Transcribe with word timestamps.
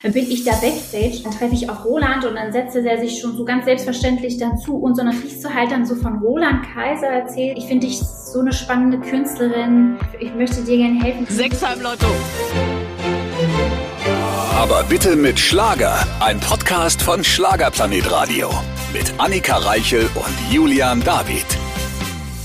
Dann 0.00 0.12
bin 0.12 0.30
ich 0.30 0.44
da 0.44 0.52
backstage, 0.52 1.22
dann 1.24 1.32
treffe 1.32 1.54
ich 1.54 1.68
auch 1.68 1.84
Roland 1.84 2.24
und 2.24 2.36
dann 2.36 2.52
setzte 2.52 2.88
er 2.88 3.00
sich 3.00 3.20
schon 3.20 3.36
so 3.36 3.44
ganz 3.44 3.64
selbstverständlich 3.64 4.38
dann 4.38 4.56
zu 4.56 4.76
uns 4.76 5.00
und 5.00 5.06
dann 5.06 5.20
kriegst 5.20 5.44
du 5.44 5.52
halt 5.52 5.72
dann 5.72 5.84
so 5.84 5.96
von 5.96 6.18
Roland 6.18 6.64
Kaiser 6.72 7.08
erzählt. 7.08 7.58
Ich 7.58 7.64
finde 7.64 7.88
dich 7.88 7.98
so 7.98 8.38
eine 8.38 8.52
spannende 8.52 9.00
Künstlerin. 9.00 9.98
Ich 10.20 10.32
möchte 10.34 10.62
dir 10.62 10.76
gerne 10.76 11.02
helfen. 11.02 11.26
Sechsheim 11.28 11.80
Lotto. 11.80 12.06
Aber 14.54 14.84
bitte 14.84 15.16
mit 15.16 15.40
Schlager. 15.40 16.06
Ein 16.20 16.38
Podcast 16.38 17.02
von 17.02 17.24
Schlagerplanet 17.24 18.08
Radio. 18.08 18.50
Mit 18.92 19.12
Annika 19.18 19.56
Reichel 19.56 20.08
und 20.14 20.52
Julian 20.54 21.02
David. 21.02 21.44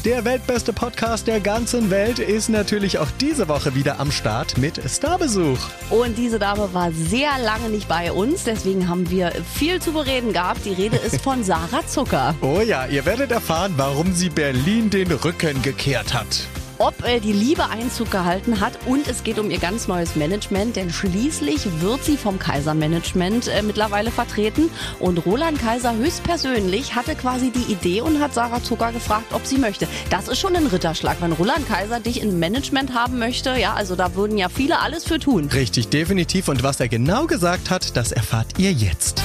Der 0.06 0.26
weltbeste 0.26 0.74
Podcast 0.74 1.28
der 1.28 1.40
ganzen 1.40 1.90
Welt 1.90 2.20
ist 2.20 2.50
natürlich 2.50 2.98
auch 2.98 3.08
diese 3.22 3.48
Woche 3.48 3.74
wieder 3.74 4.02
am 4.02 4.12
Start 4.12 4.58
mit 4.58 4.82
Starbesuch. 4.86 5.58
Und 5.90 6.18
diese 6.18 6.40
Dame 6.40 6.74
war 6.74 6.92
sehr 6.92 7.40
lange 7.42 7.70
nicht 7.70 7.88
bei 7.88 8.12
uns, 8.12 8.44
deswegen 8.44 8.90
haben 8.90 9.10
wir 9.10 9.32
viel 9.54 9.82
zu 9.82 9.94
bereden 9.94 10.34
gehabt. 10.34 10.66
Die 10.66 10.74
Rede 10.74 10.98
ist 10.98 11.22
von 11.22 11.46
Sarah 11.46 11.88
Zucker. 11.88 12.36
Oh 12.42 12.60
ja, 12.60 12.86
ihr 12.88 13.06
werdet 13.06 13.32
erfahren, 13.32 13.74
warum 13.78 14.14
sie 14.14 14.30
Berlin 14.30 14.90
den 14.90 15.10
Rücken 15.10 15.62
gekehrt 15.62 16.14
hat 16.14 16.48
ob 16.84 17.08
äh, 17.08 17.22
die 17.22 17.32
Liebe 17.32 17.70
Einzug 17.70 18.12
gehalten 18.12 18.60
hat 18.60 18.74
und 18.86 19.08
es 19.08 19.24
geht 19.24 19.40
um 19.40 19.50
ihr 19.50 19.58
ganz 19.58 19.88
neues 19.88 20.18
Management, 20.18 20.76
denn 20.76 20.90
schließlich 20.90 21.66
wird 21.80 22.04
sie 22.04 22.18
vom 22.18 22.40
Kaiser 22.40 22.74
Management 22.74 23.48
äh, 23.48 23.62
mittlerweile 23.62 24.12
vertreten 24.12 24.70
und 25.00 25.26
Roland 25.26 25.62
Kaiser 25.62 25.96
höchstpersönlich 25.96 26.94
hatte 26.94 27.16
quasi 27.16 27.52
die 27.52 27.72
Idee 27.72 28.02
und 28.02 28.20
hat 28.20 28.34
Sarah 28.34 28.62
Zucker 28.62 28.92
gefragt, 28.92 29.32
ob 29.32 29.46
sie 29.46 29.58
möchte. 29.58 29.88
Das 30.10 30.28
ist 30.28 30.40
schon 30.40 30.58
ein 30.58 30.68
Ritterschlag, 30.68 31.22
wenn 31.22 31.32
Roland 31.32 31.66
Kaiser 31.70 32.02
dich 32.02 32.22
in 32.22 32.38
Management 32.38 32.94
haben 32.94 33.18
möchte. 33.18 33.58
Ja, 33.58 33.76
also 33.76 33.96
da 33.96 34.16
würden 34.16 34.38
ja 34.38 34.50
viele 34.50 34.82
alles 34.82 35.06
für 35.06 35.20
tun. 35.20 35.50
Richtig, 35.54 35.88
definitiv. 35.88 36.50
Und 36.50 36.64
was 36.64 36.82
er 36.82 36.90
genau 36.90 37.28
gesagt 37.28 37.70
hat, 37.70 37.96
das 37.96 38.12
erfahrt 38.12 38.60
ihr 38.60 38.74
jetzt. 38.74 39.24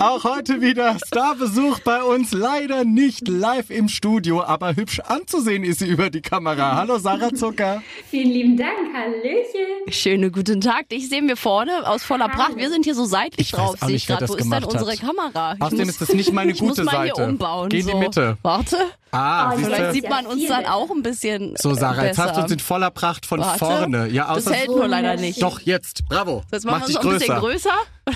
Auch 0.00 0.24
heute 0.24 0.62
wieder 0.62 0.96
Starbesuch 1.06 1.80
bei 1.80 2.02
uns. 2.02 2.32
Leider 2.32 2.86
nicht 2.86 3.28
live 3.28 3.68
im 3.68 3.90
Studio, 3.90 4.42
aber 4.42 4.74
hübsch 4.74 4.98
anzusehen 5.00 5.62
ist 5.62 5.80
sie 5.80 5.88
über 5.88 6.08
die 6.08 6.22
Kamera. 6.22 6.74
Hallo 6.76 6.96
Sarah 6.96 7.34
Zucker. 7.34 7.82
Vielen 8.08 8.30
lieben 8.30 8.56
Dank. 8.56 8.94
Hallöchen. 8.94 9.92
Schönen 9.92 10.32
guten 10.32 10.62
Tag. 10.62 10.86
Ich 10.88 11.10
sehe 11.10 11.20
mir 11.20 11.36
vorne 11.36 11.86
aus 11.86 12.02
voller 12.02 12.30
Pracht. 12.30 12.56
Wir 12.56 12.70
sind 12.70 12.86
hier 12.86 12.94
so 12.94 13.04
seitlich 13.04 13.48
ich 13.48 13.52
drauf. 13.52 13.74
Weiß 13.74 13.82
auch 13.82 13.88
nicht, 13.88 14.08
wer 14.08 14.16
das 14.16 14.30
Wo 14.30 14.36
ist 14.36 14.50
denn 14.50 14.64
unsere 14.64 14.92
hat. 14.92 15.00
Kamera? 15.00 15.54
Ich 15.56 15.60
Außerdem 15.60 15.80
muss, 15.80 15.88
ist 15.88 16.00
das 16.00 16.14
nicht 16.14 16.32
meine 16.32 16.54
gute 16.54 16.84
Seite. 16.84 17.16
Hier 17.16 17.28
umbauen, 17.28 17.68
Geh 17.68 17.80
in 17.80 17.88
die 17.88 17.94
Mitte. 17.94 18.38
Warte. 18.40 18.78
Ah, 19.12 19.52
oh, 19.52 19.58
vielleicht 19.58 19.92
sieht 19.92 20.08
man 20.08 20.26
uns 20.26 20.46
dann 20.46 20.66
auch 20.66 20.90
ein 20.90 21.02
bisschen. 21.02 21.54
So, 21.58 21.74
Sarah, 21.74 22.04
jetzt 22.06 22.16
besser. 22.16 22.28
hast 22.28 22.36
du 22.36 22.42
uns 22.42 22.52
in 22.52 22.58
voller 22.60 22.90
Pracht 22.90 23.26
von 23.26 23.40
Warte. 23.40 23.58
vorne. 23.58 24.08
Ja, 24.08 24.32
das 24.34 24.50
hält 24.50 24.68
nur 24.68 24.86
leider 24.86 25.16
nicht. 25.16 25.42
Doch, 25.42 25.60
jetzt. 25.60 26.06
Bravo. 26.08 26.42
Das 26.50 26.64
machen 26.64 26.80
Mach 26.82 26.88
wir 26.88 26.94
so 26.94 27.00
ein 27.00 27.18
bisschen 27.18 27.38
größer. 27.38 27.70
größer. 27.70 27.74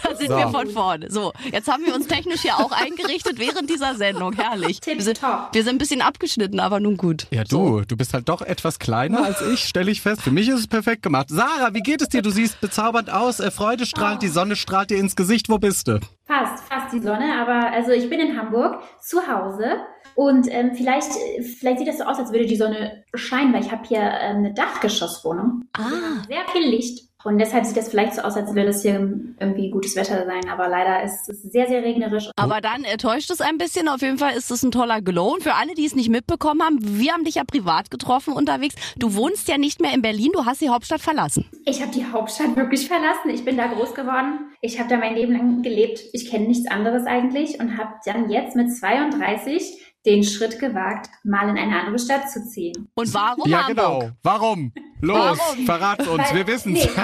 Oder 0.08 0.16
sind 0.16 0.28
So. 0.28 0.36
wir 0.36 0.48
von 0.48 0.70
vorne? 0.70 1.10
So, 1.10 1.32
jetzt 1.52 1.68
haben 1.70 1.84
wir 1.84 1.94
uns 1.94 2.06
technisch 2.06 2.42
hier 2.42 2.56
auch 2.56 2.72
eingerichtet 2.72 3.38
während 3.38 3.68
dieser 3.70 3.94
Sendung. 3.94 4.32
Herrlich. 4.34 4.80
Wir 4.84 5.00
sind, 5.02 5.20
wir 5.22 5.62
sind 5.62 5.68
ein 5.74 5.78
bisschen 5.78 6.00
abgeschnitten, 6.00 6.58
aber 6.60 6.80
nun 6.80 6.96
gut. 6.96 7.26
Ja, 7.30 7.44
du, 7.44 7.82
du 7.82 7.96
bist 7.96 8.14
halt 8.14 8.28
doch 8.28 8.40
etwas 8.42 8.78
kleiner 8.78 9.24
als 9.24 9.40
ich, 9.42 9.64
stelle 9.68 9.90
ich 9.90 10.00
fest. 10.00 10.22
Für 10.22 10.30
mich 10.30 10.48
ist 10.48 10.60
es 10.60 10.66
perfekt 10.66 11.02
gemacht. 11.02 11.26
Sarah, 11.30 11.74
wie 11.74 11.80
geht 11.82 12.02
es 12.02 12.08
dir? 12.08 12.22
Du 12.22 12.30
siehst 12.30 12.60
bezaubernd 12.60 13.10
aus, 13.10 13.40
äh, 13.40 13.50
Freude 13.50 13.86
strahlt, 13.86 14.22
die 14.22 14.28
Sonne 14.28 14.56
strahlt 14.56 14.90
dir 14.90 14.98
ins 14.98 15.16
Gesicht. 15.16 15.48
Wo 15.48 15.58
bist 15.58 15.86
du? 15.88 16.00
Fast, 16.26 16.64
fast 16.68 16.92
die 16.92 17.00
Sonne, 17.00 17.34
aber 17.40 17.70
also 17.72 17.90
ich 17.92 18.08
bin 18.08 18.18
in 18.20 18.36
Hamburg 18.38 18.80
zu 19.02 19.18
Hause 19.26 19.76
und 20.14 20.46
ähm, 20.50 20.74
vielleicht, 20.74 21.12
vielleicht 21.58 21.78
sieht 21.78 21.88
das 21.88 21.98
so 21.98 22.04
aus, 22.04 22.18
als 22.18 22.32
würde 22.32 22.46
die 22.46 22.56
Sonne 22.56 23.04
scheinen, 23.14 23.52
weil 23.52 23.62
ich 23.62 23.72
habe 23.72 23.86
hier 23.86 24.00
ähm, 24.00 24.38
eine 24.38 24.54
Dachgeschosswohnung. 24.54 25.64
Ah. 25.76 26.22
Sehr 26.28 26.44
viel 26.52 26.68
Licht. 26.68 27.08
Und 27.24 27.38
deshalb 27.38 27.64
sieht 27.64 27.76
das 27.78 27.88
vielleicht 27.88 28.14
so 28.14 28.20
aus, 28.20 28.36
als 28.36 28.54
würde 28.54 28.68
es 28.68 28.82
hier 28.82 28.94
irgendwie 29.40 29.70
gutes 29.70 29.96
Wetter 29.96 30.26
sein. 30.26 30.42
Aber 30.50 30.68
leider 30.68 31.02
ist 31.02 31.26
es 31.30 31.40
sehr, 31.42 31.66
sehr 31.66 31.82
regnerisch. 31.82 32.28
Aber 32.36 32.60
dann 32.60 32.84
enttäuscht 32.84 33.30
es 33.30 33.40
ein 33.40 33.56
bisschen. 33.56 33.88
Auf 33.88 34.02
jeden 34.02 34.18
Fall 34.18 34.36
ist 34.36 34.50
es 34.50 34.62
ein 34.62 34.70
toller 34.70 35.00
Glow. 35.00 35.32
Und 35.32 35.42
für 35.42 35.54
alle, 35.54 35.72
die 35.72 35.86
es 35.86 35.94
nicht 35.94 36.10
mitbekommen 36.10 36.62
haben, 36.62 36.78
wir 36.82 37.12
haben 37.14 37.24
dich 37.24 37.36
ja 37.36 37.44
privat 37.44 37.90
getroffen 37.90 38.34
unterwegs. 38.34 38.74
Du 38.96 39.14
wohnst 39.14 39.48
ja 39.48 39.56
nicht 39.56 39.80
mehr 39.80 39.94
in 39.94 40.02
Berlin, 40.02 40.32
du 40.34 40.44
hast 40.44 40.60
die 40.60 40.68
Hauptstadt 40.68 41.00
verlassen. 41.00 41.46
Ich 41.64 41.80
habe 41.80 41.92
die 41.92 42.04
Hauptstadt 42.04 42.56
wirklich 42.56 42.86
verlassen. 42.86 43.30
Ich 43.30 43.42
bin 43.42 43.56
da 43.56 43.68
groß 43.68 43.94
geworden. 43.94 44.50
Ich 44.60 44.78
habe 44.78 44.90
da 44.90 44.98
mein 44.98 45.14
Leben 45.14 45.32
lang 45.32 45.62
gelebt. 45.62 46.00
Ich 46.12 46.28
kenne 46.30 46.46
nichts 46.46 46.70
anderes 46.70 47.06
eigentlich 47.06 47.58
und 47.58 47.78
habe 47.78 47.94
dann 48.04 48.28
jetzt 48.28 48.54
mit 48.54 48.70
32 48.70 49.83
den 50.06 50.22
Schritt 50.22 50.58
gewagt, 50.58 51.08
mal 51.24 51.48
in 51.48 51.56
eine 51.56 51.80
andere 51.80 51.98
Stadt 51.98 52.30
zu 52.30 52.44
ziehen. 52.46 52.88
Und 52.94 53.12
warum 53.14 53.48
ja, 53.50 53.66
Hamburg? 53.66 53.76
genau. 54.00 54.10
Warum? 54.22 54.72
Los, 55.00 55.38
Warum? 55.38 55.64
verrat's 55.66 56.06
uns, 56.08 56.30
Weil- 56.30 56.36
wir 56.36 56.46
wissen's. 56.46 56.84
nee. 56.84 56.90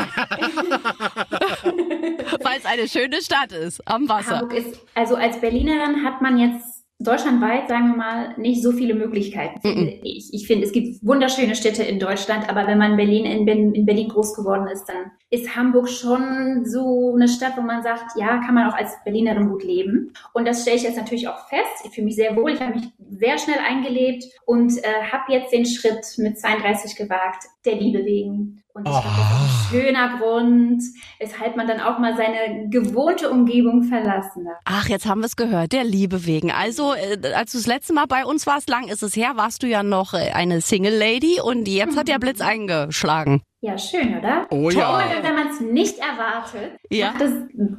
Weil 2.42 2.58
es 2.58 2.64
eine 2.66 2.88
schöne 2.88 3.20
Stadt 3.22 3.52
ist, 3.52 3.80
am 3.88 4.08
Wasser. 4.08 4.40
Hamburg 4.40 4.54
ist, 4.54 4.80
also 4.94 5.16
als 5.16 5.40
Berlinerin 5.40 6.04
hat 6.04 6.20
man 6.22 6.38
jetzt 6.38 6.84
deutschlandweit, 6.98 7.68
sagen 7.68 7.88
wir 7.92 7.96
mal, 7.96 8.34
nicht 8.38 8.62
so 8.62 8.72
viele 8.72 8.94
Möglichkeiten. 8.94 9.60
finde 9.62 9.98
Ich, 10.02 10.32
ich 10.32 10.46
finde, 10.46 10.66
es 10.66 10.72
gibt 10.72 11.04
wunderschöne 11.04 11.54
Städte 11.56 11.82
in 11.82 11.98
Deutschland, 11.98 12.48
aber 12.48 12.66
wenn 12.66 12.78
man 12.78 12.96
Berlin 12.96 13.24
in, 13.24 13.46
in 13.74 13.86
Berlin 13.86 14.08
groß 14.08 14.34
geworden 14.36 14.66
ist, 14.68 14.84
dann 14.86 15.10
ist 15.30 15.54
Hamburg 15.54 15.88
schon 15.88 16.64
so 16.66 17.14
eine 17.14 17.28
Stadt, 17.28 17.56
wo 17.56 17.62
man 17.62 17.82
sagt, 17.82 18.16
ja, 18.16 18.38
kann 18.38 18.54
man 18.54 18.68
auch 18.68 18.76
als 18.76 18.96
Berlinerin 19.04 19.48
gut 19.48 19.62
leben. 19.62 20.12
Und 20.32 20.46
das 20.46 20.62
stelle 20.62 20.76
ich 20.76 20.82
jetzt 20.82 20.96
natürlich 20.96 21.28
auch 21.28 21.48
fest. 21.48 21.84
Ich 21.84 21.92
fühle 21.92 22.06
mich 22.06 22.16
sehr 22.16 22.36
wohl. 22.36 22.50
Ich 22.50 22.60
habe 22.60 22.74
mich 22.74 22.88
sehr 23.10 23.38
schnell 23.38 23.58
eingelebt 23.58 24.24
und 24.44 24.76
äh, 24.78 25.04
habe 25.12 25.32
jetzt 25.32 25.52
den 25.52 25.66
Schritt 25.66 26.04
mit 26.18 26.38
32 26.38 26.96
gewagt, 26.96 27.44
der 27.64 27.76
Liebe 27.76 28.04
wegen. 28.04 28.62
Und 28.72 28.86
ich 28.86 28.92
glaube, 28.92 29.08
das 29.08 29.50
ist 29.50 29.72
ein 29.72 29.80
schöner 29.80 30.18
Grund, 30.18 30.82
weshalb 31.18 31.56
man 31.56 31.66
dann 31.66 31.80
auch 31.80 31.98
mal 31.98 32.16
seine 32.16 32.68
gewohnte 32.68 33.30
Umgebung 33.30 33.84
verlassen 33.84 34.44
darf. 34.44 34.58
Ach, 34.64 34.88
jetzt 34.88 35.06
haben 35.06 35.20
wir 35.20 35.26
es 35.26 35.36
gehört, 35.36 35.72
der 35.72 35.84
Liebe 35.84 36.26
wegen. 36.26 36.50
Also, 36.50 36.94
äh, 36.94 37.32
als 37.34 37.52
du 37.52 37.58
das 37.58 37.66
letzte 37.66 37.92
Mal 37.92 38.06
bei 38.06 38.24
uns 38.24 38.46
warst, 38.46 38.68
lang 38.68 38.88
ist 38.88 39.02
es 39.02 39.14
her, 39.14 39.32
warst 39.34 39.62
du 39.62 39.68
ja 39.68 39.82
noch 39.82 40.14
äh, 40.14 40.30
eine 40.32 40.60
Single 40.60 40.96
Lady 40.96 41.40
und 41.40 41.68
jetzt 41.68 41.96
hat 41.96 42.08
der 42.08 42.18
Blitz 42.18 42.40
eingeschlagen. 42.40 43.42
Ja, 43.62 43.76
schön, 43.76 44.16
oder? 44.16 44.46
Oh 44.50 44.70
ja. 44.70 44.90
Toll, 44.90 45.22
wenn 45.22 45.34
man 45.34 45.48
es 45.48 45.60
nicht 45.60 45.98
erwartet, 45.98 46.78
Ja. 46.88 47.12
macht 47.12 47.20
es 47.20 47.32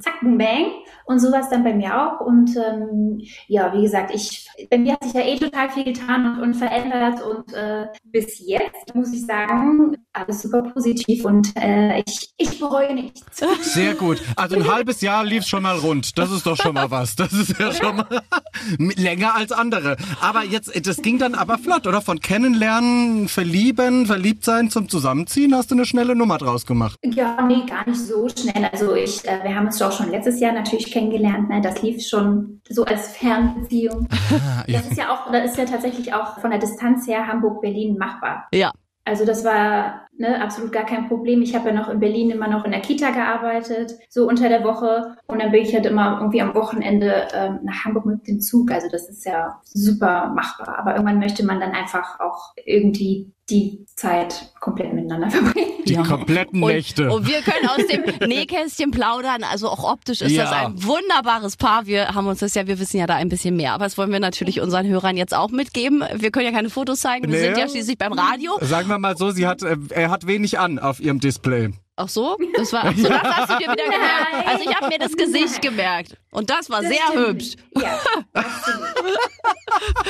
zack, 0.03 0.21
bang, 0.21 0.37
bang. 0.37 0.65
Und 1.05 1.17
sowas 1.19 1.49
dann 1.49 1.63
bei 1.63 1.73
mir 1.73 1.99
auch. 1.99 2.19
Und 2.23 2.55
ähm, 2.55 3.19
ja, 3.47 3.73
wie 3.73 3.81
gesagt, 3.81 4.13
ich, 4.13 4.47
bei 4.69 4.77
mir 4.77 4.93
hat 4.93 5.03
sich 5.03 5.13
ja 5.13 5.21
eh 5.21 5.37
total 5.37 5.69
viel 5.71 5.83
getan 5.83 6.35
und, 6.35 6.41
und 6.43 6.53
verändert. 6.53 7.23
Und 7.23 7.51
äh, 7.53 7.87
bis 8.03 8.45
jetzt 8.47 8.93
muss 8.93 9.11
ich 9.11 9.25
sagen, 9.25 9.97
alles 10.13 10.41
super 10.41 10.61
positiv 10.63 11.25
und 11.25 11.55
äh, 11.55 11.99
ich, 11.99 12.33
ich 12.37 12.59
bereue 12.59 12.93
nichts. 12.93 13.21
Sehr 13.61 13.95
gut. 13.95 14.21
Also 14.35 14.57
ein 14.57 14.67
halbes 14.71 15.01
Jahr 15.01 15.23
lief's 15.23 15.47
schon 15.47 15.63
mal 15.63 15.77
rund. 15.77 16.17
Das 16.17 16.31
ist 16.31 16.45
doch 16.45 16.57
schon 16.57 16.73
mal 16.73 16.91
was. 16.91 17.15
Das 17.15 17.31
ist 17.33 17.57
ja 17.57 17.71
schon 17.71 17.97
mal 17.97 18.21
länger 18.77 19.35
als 19.35 19.51
andere. 19.51 19.95
Aber 20.19 20.43
jetzt, 20.43 20.71
das 20.85 21.01
ging 21.01 21.17
dann 21.17 21.35
aber 21.35 21.57
flott, 21.57 21.87
oder? 21.87 22.01
Von 22.01 22.19
kennenlernen, 22.19 23.27
verlieben, 23.27 24.05
verliebt 24.05 24.43
sein 24.43 24.69
zum 24.69 24.89
Zusammenziehen 24.89 25.55
hast 25.55 25.71
du 25.71 25.75
eine 25.75 25.85
schnelle 25.85 26.15
Nummer 26.15 26.37
draus 26.37 26.65
gemacht. 26.65 26.97
Ja, 27.03 27.41
nee, 27.47 27.63
gar 27.67 27.87
nicht 27.87 27.99
so 27.99 28.27
schnell. 28.29 28.69
Also 28.71 28.95
ich, 28.95 29.25
äh, 29.25 29.43
wir 29.43 29.55
haben 29.55 29.67
uns 29.67 29.77
doch 29.77 29.91
schon 29.91 30.09
letztes 30.11 30.39
Jahr 30.39 30.53
natürlich 30.53 30.91
kennengelernt. 30.91 31.49
Ne? 31.49 31.61
Das 31.61 31.81
lief 31.81 32.05
schon 32.05 32.61
so 32.69 32.83
als 32.83 33.15
Fernbeziehung. 33.15 34.07
Ah, 34.11 34.63
ja. 34.67 34.79
Das 34.79 34.91
ist 34.91 34.97
ja 34.97 35.13
auch, 35.13 35.31
das 35.31 35.51
ist 35.51 35.57
ja 35.57 35.65
tatsächlich 35.65 36.13
auch 36.13 36.39
von 36.39 36.51
der 36.51 36.59
Distanz 36.59 37.07
her 37.07 37.27
Hamburg-Berlin 37.27 37.97
machbar. 37.97 38.47
Ja. 38.53 38.71
Also 39.03 39.25
das 39.25 39.43
war 39.43 40.07
ne, 40.17 40.41
absolut 40.41 40.71
gar 40.71 40.85
kein 40.85 41.07
Problem. 41.07 41.41
Ich 41.41 41.55
habe 41.55 41.69
ja 41.69 41.75
noch 41.75 41.89
in 41.89 41.99
Berlin 41.99 42.29
immer 42.29 42.47
noch 42.47 42.65
in 42.65 42.71
der 42.71 42.81
Kita 42.81 43.11
gearbeitet, 43.11 43.93
so 44.09 44.27
unter 44.27 44.47
der 44.47 44.63
Woche. 44.63 45.17
Und 45.27 45.41
dann 45.41 45.51
bin 45.51 45.63
ich 45.63 45.73
halt 45.73 45.85
immer 45.85 46.19
irgendwie 46.19 46.41
am 46.41 46.53
Wochenende 46.53 47.27
ähm, 47.33 47.59
nach 47.63 47.83
Hamburg 47.85 48.05
mit 48.05 48.27
dem 48.27 48.39
Zug. 48.39 48.71
Also 48.71 48.87
das 48.89 49.09
ist 49.09 49.25
ja 49.25 49.59
super 49.63 50.31
machbar. 50.35 50.77
Aber 50.77 50.93
irgendwann 50.93 51.19
möchte 51.19 51.45
man 51.45 51.59
dann 51.59 51.71
einfach 51.71 52.19
auch 52.19 52.53
irgendwie 52.65 53.31
die 53.51 53.85
Zeit 53.95 54.51
komplett 54.59 54.93
miteinander 54.93 55.29
verbringen. 55.31 55.67
Die 55.85 55.93
Ja. 55.93 56.03
kompletten 56.03 56.63
Und, 56.63 56.71
Nächte. 56.71 57.11
und 57.11 57.27
wir 57.27 57.41
können 57.41 57.67
aus 57.67 57.85
dem 57.87 58.03
Nähkästchen 58.29 58.91
plaudern. 58.91 59.43
Also 59.43 59.67
auch 59.69 59.83
optisch 59.91 60.21
ist 60.21 60.31
Ja. 60.31 60.43
das 60.43 60.53
ein 60.53 60.83
wunderbares 60.83 61.57
Paar. 61.57 61.85
Wir 61.85 62.09
haben 62.15 62.27
uns 62.27 62.39
das 62.39 62.53
ja, 62.55 62.65
wir 62.67 62.79
wissen 62.79 62.97
ja 62.97 63.07
da 63.07 63.15
ein 63.15 63.29
bisschen 63.29 63.55
mehr. 63.55 63.73
Aber 63.73 63.83
das 63.85 63.97
wollen 63.97 64.11
wir 64.11 64.19
natürlich 64.19 64.61
unseren 64.61 64.87
Hörern 64.87 65.17
jetzt 65.17 65.35
auch 65.35 65.49
mitgeben. 65.49 66.03
Wir 66.15 66.31
können 66.31 66.45
ja 66.45 66.51
keine 66.51 66.69
Fotos 66.69 67.01
zeigen. 67.01 67.29
Wir 67.31 67.39
Nee. 67.39 67.45
sind 67.47 67.57
ja 67.57 67.67
schließlich 67.67 67.97
beim 67.97 68.13
Radio. 68.13 68.51
Sagen 68.61 68.87
wir 68.89 68.97
mal 68.99 69.17
so, 69.17 69.31
sie 69.31 69.45
hat, 69.47 69.63
äh, 69.63 69.75
er 69.89 70.09
hat 70.11 70.27
wenig 70.27 70.57
an 70.59 70.79
auf 70.79 70.99
ihrem 70.99 71.19
Display. 71.19 71.71
Ach 72.03 72.09
so, 72.09 72.35
das 72.57 72.73
war, 72.73 72.85
ach 72.85 72.95
so, 72.97 73.07
das 73.07 73.21
hast 73.21 73.49
du 73.51 73.57
dir 73.57 73.71
wieder 73.71 73.83
gemerkt. 73.83 74.31
Nein. 74.33 74.43
Also 74.47 74.63
ich 74.67 74.75
habe 74.75 74.87
mir 74.87 74.97
das 74.97 75.15
Gesicht 75.15 75.51
Nein. 75.51 75.61
gemerkt. 75.61 76.17
Und 76.31 76.49
das 76.49 76.67
war 76.71 76.81
Das 76.81 76.89
sehr 76.89 76.99
stimmt 77.11 77.27
hübsch. 77.27 77.55
Ja. 77.79 77.99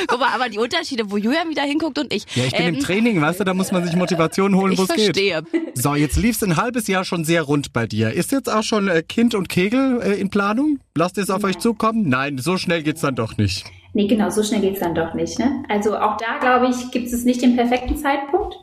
Guck 0.08 0.20
mal, 0.20 0.30
aber 0.34 0.50
die 0.50 0.58
Unterschiede, 0.58 1.10
wo 1.12 1.18
Julian 1.18 1.50
wieder 1.50 1.64
hinguckt 1.64 2.00
und 2.00 2.14
ich. 2.14 2.24
Ja, 2.36 2.46
ich 2.46 2.52
bin 2.54 2.62
ähm, 2.68 2.74
im 2.76 2.80
Training, 2.80 3.22
weißt 3.22 3.40
du, 3.40 3.44
da 3.44 3.54
muss 3.54 3.72
man 3.72 3.84
sich 3.86 3.96
Motivation 3.96 4.56
holen, 4.56 4.74
Ich 4.74 4.80
wo 4.80 4.84
es 4.84 4.90
geht. 4.90 5.04
verstehe. 5.18 5.44
So, 5.74 5.96
jetzt 5.96 6.16
lief's 6.18 6.42
ein 6.44 6.58
halbes 6.58 6.88
Jahr 6.88 7.04
schon 7.04 7.26
sehr 7.26 7.42
rund 7.44 7.74
bei 7.74 7.88
dir. 7.88 8.12
Ist 8.14 8.32
jetzt 8.32 8.50
auch 8.52 8.64
schon 8.64 8.88
äh, 8.88 9.04
Kind 9.04 9.36
und 9.36 9.50
Kegel 9.50 10.02
äh, 10.02 10.14
in 10.20 10.30
Planung? 10.30 10.80
Lasst 10.96 11.18
ihr 11.18 11.24
es 11.24 11.30
auf 11.30 11.44
euch 11.44 11.58
zukommen? 11.60 12.08
Nein, 12.08 12.38
so 12.38 12.58
schnell 12.58 12.84
geht's 12.84 13.02
dann 13.02 13.16
doch 13.16 13.38
nicht. 13.38 13.66
Nee, 13.94 14.08
genau, 14.08 14.30
so 14.30 14.42
schnell 14.44 14.62
geht's 14.62 14.80
dann 14.80 14.96
doch 14.96 15.14
nicht. 15.14 15.38
Ne? 15.40 15.64
Also 15.68 15.98
auch 15.98 16.16
da, 16.18 16.38
glaube 16.40 16.70
ich, 16.70 16.92
gibt 16.92 17.12
es 17.12 17.24
nicht 17.26 17.42
den 17.42 17.56
perfekten 17.58 17.98
Zeitpunkt. 17.98 18.56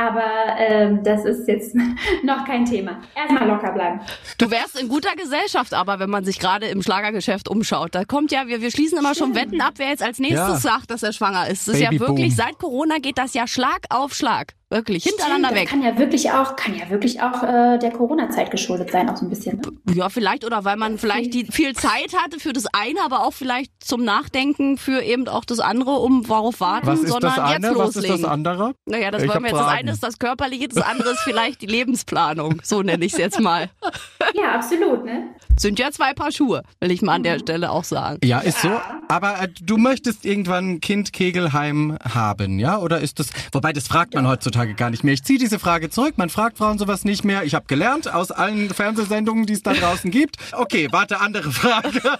Aber 0.00 0.56
ähm, 0.56 1.02
das 1.04 1.26
ist 1.26 1.46
jetzt 1.46 1.74
noch 2.22 2.44
kein 2.46 2.64
Thema. 2.64 3.00
Erstmal 3.14 3.46
locker 3.46 3.72
bleiben. 3.72 4.00
Du 4.38 4.50
wärst 4.50 4.80
in 4.80 4.88
guter 4.88 5.14
Gesellschaft, 5.14 5.74
aber 5.74 5.98
wenn 5.98 6.08
man 6.08 6.24
sich 6.24 6.38
gerade 6.38 6.66
im 6.66 6.82
Schlagergeschäft 6.82 7.48
umschaut, 7.48 7.94
da 7.94 8.04
kommt 8.06 8.32
ja, 8.32 8.46
wir, 8.46 8.62
wir 8.62 8.70
schließen 8.70 8.98
immer 8.98 9.14
schon 9.14 9.34
Wetten 9.34 9.60
ab, 9.60 9.74
wer 9.76 9.88
jetzt 9.88 10.02
als 10.02 10.18
nächstes 10.18 10.40
Ja. 10.40 10.56
sagt, 10.56 10.90
dass 10.90 11.02
er 11.02 11.12
schwanger 11.12 11.48
ist. 11.48 11.68
Das 11.68 11.74
ist 11.74 11.82
ja 11.82 11.90
wirklich, 11.98 12.34
seit 12.34 12.58
Corona 12.58 12.96
geht 12.98 13.18
das 13.18 13.34
ja 13.34 13.46
Schlag 13.46 13.80
auf 13.90 14.14
Schlag. 14.14 14.54
Wirklich, 14.72 15.02
hintereinander 15.02 15.48
Stimmt, 15.48 15.60
weg. 15.60 15.68
Das 15.68 15.70
kann 15.72 15.82
ja 15.82 15.98
wirklich 15.98 16.30
auch, 16.30 16.54
kann 16.54 16.76
ja 16.76 16.88
wirklich 16.90 17.20
auch 17.20 17.42
äh, 17.42 17.78
der 17.78 17.90
Corona-Zeit 17.90 18.52
geschuldet 18.52 18.92
sein, 18.92 19.10
auch 19.10 19.16
so 19.16 19.26
ein 19.26 19.28
bisschen. 19.28 19.60
Ne? 19.84 19.94
Ja, 19.94 20.08
vielleicht, 20.08 20.44
oder 20.44 20.64
weil 20.64 20.76
man 20.76 20.96
vielleicht 20.96 21.34
die 21.34 21.46
viel 21.46 21.74
Zeit 21.74 22.14
hatte 22.16 22.38
für 22.38 22.52
das 22.52 22.66
eine, 22.72 23.00
aber 23.04 23.24
auch 23.26 23.32
vielleicht 23.32 23.72
zum 23.82 24.04
Nachdenken 24.04 24.78
für 24.78 25.02
eben 25.02 25.26
auch 25.26 25.44
das 25.44 25.58
andere, 25.58 25.90
um 25.98 26.28
worauf 26.28 26.60
warten, 26.60 26.86
Was 26.86 27.00
ist 27.00 27.08
sondern 27.10 27.34
das 27.34 27.38
eine? 27.44 27.66
jetzt 27.66 27.78
Was 27.78 27.88
ist 27.88 27.94
loslegen. 27.96 28.22
das 28.22 28.30
andere? 28.30 28.74
Naja, 28.86 29.10
das 29.10 29.22
Ich 29.24 29.28
wollen 29.28 29.42
wir 29.42 29.48
jetzt. 29.50 29.58
Das 29.58 29.66
Fragen. 29.66 29.78
eine 29.80 29.90
ist 29.90 30.02
das 30.04 30.18
Körperliche, 30.20 30.68
das 30.68 30.84
andere 30.84 31.10
ist 31.10 31.20
vielleicht 31.20 31.62
die 31.62 31.66
Lebensplanung. 31.66 32.60
So 32.62 32.82
nenne 32.82 33.04
ich 33.04 33.12
es 33.12 33.18
jetzt 33.18 33.40
mal. 33.40 33.70
Ja, 34.34 34.52
absolut, 34.54 35.04
ne? 35.04 35.30
Sind 35.56 35.78
ja 35.80 35.90
zwei 35.90 36.12
Paar 36.14 36.30
Schuhe, 36.30 36.62
will 36.78 36.92
ich 36.92 37.02
mal 37.02 37.14
an 37.14 37.24
der 37.24 37.40
Stelle 37.40 37.70
auch 37.72 37.82
sagen. 37.82 38.18
Ja, 38.22 38.38
ist 38.38 38.60
so. 38.62 38.70
Aber 39.08 39.42
äh, 39.42 39.48
du 39.60 39.76
möchtest 39.76 40.24
irgendwann 40.24 40.74
ein 40.74 40.80
Kind 40.80 41.12
Kegelheim 41.12 41.98
haben, 42.08 42.60
ja? 42.60 42.78
Oder 42.78 43.00
ist 43.00 43.18
das? 43.18 43.30
Wobei 43.52 43.72
das 43.72 43.88
fragt 43.88 44.14
man 44.14 44.28
heutzutage 44.28 44.59
gar 44.66 44.90
nicht 44.90 45.04
mehr. 45.04 45.14
Ich 45.14 45.22
ziehe 45.22 45.38
diese 45.38 45.58
Frage 45.58 45.90
zurück. 45.90 46.14
Man 46.16 46.30
fragt 46.30 46.58
Frauen 46.58 46.78
sowas 46.78 47.04
nicht 47.04 47.24
mehr. 47.24 47.44
Ich 47.44 47.54
habe 47.54 47.66
gelernt 47.68 48.12
aus 48.12 48.30
allen 48.30 48.70
Fernsehsendungen, 48.70 49.46
die 49.46 49.52
es 49.54 49.62
da 49.62 49.72
draußen 49.74 50.10
gibt. 50.10 50.36
Okay, 50.52 50.88
warte, 50.90 51.20
andere 51.20 51.50
Frage. 51.50 52.00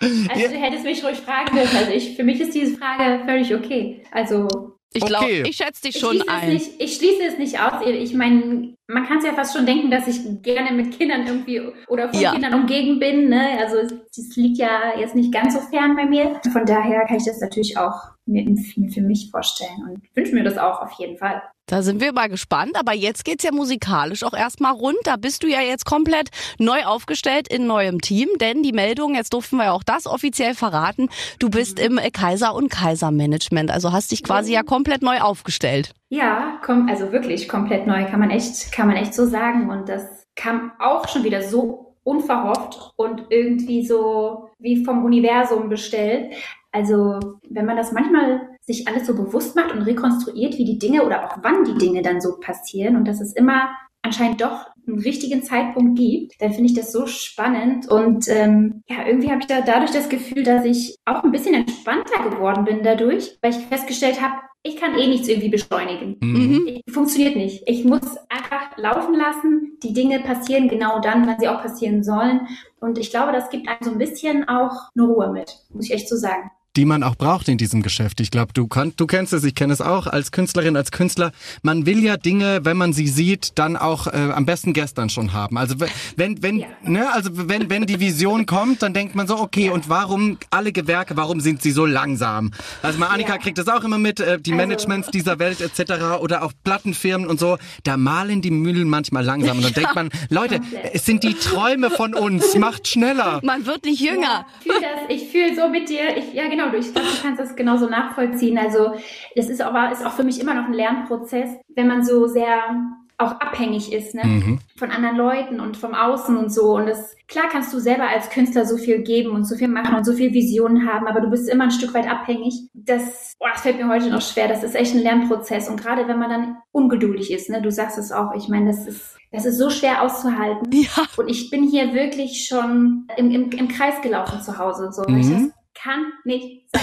Also 0.00 0.48
du 0.54 0.60
hättest 0.60 0.84
mich 0.84 1.04
ruhig 1.04 1.18
fragen 1.18 1.54
dürfen. 1.56 1.76
Also 1.76 1.90
ich, 1.92 2.16
für 2.16 2.24
mich 2.24 2.40
ist 2.40 2.54
diese 2.54 2.76
Frage 2.76 3.24
völlig 3.24 3.54
okay. 3.54 4.02
Also 4.12 4.46
Ich 4.92 5.04
glaube, 5.04 5.24
Okay. 5.24 5.42
ich 5.48 5.56
schätze 5.56 5.82
dich 5.82 5.96
ich 5.96 6.00
schon 6.00 6.16
es 6.20 6.28
ein. 6.28 6.48
nicht, 6.52 6.70
ich 6.78 6.94
schließe 6.96 7.22
es 7.26 7.38
nicht 7.38 7.58
aus. 7.60 7.84
Ich 7.86 8.14
meine, 8.14 8.74
man 8.86 9.06
kann 9.06 9.18
es 9.18 9.24
ja 9.24 9.32
fast 9.32 9.56
schon 9.56 9.66
denken, 9.66 9.90
dass 9.90 10.06
ich 10.06 10.20
gerne 10.42 10.72
mit 10.72 10.96
Kindern 10.96 11.26
irgendwie 11.26 11.60
oder 11.88 12.10
von 12.10 12.20
Ja. 12.20 12.32
Kindern 12.32 12.54
umgeben 12.54 12.98
bin. 12.98 13.28
Ne? 13.28 13.58
Also 13.60 13.76
das 13.82 14.36
liegt 14.36 14.58
ja 14.58 14.98
jetzt 14.98 15.14
nicht 15.14 15.32
ganz 15.32 15.54
so 15.54 15.60
fern 15.60 15.96
bei 15.96 16.04
mir. 16.06 16.40
Von 16.52 16.64
daher 16.66 17.06
kann 17.06 17.16
ich 17.16 17.24
das 17.24 17.40
natürlich 17.40 17.76
auch 17.78 17.94
mir, 18.26 18.44
für 18.90 19.00
mich 19.00 19.30
vorstellen 19.30 19.82
und 19.88 20.16
wünsche 20.16 20.34
mir 20.34 20.44
das 20.44 20.58
auch 20.58 20.80
auf 20.80 20.92
jeden 20.98 21.18
Fall. 21.18 21.42
Da 21.66 21.80
sind 21.80 22.02
wir 22.02 22.12
mal 22.12 22.28
gespannt, 22.28 22.72
aber 22.78 22.92
jetzt 22.92 23.24
geht's 23.24 23.42
ja 23.42 23.50
musikalisch 23.50 24.22
auch 24.22 24.34
erstmal 24.34 24.72
rund. 24.72 24.98
Da 25.04 25.16
bist 25.16 25.42
du 25.42 25.46
ja 25.46 25.62
jetzt 25.62 25.86
komplett 25.86 26.28
neu 26.58 26.84
aufgestellt 26.84 27.48
in 27.48 27.66
neuem 27.66 28.02
Team, 28.02 28.28
denn 28.38 28.62
die 28.62 28.72
Meldung, 28.72 29.14
jetzt 29.14 29.32
durften 29.32 29.56
wir 29.56 29.64
ja 29.64 29.72
auch 29.72 29.82
das 29.82 30.06
offiziell 30.06 30.54
verraten, 30.54 31.08
du 31.38 31.48
bist 31.48 31.80
im 31.80 31.98
Kaiser 32.12 32.54
und 32.54 32.68
Kaiser 32.68 33.10
Management, 33.10 33.70
also 33.70 33.92
hast 33.92 34.12
dich 34.12 34.22
quasi 34.22 34.52
ja 34.52 34.62
komplett 34.62 35.00
neu 35.00 35.20
aufgestellt. 35.20 35.94
Ja, 36.10 36.60
kom 36.62 36.88
also 36.88 37.12
wirklich 37.12 37.48
komplett 37.48 37.86
neu, 37.86 38.04
kann 38.04 38.20
man 38.20 38.30
echt, 38.30 38.70
kann 38.70 38.86
man 38.86 38.96
echt 38.96 39.14
so 39.14 39.26
sagen. 39.26 39.70
Und 39.70 39.88
das 39.88 40.26
kam 40.36 40.72
auch 40.78 41.08
schon 41.08 41.24
wieder 41.24 41.42
so 41.42 41.96
unverhofft 42.04 42.92
und 42.96 43.24
irgendwie 43.30 43.86
so 43.86 44.50
wie 44.58 44.84
vom 44.84 45.04
Universum 45.04 45.70
bestellt. 45.70 46.34
Also, 46.74 47.20
wenn 47.48 47.66
man 47.66 47.76
das 47.76 47.92
manchmal 47.92 48.48
sich 48.60 48.88
alles 48.88 49.06
so 49.06 49.14
bewusst 49.14 49.54
macht 49.54 49.72
und 49.72 49.82
rekonstruiert, 49.82 50.58
wie 50.58 50.64
die 50.64 50.78
Dinge 50.78 51.04
oder 51.04 51.24
auch 51.24 51.38
wann 51.42 51.64
die 51.64 51.78
Dinge 51.78 52.02
dann 52.02 52.20
so 52.20 52.38
passieren 52.40 52.96
und 52.96 53.06
dass 53.06 53.20
es 53.20 53.32
immer 53.32 53.68
anscheinend 54.02 54.40
doch 54.42 54.66
einen 54.86 54.98
richtigen 54.98 55.42
Zeitpunkt 55.42 55.96
gibt, 55.98 56.34
dann 56.40 56.52
finde 56.52 56.66
ich 56.70 56.74
das 56.74 56.92
so 56.92 57.06
spannend 57.06 57.88
und 57.90 58.26
ähm, 58.28 58.82
ja, 58.88 59.06
irgendwie 59.06 59.30
habe 59.30 59.40
ich 59.40 59.46
da 59.46 59.62
dadurch 59.62 59.92
das 59.92 60.10
Gefühl, 60.10 60.42
dass 60.42 60.64
ich 60.66 60.96
auch 61.06 61.22
ein 61.24 61.30
bisschen 61.32 61.54
entspannter 61.54 62.28
geworden 62.28 62.64
bin 62.64 62.82
dadurch, 62.82 63.38
weil 63.40 63.52
ich 63.52 63.58
festgestellt 63.58 64.20
habe, 64.20 64.34
ich 64.62 64.76
kann 64.76 64.98
eh 64.98 65.06
nichts 65.06 65.28
irgendwie 65.28 65.48
beschleunigen. 65.50 66.16
Mhm. 66.20 66.66
Ich- 66.66 66.92
Funktioniert 66.92 67.36
nicht. 67.36 67.62
Ich 67.66 67.84
muss 67.84 68.02
einfach 68.28 68.76
laufen 68.78 69.14
lassen. 69.14 69.78
Die 69.82 69.92
Dinge 69.92 70.20
passieren 70.20 70.68
genau 70.68 71.00
dann, 71.00 71.26
wann 71.26 71.38
sie 71.40 71.48
auch 71.48 71.60
passieren 71.62 72.02
sollen. 72.04 72.46
Und 72.80 72.98
ich 72.98 73.10
glaube, 73.10 73.32
das 73.32 73.50
gibt 73.50 73.68
einem 73.68 73.78
so 73.82 73.90
ein 73.90 73.98
bisschen 73.98 74.48
auch 74.48 74.88
eine 74.96 75.06
Ruhe 75.06 75.30
mit, 75.32 75.54
muss 75.72 75.86
ich 75.86 75.92
echt 75.92 76.08
so 76.08 76.16
sagen. 76.16 76.50
Die 76.76 76.84
man 76.84 77.02
auch 77.02 77.14
braucht 77.14 77.48
in 77.48 77.58
diesem 77.58 77.82
Geschäft. 77.82 78.20
Ich 78.20 78.30
glaube, 78.30 78.52
du, 78.52 78.66
kann, 78.66 78.92
du 78.96 79.06
kennst 79.06 79.32
es, 79.32 79.44
ich 79.44 79.54
kenne 79.54 79.72
es 79.72 79.80
auch 79.80 80.06
als 80.06 80.32
Künstlerin, 80.32 80.76
als 80.76 80.90
Künstler. 80.90 81.32
Man 81.62 81.86
will 81.86 82.02
ja 82.02 82.16
Dinge, 82.16 82.60
wenn 82.64 82.76
man 82.76 82.92
sie 82.92 83.06
sieht, 83.08 83.52
dann 83.58 83.76
auch 83.76 84.06
äh, 84.08 84.10
am 84.34 84.44
besten 84.46 84.72
gestern 84.72 85.08
schon 85.08 85.32
haben. 85.32 85.56
Also 85.56 85.76
wenn, 86.16 86.42
wenn, 86.42 86.58
Ja. 86.58 86.66
ne, 86.82 87.12
also 87.12 87.30
wenn, 87.32 87.70
wenn 87.70 87.86
die 87.86 88.00
Vision 88.00 88.46
kommt, 88.46 88.82
dann 88.82 88.92
denkt 88.94 89.14
man 89.14 89.26
so, 89.26 89.38
okay, 89.38 89.70
und 89.70 89.88
warum 89.88 90.38
alle 90.50 90.72
Gewerke, 90.72 91.16
warum 91.16 91.40
sind 91.40 91.62
sie 91.62 91.70
so 91.70 91.86
langsam? 91.86 92.50
Also 92.82 92.98
mal 92.98 93.06
Annika 93.08 93.32
Ja. 93.34 93.38
kriegt 93.38 93.58
das 93.58 93.68
auch 93.68 93.84
immer 93.84 93.98
mit, 93.98 94.20
äh, 94.20 94.38
die 94.40 94.52
Also- 94.52 94.56
Managements 94.66 95.10
dieser 95.10 95.38
Welt 95.38 95.60
etc. 95.60 96.18
oder 96.20 96.42
auch 96.42 96.52
Plattenfirmen 96.64 97.28
und 97.28 97.38
so, 97.38 97.56
da 97.84 97.96
malen 97.96 98.42
die 98.42 98.50
Mühlen 98.50 98.88
manchmal 98.88 99.24
langsam. 99.24 99.58
Und 99.58 99.64
dann 99.64 99.72
denkt 99.74 99.94
man, 99.94 100.10
Leute, 100.28 100.58
komplett. 100.60 100.94
es 100.94 101.04
sind 101.06 101.22
die 101.22 101.34
Träume 101.34 101.90
von 101.90 102.14
uns, 102.14 102.56
macht 102.56 102.88
schneller. 102.88 103.40
Man 103.44 103.64
wird 103.66 103.84
nicht 103.84 104.00
jünger. 104.00 104.44
Ja, 104.44 104.46
ich 104.60 104.62
fühle 104.72 104.80
das, 104.80 105.16
ich 105.16 105.28
fühle 105.30 105.54
so 105.56 105.68
mit 105.68 105.88
dir. 105.88 106.16
Ich, 106.16 106.34
ja, 106.34 106.48
genau, 106.48 106.63
du, 106.70 106.78
ich 106.78 106.92
glaube, 106.92 107.08
du 107.08 107.22
kannst 107.22 107.40
das 107.40 107.56
genauso 107.56 107.88
nachvollziehen. 107.88 108.58
Also, 108.58 108.92
das 109.36 109.48
ist 109.48 109.60
aber, 109.60 109.90
ist 109.92 110.04
auch 110.04 110.12
für 110.12 110.24
mich 110.24 110.40
immer 110.40 110.54
noch 110.54 110.66
ein 110.66 110.72
Lernprozess, 110.72 111.50
wenn 111.74 111.88
man 111.88 112.04
so 112.04 112.26
sehr 112.26 112.76
auch 113.16 113.40
abhängig 113.40 113.92
ist, 113.92 114.14
ne? 114.14 114.22
Mhm. 114.24 114.58
Von 114.76 114.90
anderen 114.90 115.16
Leuten 115.16 115.60
und 115.60 115.76
vom 115.76 115.94
Außen 115.94 116.36
und 116.36 116.52
so. 116.52 116.74
Und 116.74 116.86
das, 116.86 117.14
klar 117.28 117.44
kannst 117.50 117.72
du 117.72 117.78
selber 117.78 118.08
als 118.08 118.28
Künstler 118.30 118.66
so 118.66 118.76
viel 118.76 119.02
geben 119.02 119.30
und 119.30 119.44
so 119.44 119.54
viel 119.54 119.68
machen 119.68 119.94
und 119.94 120.04
so 120.04 120.14
viel 120.14 120.32
Visionen 120.32 120.90
haben, 120.90 121.06
aber 121.06 121.20
du 121.20 121.30
bist 121.30 121.48
immer 121.48 121.64
ein 121.64 121.70
Stück 121.70 121.94
weit 121.94 122.10
abhängig. 122.10 122.68
Das, 122.74 123.34
boah, 123.38 123.50
das 123.52 123.62
fällt 123.62 123.78
mir 123.78 123.88
heute 123.88 124.10
noch 124.10 124.20
schwer. 124.20 124.48
Das 124.48 124.64
ist 124.64 124.74
echt 124.74 124.94
ein 124.94 125.02
Lernprozess. 125.02 125.68
Und 125.68 125.80
gerade 125.80 126.08
wenn 126.08 126.18
man 126.18 126.30
dann 126.30 126.56
ungeduldig 126.72 127.32
ist, 127.32 127.50
ne? 127.50 127.62
Du 127.62 127.70
sagst 127.70 127.98
es 127.98 128.10
auch. 128.10 128.34
Ich 128.34 128.48
meine, 128.48 128.66
das 128.66 128.86
ist, 128.86 129.16
das 129.30 129.44
ist 129.44 129.58
so 129.58 129.70
schwer 129.70 130.02
auszuhalten. 130.02 130.70
Ja. 130.72 131.04
Und 131.16 131.28
ich 131.28 131.50
bin 131.50 131.68
hier 131.68 131.94
wirklich 131.94 132.46
schon 132.48 133.06
im, 133.16 133.30
im, 133.30 133.50
im 133.50 133.68
Kreis 133.68 134.00
gelaufen 134.02 134.42
zu 134.42 134.58
Hause. 134.58 134.90
So. 134.90 135.02
Mhm. 135.02 135.52
Kann 135.74 136.04
nicht 136.24 136.62
sein. 136.72 136.82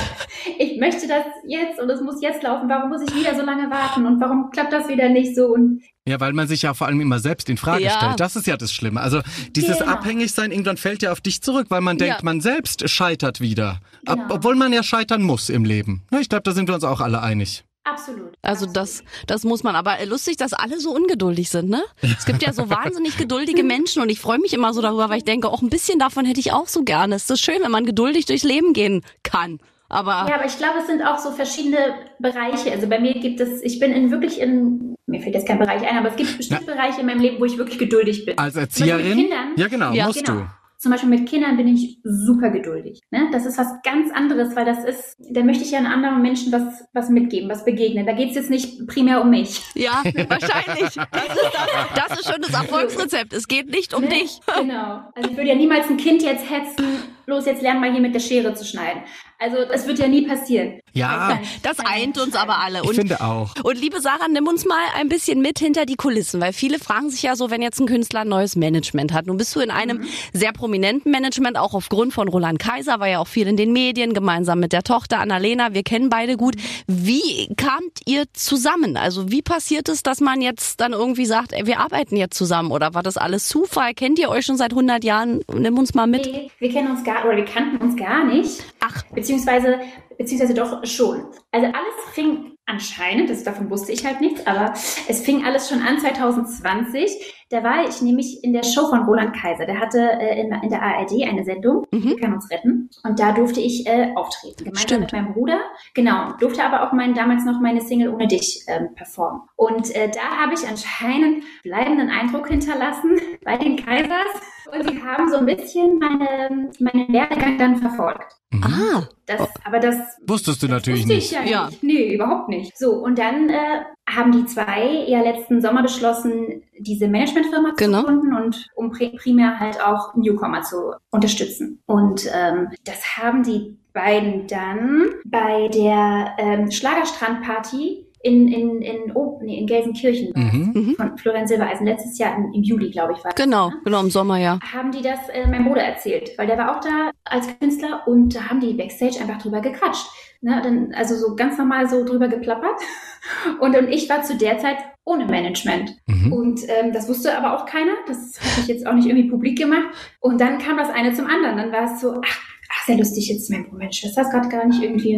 Ich 0.59 0.79
möchte 0.79 1.07
das 1.07 1.23
jetzt 1.47 1.79
und 1.79 1.89
es 1.89 2.01
muss 2.01 2.21
jetzt 2.21 2.43
laufen. 2.43 2.67
Warum 2.69 2.89
muss 2.89 3.01
ich 3.01 3.15
wieder 3.15 3.35
so 3.35 3.41
lange 3.41 3.69
warten? 3.69 4.05
Und 4.05 4.19
warum 4.19 4.49
klappt 4.51 4.73
das 4.73 4.88
wieder 4.88 5.09
nicht 5.09 5.35
so? 5.35 5.47
Und 5.47 5.81
Ja, 6.07 6.19
weil 6.19 6.33
man 6.33 6.47
sich 6.47 6.63
ja 6.63 6.73
vor 6.73 6.88
allem 6.88 6.99
immer 7.01 7.19
selbst 7.19 7.49
in 7.49 7.57
Frage 7.57 7.83
Ja. 7.83 7.91
stellt. 7.91 8.19
Das 8.19 8.35
ist 8.35 8.47
ja 8.47 8.57
das 8.57 8.73
Schlimme. 8.73 8.99
Also 9.01 9.21
dieses 9.55 9.79
Genau. 9.79 9.91
Abhängigsein 9.91 10.51
irgendwann 10.51 10.77
fällt 10.77 11.03
ja 11.03 11.11
auf 11.11 11.21
dich 11.21 11.41
zurück, 11.41 11.67
weil 11.69 11.81
man 11.81 11.97
denkt, 11.97 12.17
Ja. 12.19 12.23
man 12.25 12.41
selbst 12.41 12.88
scheitert 12.89 13.39
wieder. 13.39 13.79
Ob, 14.07 14.15
Genau. 14.15 14.35
obwohl 14.35 14.55
man 14.55 14.73
ja 14.73 14.83
scheitern 14.83 15.21
muss 15.21 15.49
im 15.49 15.63
Leben. 15.65 16.03
Ich 16.19 16.29
glaube, 16.29 16.44
da 16.44 16.51
sind 16.51 16.67
wir 16.67 16.75
uns 16.75 16.83
auch 16.83 17.01
alle 17.01 17.21
einig. 17.21 17.63
Absolut. 17.83 18.33
Also 18.42 18.66
absolut. 18.66 18.75
das, 18.75 19.04
das 19.28 19.44
muss 19.44 19.63
man. 19.63 19.75
Aber 19.75 19.98
lustig, 20.06 20.38
dass 20.38 20.54
alle 20.54 20.80
so 20.80 20.92
ungeduldig 20.94 21.50
sind, 21.50 21.69
ne? 21.69 21.83
Es 22.01 22.25
gibt 22.25 22.44
ja 22.44 22.54
so 22.54 22.69
wahnsinnig 22.69 23.18
geduldige 23.18 23.63
Menschen 23.75 24.01
und 24.01 24.10
ich 24.10 24.19
freue 24.19 24.39
mich 24.39 24.54
immer 24.54 24.74
so 24.74 24.81
darüber, 24.81 25.10
weil 25.10 25.18
ich 25.19 25.25
denke, 25.25 25.50
auch 25.50 25.62
ein 25.62 25.69
bisschen 25.69 26.00
davon 26.00 26.26
hätte 26.26 26.40
ich 26.40 26.52
auch 26.52 26.68
so 26.68 26.83
gerne. 26.83 27.16
Es 27.16 27.30
ist 27.30 27.42
schön, 27.42 27.61
wenn 27.61 27.71
man 27.71 27.85
geduldig 27.85 28.26
durchs 28.26 28.44
Leben 28.44 28.73
gehen 28.73 29.04
kann. 29.23 29.59
Aber 29.90 30.26
Ja, 30.30 30.35
aber 30.35 30.45
ich 30.45 30.57
glaube, 30.57 30.80
es 30.80 30.88
sind 30.88 31.02
auch 31.02 31.19
so 31.19 31.31
verschiedene 31.31 31.78
Bereiche. 32.19 32.71
Also 32.71 32.88
bei 32.88 33.00
mir 33.00 33.14
gibt 33.14 33.42
es, 33.42 33.61
ich 33.61 33.78
bin 33.78 33.92
in 33.92 34.09
wirklich 34.09 34.40
in, 34.40 34.95
mir 35.06 35.21
fällt 35.21 35.35
jetzt 35.35 35.45
kein 35.45 35.59
Bereich 35.59 35.85
ein, 35.85 35.97
aber 35.97 36.09
es 36.09 36.16
gibt 36.16 36.38
bestimmte 36.38 36.66
Bereiche 36.66 37.02
in 37.02 37.07
meinem 37.07 37.19
Leben, 37.19 37.42
wo 37.42 37.45
ich 37.45 37.57
wirklich 37.57 37.78
geduldig 37.78 38.23
bin. 38.26 38.38
Als 38.38 38.56
Erzieherin? 38.56 39.07
Mit 39.09 39.18
Kindern, 39.18 39.47
Ja, 39.57 39.68
genau, 39.68 39.92
Ja, 39.92 40.07
musst 40.07 40.23
genau. 40.23 40.40
du. 40.40 40.47
Zum 40.81 40.92
Beispiel 40.92 41.09
mit 41.09 41.30
Kindern 41.30 41.57
bin 41.57 41.68
ich 41.68 42.00
super 42.04 42.50
geduldig. 42.50 43.02
Ne? 43.11 43.30
Das 43.31 43.45
ist 43.45 43.59
was 43.59 43.68
ganz 43.83 44.11
anderes, 44.11 44.56
weil 44.56 44.66
das 44.66 44.83
ist, 44.83 45.16
da 45.19 45.44
möchte 45.44 45.64
ich 45.64 45.69
ja 45.69 45.78
einem 45.78 45.92
anderen 45.92 46.23
Menschen 46.23 46.52
was, 46.52 46.83
was 46.92 47.09
mitgeben, 47.09 47.50
was 47.52 47.64
begegnen. 47.66 48.07
Da 48.07 48.14
geht 48.14 48.30
es 48.31 48.35
jetzt 48.35 48.50
nicht 48.50 48.88
primär 48.88 49.21
um 49.21 49.30
mich. 49.30 49.61
ja, 49.76 50.02
wahrscheinlich. 50.28 50.95
Das 50.95 50.95
ist, 50.95 51.52
das, 51.54 52.07
das 52.09 52.19
ist 52.19 52.31
schon 52.33 52.42
das 52.42 52.54
Erfolgsrezept. 52.54 53.31
Es 53.31 53.47
geht 53.47 53.69
nicht 53.69 53.94
um 53.94 54.02
Ne? 54.02 54.09
dich. 54.09 54.40
Genau. 54.59 55.02
Also 55.16 55.30
ich 55.30 55.38
würde 55.38 55.50
ja 55.50 55.56
niemals 55.56 55.88
ein 55.90 55.97
Kind 55.97 56.23
jetzt 56.23 56.50
hetzen, 56.50 56.85
los, 57.28 57.45
jetzt 57.45 57.61
lern 57.61 57.80
mal 57.80 57.92
hier 57.92 58.02
mit 58.02 58.14
der 58.16 58.19
Schere 58.19 58.54
zu 58.56 58.66
schneiden. 58.66 59.04
Also 59.40 59.57
das 59.66 59.88
wird 59.88 60.00
ja 60.00 60.07
nie 60.07 60.28
passieren. 60.28 60.80
Ja, 60.94 61.40
Das 61.64 61.80
eint 61.80 62.18
uns 62.18 62.36
aber 62.36 62.60
alle. 62.60 62.81
Ich 62.81 62.90
Und 62.90 62.95
finde 62.95 63.21
auch. 63.21 63.54
Und 63.64 63.80
liebe 63.80 64.02
Sarah, 64.02 64.28
nimm 64.30 64.48
uns 64.48 64.66
mal 64.66 64.78
ein 64.98 65.10
bisschen 65.10 65.42
mit 65.42 65.60
hinter 65.60 65.86
die 65.86 65.95
Kulissen, 65.95 66.42
weil 66.42 66.54
viele 66.54 66.80
fragen 66.80 67.10
sich 67.10 67.24
ja 67.24 67.36
so, 67.36 67.50
wenn 67.50 67.62
jetzt 67.62 67.80
ein 67.80 67.88
Künstler 67.88 68.21
ein 68.21 68.28
neues 68.28 68.56
Management 68.56 69.14
hat. 69.14 69.28
Nun 69.28 69.38
bist 69.38 69.56
du 69.56 69.62
in 69.62 69.71
einem 69.71 70.04
sehr 70.33 70.52
prominenten 70.52 71.12
Management, 71.12 71.57
auch 71.57 71.74
aufgrund 71.74 72.14
von 72.14 72.28
Roland 72.28 72.60
Kaiser, 72.60 73.00
war 73.00 73.07
ja 73.07 73.19
auch 73.19 73.28
viel 73.28 73.48
in 73.48 73.57
den 73.57 73.71
Medien, 73.71 74.14
gemeinsam 74.14 74.60
mit 74.60 74.74
der 74.74 74.83
Tochter 74.83 75.19
Annalena. 75.19 75.74
Wir 75.74 75.83
kennen 75.83 76.10
beide 76.10 76.36
gut. 76.36 76.56
Wie 76.88 77.54
kamt 77.56 78.02
ihr 78.06 78.26
zusammen? 78.33 78.98
Also 78.98 79.31
wie 79.31 79.42
passiert 79.42 79.88
es, 79.90 80.04
dass 80.04 80.19
man 80.19 80.42
jetzt 80.42 80.81
dann 80.81 80.92
irgendwie 80.94 81.26
sagt, 81.26 81.54
ey, 81.54 81.66
wir 81.66 81.80
arbeiten 81.80 82.18
jetzt 82.18 82.38
zusammen? 82.38 82.71
Oder 82.71 82.94
war 82.94 83.04
das 83.04 83.18
alles 83.18 83.48
Zufall? 83.48 83.94
Kennt 83.94 84.19
ihr 84.19 84.30
euch 84.30 84.45
schon 84.45 84.57
seit 84.57 84.71
100 84.71 85.04
Jahren? 85.04 85.42
Nimm 85.54 85.78
uns 85.78 85.94
mal 85.94 86.07
mit. 86.07 86.26
Nee, 86.26 86.52
wir 86.60 86.71
kennen 86.71 86.92
uns 86.92 87.04
gar, 87.04 87.26
oder 87.26 87.38
wir 87.38 87.45
kannten 87.45 87.78
uns 87.78 87.95
gar 87.95 88.26
nicht. 88.26 88.64
Ach. 88.80 89.04
Beziehungsweise, 89.14 89.80
beziehungsweise 90.21 90.54
doch 90.54 90.85
schon. 90.85 91.25
Also 91.51 91.68
alles 91.68 91.95
fing 92.13 92.51
anscheinend, 92.66 93.30
das, 93.30 93.44
davon 93.44 93.69
wusste 93.69 93.92
ich 93.92 94.06
halt 94.06 94.21
nichts, 94.21 94.45
aber 94.47 94.73
es 95.07 95.21
fing 95.21 95.44
alles 95.44 95.68
schon 95.68 95.81
an 95.81 95.99
2020. 95.99 97.35
Da 97.49 97.63
war 97.63 97.85
ich 97.87 98.01
nämlich 98.01 98.44
in 98.44 98.54
der 98.54 98.63
Show 98.63 98.87
von 98.87 99.04
Roland 99.04 99.35
Kaiser. 99.35 99.66
Der 99.66 99.80
hatte 99.80 99.99
äh, 99.99 100.40
in, 100.40 100.54
in, 100.54 100.69
der 100.69 100.81
ARD 100.81 101.11
eine 101.28 101.44
Sendung, 101.44 101.85
mhm. 101.92 102.16
Können 102.18 102.35
uns 102.35 102.49
retten. 102.49 102.90
Und 103.04 103.19
da 103.19 103.33
durfte 103.33 103.59
ich 103.59 103.85
äh, 103.87 104.13
auftreten, 104.16 104.63
gemeinsam 104.63 104.81
Stimmt. 104.81 105.01
mit 105.01 105.13
meinem 105.13 105.33
Bruder. 105.33 105.59
Genau, 105.94 106.31
durfte 106.40 106.63
aber 106.63 106.87
auch 106.87 106.94
mein, 106.94 107.13
damals 107.13 107.44
noch 107.44 107.59
meine 107.59 107.81
Single 107.81 108.13
Ohne 108.13 108.28
dich 108.28 108.63
ähm, 108.68 108.95
performen. 108.95 109.42
Und 109.57 109.94
äh, 109.94 110.09
da 110.09 110.37
habe 110.42 110.54
ich 110.54 110.66
anscheinend 110.66 111.44
bleibenden 111.63 112.09
Eindruck 112.09 112.47
hinterlassen 112.47 113.19
bei 113.44 113.57
den 113.57 113.75
Kaisers. 113.75 114.31
Und 114.71 114.90
die 114.90 115.01
haben 115.01 115.30
so 115.30 115.37
ein 115.37 115.45
bisschen 115.45 115.99
meine, 115.99 116.69
meinen 116.80 117.13
Werdegang 117.13 117.57
dann 117.57 117.78
verfolgt. 117.78 118.35
Mhm. 118.51 118.63
Ah. 118.63 119.07
Das, 119.25 119.47
aber 119.63 119.80
das 119.80 119.95
wusstest 120.25 120.61
du 120.63 120.68
natürlich 120.68 121.06
nicht. 121.06 121.31
Ja, 121.31 121.44
ja. 121.44 121.68
Nicht. 121.68 121.83
Nee, 121.83 122.16
überhaupt 122.16 122.49
nicht. 122.49 122.78
So, 122.78 122.92
und 122.92 123.18
dann 123.18 123.49
äh, 123.49 123.83
haben 124.09 124.31
die 124.31 124.45
zwei 124.45 125.06
ja 125.07 125.21
letzten 125.21 125.61
Sommer 125.61 125.83
beschlossen, 125.83 126.63
diese 126.78 127.07
Managementfirma 127.07 127.73
genau. 127.78 128.01
zu 128.01 128.06
gründen 128.07 128.33
und 128.33 128.68
um 128.75 128.92
primär 128.92 129.59
halt 129.59 129.81
auch 129.81 130.16
Newcomer 130.16 130.63
zu 130.63 130.94
unterstützen. 131.11 131.81
Und 131.85 132.30
ähm, 132.33 132.69
das 132.83 133.18
haben 133.18 133.44
die 133.44 133.78
beiden 133.94 134.47
dann 134.47 135.09
bei 135.25 135.68
der 135.69 136.35
ähm, 136.37 136.71
Schlagerstrandparty 136.71 138.06
in, 138.23 138.47
in, 138.47 138.81
in, 138.81 139.16
oh, 139.16 139.40
nee, 139.44 139.57
in 139.57 139.68
Gelsenkirchen 139.68 140.31
mhm. 140.35 140.71
mhm. 140.73 140.95
von 140.95 141.18
Florian 141.18 141.47
Silbereisen, 141.47 141.85
letztes 141.85 142.18
Jahr 142.18 142.35
im, 142.37 142.54
im 142.54 142.63
Juli, 142.63 142.90
glaube 142.92 143.13
ich, 143.13 143.23
war 143.23 143.31
das. 143.31 143.44
Genau, 143.44 143.69
ne? 143.69 143.75
genau, 143.83 144.01
im 144.01 144.09
Sommer, 144.09 144.37
ja. 144.37 144.59
Haben 144.73 144.92
die 144.92 145.01
das 145.01 145.30
äh, 145.30 145.47
meinem 145.47 145.66
Bruder 145.66 145.81
erzählt, 145.81 146.31
weil 146.37 146.47
der 146.47 146.57
war 146.57 146.75
auch 146.75 146.81
da 146.81 147.11
als 147.25 147.47
Künstler 147.59 148.04
und 148.06 148.35
da 148.35 148.49
haben 148.49 148.59
die 148.59 148.73
Backstage 148.73 149.19
einfach 149.21 149.42
drüber 149.42 149.61
gequatscht. 149.61 150.07
Ne, 150.44 150.59
dann, 150.63 150.92
also 150.95 151.16
so 151.16 151.35
ganz 151.35 151.59
normal 151.59 151.87
so 151.87 152.04
drüber 152.04 152.28
geplappert. 152.28 152.80
Und, 153.59 153.78
und 153.78 153.87
ich 153.90 154.09
war 154.09 154.23
zu 154.23 154.35
der 154.35 154.57
Zeit 154.57 154.78
ohne 155.04 155.28
Management. 155.28 155.95
Mhm. 156.07 156.33
Und 156.33 156.61
ähm, 156.68 156.92
das 156.92 157.07
wusste 157.07 157.37
aber 157.37 157.56
auch 157.56 157.68
keiner. 157.68 157.92
Das 158.07 158.40
habe 158.42 158.61
ich 158.61 158.68
jetzt 158.68 158.87
auch 158.87 158.94
nicht 158.94 159.06
irgendwie 159.07 159.30
publik 159.30 159.59
gemacht. 159.59 159.85
Und 160.19 160.42
dann 160.42 160.57
kam 160.57 160.78
das 160.78 160.90
eine 160.90 161.13
zum 161.13 161.28
anderen. 161.28 161.57
Dann 161.57 161.71
war 161.71 161.94
es 161.94 162.01
so, 162.01 162.19
ach, 162.25 162.50
ach, 162.71 162.85
sehr 162.85 162.97
lustig, 162.97 163.30
jetzt 163.30 163.49
mein, 163.49 163.68
meine 163.71 163.94
Schwester 163.94 164.21
ist 164.21 164.31
gerade 164.31 164.49
gar 164.49 164.66
nicht 164.66 164.81
irgendwie, 164.81 165.13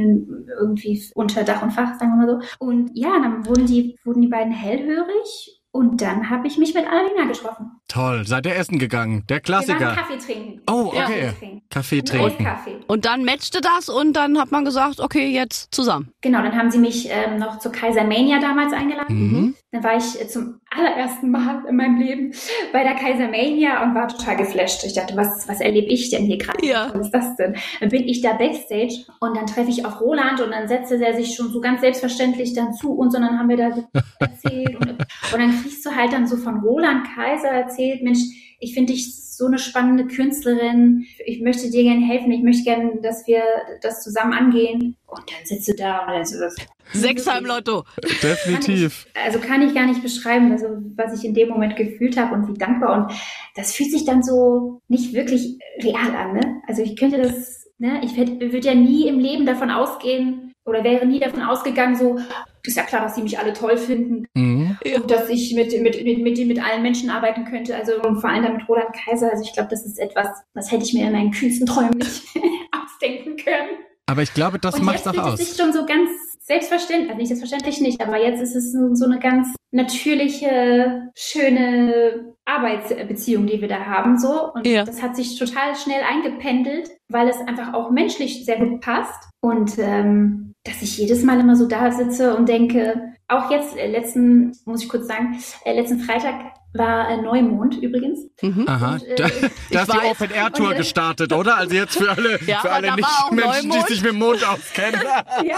irgendwie 0.59 1.03
unter 1.15 1.43
Dach 1.43 1.61
und 1.61 1.71
Fach, 1.71 1.99
sagen 1.99 2.17
wir 2.17 2.25
mal 2.25 2.41
so. 2.41 2.65
Und 2.65 2.91
ja, 2.93 3.19
dann 3.21 3.45
wurden 3.45 3.65
die, 3.65 3.97
wurden 4.03 4.21
die 4.21 4.27
beiden 4.27 4.53
hellhörig 4.53 5.61
und 5.75 6.01
dann 6.01 6.29
habe 6.29 6.47
ich 6.47 6.59
mich 6.59 6.75
mit 6.75 6.85
Annalena 6.85 7.25
getroffen. 7.25 7.71
Toll, 7.87 8.27
seid 8.27 8.45
ihr 8.45 8.55
essen 8.55 8.77
gegangen? 8.77 9.23
Der 9.27 9.39
Klassiker. 9.39 9.79
Wir 9.79 9.87
waren 9.87 9.95
Kaffee 9.95 10.17
trinken. 10.19 10.61
Oh, 10.69 10.91
okay. 10.93 11.25
Ja. 11.25 11.59
Kaffee 11.71 12.01
trinken. 12.03 12.43
Kaffee. 12.43 12.79
Und 12.87 13.05
dann 13.05 13.25
matchte 13.25 13.59
das 13.59 13.89
und 13.89 14.13
dann 14.13 14.39
hat 14.39 14.51
man 14.51 14.65
gesagt, 14.65 14.99
okay, 14.99 15.27
jetzt 15.27 15.73
zusammen. 15.73 16.11
Genau, 16.21 16.43
dann 16.43 16.55
haben 16.55 16.69
sie 16.69 16.77
mich 16.77 17.07
ähm, 17.09 17.39
noch 17.39 17.57
zur 17.57 17.71
Kaisermania 17.71 18.39
damals 18.39 18.71
eingeladen. 18.71 19.15
Mhm. 19.15 19.55
Dann 19.71 19.83
war 19.83 19.97
ich 19.97 20.21
äh, 20.21 20.27
zum 20.27 20.59
allerersten 20.77 21.31
Mal 21.31 21.63
in 21.67 21.75
meinem 21.75 21.99
Leben 21.99 22.33
bei 22.71 22.83
der 22.83 22.95
Kaisermania 22.95 23.83
und 23.83 23.95
war 23.95 24.07
total 24.07 24.37
geflasht. 24.37 24.83
Ich 24.83 24.93
dachte, 24.93 25.15
was, 25.15 25.47
was 25.47 25.61
erlebe 25.61 25.87
ich 25.87 26.09
denn 26.09 26.25
hier 26.25 26.37
gerade? 26.37 26.65
Ja. 26.65 26.91
Was 26.93 27.07
ist 27.07 27.11
das 27.13 27.35
denn? 27.35 27.55
Dann 27.79 27.89
bin 27.89 28.07
ich 28.07 28.21
da 28.21 28.33
backstage 28.33 29.05
und 29.19 29.35
dann 29.35 29.47
treffe 29.47 29.69
ich 29.69 29.85
auch 29.85 30.01
Roland 30.01 30.41
und 30.41 30.51
dann 30.51 30.67
setzte 30.67 31.03
er 31.03 31.15
sich 31.15 31.35
schon 31.35 31.51
so 31.51 31.61
ganz 31.61 31.81
selbstverständlich 31.81 32.53
dann 32.53 32.73
zu 32.73 32.93
uns 32.93 33.15
und 33.15 33.21
dann 33.21 33.37
haben 33.37 33.49
wir 33.49 33.57
da 33.57 33.69
erzählt 34.19 34.75
und, 34.75 34.89
und 34.91 35.39
dann 35.39 35.61
kriegst 35.61 35.85
du 35.85 35.95
halt 35.95 36.13
dann 36.13 36.27
so 36.27 36.37
von 36.37 36.59
Roland 36.59 37.07
Kaiser 37.15 37.49
erzählt, 37.49 38.01
Mensch, 38.03 38.19
ich 38.59 38.73
finde 38.73 38.93
dich 38.93 39.23
so 39.35 39.47
eine 39.47 39.57
spannende 39.57 40.07
Künstlerin. 40.07 41.05
Ich 41.25 41.41
möchte 41.41 41.69
dir 41.69 41.83
gerne 41.83 42.05
helfen. 42.05 42.31
Ich 42.31 42.43
möchte 42.43 42.63
gerne, 42.63 43.01
dass 43.01 43.27
wir 43.27 43.41
das 43.81 44.03
zusammen 44.03 44.33
angehen. 44.33 44.95
Und 45.15 45.29
dann 45.29 45.45
sitzt 45.45 45.67
du 45.67 45.75
da 45.75 45.99
und 45.99 46.13
dann 46.13 46.21
ist 46.21 46.33
das. 46.39 46.55
Sechsheim 46.93 47.45
Lotto. 47.45 47.83
Definitiv. 48.21 49.07
Kann 49.13 49.23
ich, 49.23 49.33
also 49.33 49.39
kann 49.39 49.61
ich 49.61 49.73
gar 49.73 49.85
nicht 49.85 50.03
beschreiben, 50.03 50.51
also 50.51 50.67
was 50.95 51.17
ich 51.17 51.25
in 51.25 51.33
dem 51.33 51.49
Moment 51.49 51.75
gefühlt 51.75 52.17
habe 52.17 52.35
und 52.35 52.47
wie 52.47 52.57
dankbar. 52.57 52.93
Und 52.93 53.17
das 53.55 53.73
fühlt 53.73 53.91
sich 53.91 54.05
dann 54.05 54.23
so 54.23 54.81
nicht 54.87 55.13
wirklich 55.13 55.57
real 55.81 56.15
an. 56.15 56.33
Ne? 56.33 56.61
Also 56.67 56.81
ich 56.81 56.95
könnte 56.95 57.21
das, 57.21 57.67
ne? 57.77 58.01
ich 58.03 58.15
würde 58.17 58.67
ja 58.67 58.75
nie 58.75 59.07
im 59.07 59.19
Leben 59.19 59.45
davon 59.45 59.71
ausgehen, 59.71 60.53
oder 60.65 60.83
wäre 60.83 61.05
nie 61.05 61.19
davon 61.19 61.41
ausgegangen, 61.41 61.95
so, 61.95 62.19
ist 62.63 62.77
ja 62.77 62.83
klar, 62.83 63.01
dass 63.01 63.15
sie 63.15 63.21
mich 63.21 63.37
alle 63.37 63.53
toll 63.53 63.77
finden 63.77 64.25
mhm. 64.33 64.77
und 64.95 65.11
dass 65.11 65.29
ich 65.29 65.53
mit, 65.53 65.77
mit, 65.81 66.01
mit, 66.03 66.19
mit, 66.19 66.47
mit 66.47 66.63
allen 66.63 66.81
Menschen 66.81 67.09
arbeiten 67.09 67.43
könnte. 67.45 67.75
Also 67.75 68.01
und 68.01 68.21
vor 68.21 68.29
allem 68.29 68.43
dann 68.43 68.57
mit 68.57 68.69
Roland 68.69 68.93
Kaiser. 68.93 69.29
Also 69.29 69.43
ich 69.43 69.53
glaube, 69.53 69.69
das 69.69 69.85
ist 69.85 69.99
etwas, 69.99 70.29
das 70.53 70.71
hätte 70.71 70.85
ich 70.85 70.93
mir 70.93 71.07
in 71.07 71.11
meinen 71.11 71.31
kühnsten 71.31 71.65
Träumen 71.65 71.97
nicht 71.97 72.23
ausdenken 72.71 73.35
können. 73.35 73.79
Aber 74.05 74.21
ich 74.21 74.33
glaube, 74.33 74.59
das 74.59 74.79
macht 74.81 74.99
es 74.99 75.07
auch 75.07 75.17
aus. 75.17 75.39
Das 75.39 75.49
ist 75.49 75.59
schon 75.59 75.73
so 75.73 75.85
ganz 75.85 76.09
selbstverständlich, 76.45 77.09
also 77.09 77.19
nicht 77.19 77.27
selbstverständlich 77.29 77.81
nicht, 77.81 78.01
aber 78.01 78.21
jetzt 78.21 78.41
ist 78.41 78.55
es 78.55 78.73
so 78.73 79.05
eine 79.05 79.19
ganz 79.19 79.47
natürliche, 79.71 81.09
schöne 81.15 82.35
Arbeitsbeziehung, 82.45 83.47
die 83.47 83.61
wir 83.61 83.69
da 83.69 83.85
haben, 83.85 84.19
so. 84.19 84.51
Und 84.53 84.67
ja. 84.67 84.83
das 84.83 85.01
hat 85.01 85.15
sich 85.15 85.39
total 85.39 85.75
schnell 85.75 86.01
eingependelt, 86.03 86.91
weil 87.09 87.29
es 87.29 87.37
einfach 87.37 87.73
auch 87.73 87.91
menschlich 87.91 88.45
sehr 88.45 88.59
gut 88.59 88.81
passt. 88.81 89.29
Und 89.41 89.77
ähm, 89.77 90.53
dass 90.63 90.81
ich 90.81 90.97
jedes 90.97 91.23
Mal 91.23 91.39
immer 91.39 91.55
so 91.55 91.67
da 91.67 91.91
sitze 91.91 92.35
und 92.35 92.47
denke, 92.47 93.13
auch 93.27 93.49
jetzt, 93.49 93.77
äh, 93.77 93.89
letzten, 93.89 94.51
muss 94.65 94.83
ich 94.83 94.89
kurz 94.89 95.07
sagen, 95.07 95.37
äh, 95.65 95.73
letzten 95.73 95.99
Freitag 95.99 96.53
war 96.73 97.09
äh, 97.09 97.17
Neumond 97.17 97.75
übrigens. 97.77 98.27
Mhm. 98.41 98.65
Aha, 98.67 98.93
und, 98.93 99.03
äh, 99.03 99.15
da, 99.15 99.27
da 99.71 99.81
ist 99.81 99.93
die 99.93 99.97
Open 100.07 100.31
Air 100.31 100.51
Tour 100.51 100.69
und, 100.69 100.77
gestartet, 100.77 101.33
oder? 101.33 101.57
Also 101.57 101.75
jetzt 101.75 101.97
für 101.97 102.09
alle, 102.09 102.39
ja, 102.45 102.59
für 102.59 102.71
alle 102.71 102.95
Nicht-Menschen, 102.95 103.71
die 103.71 103.93
sich 103.93 104.01
mit 104.01 104.11
dem 104.11 104.19
Mond 104.19 104.47
auskennen. 104.47 105.01
ja, 105.43 105.57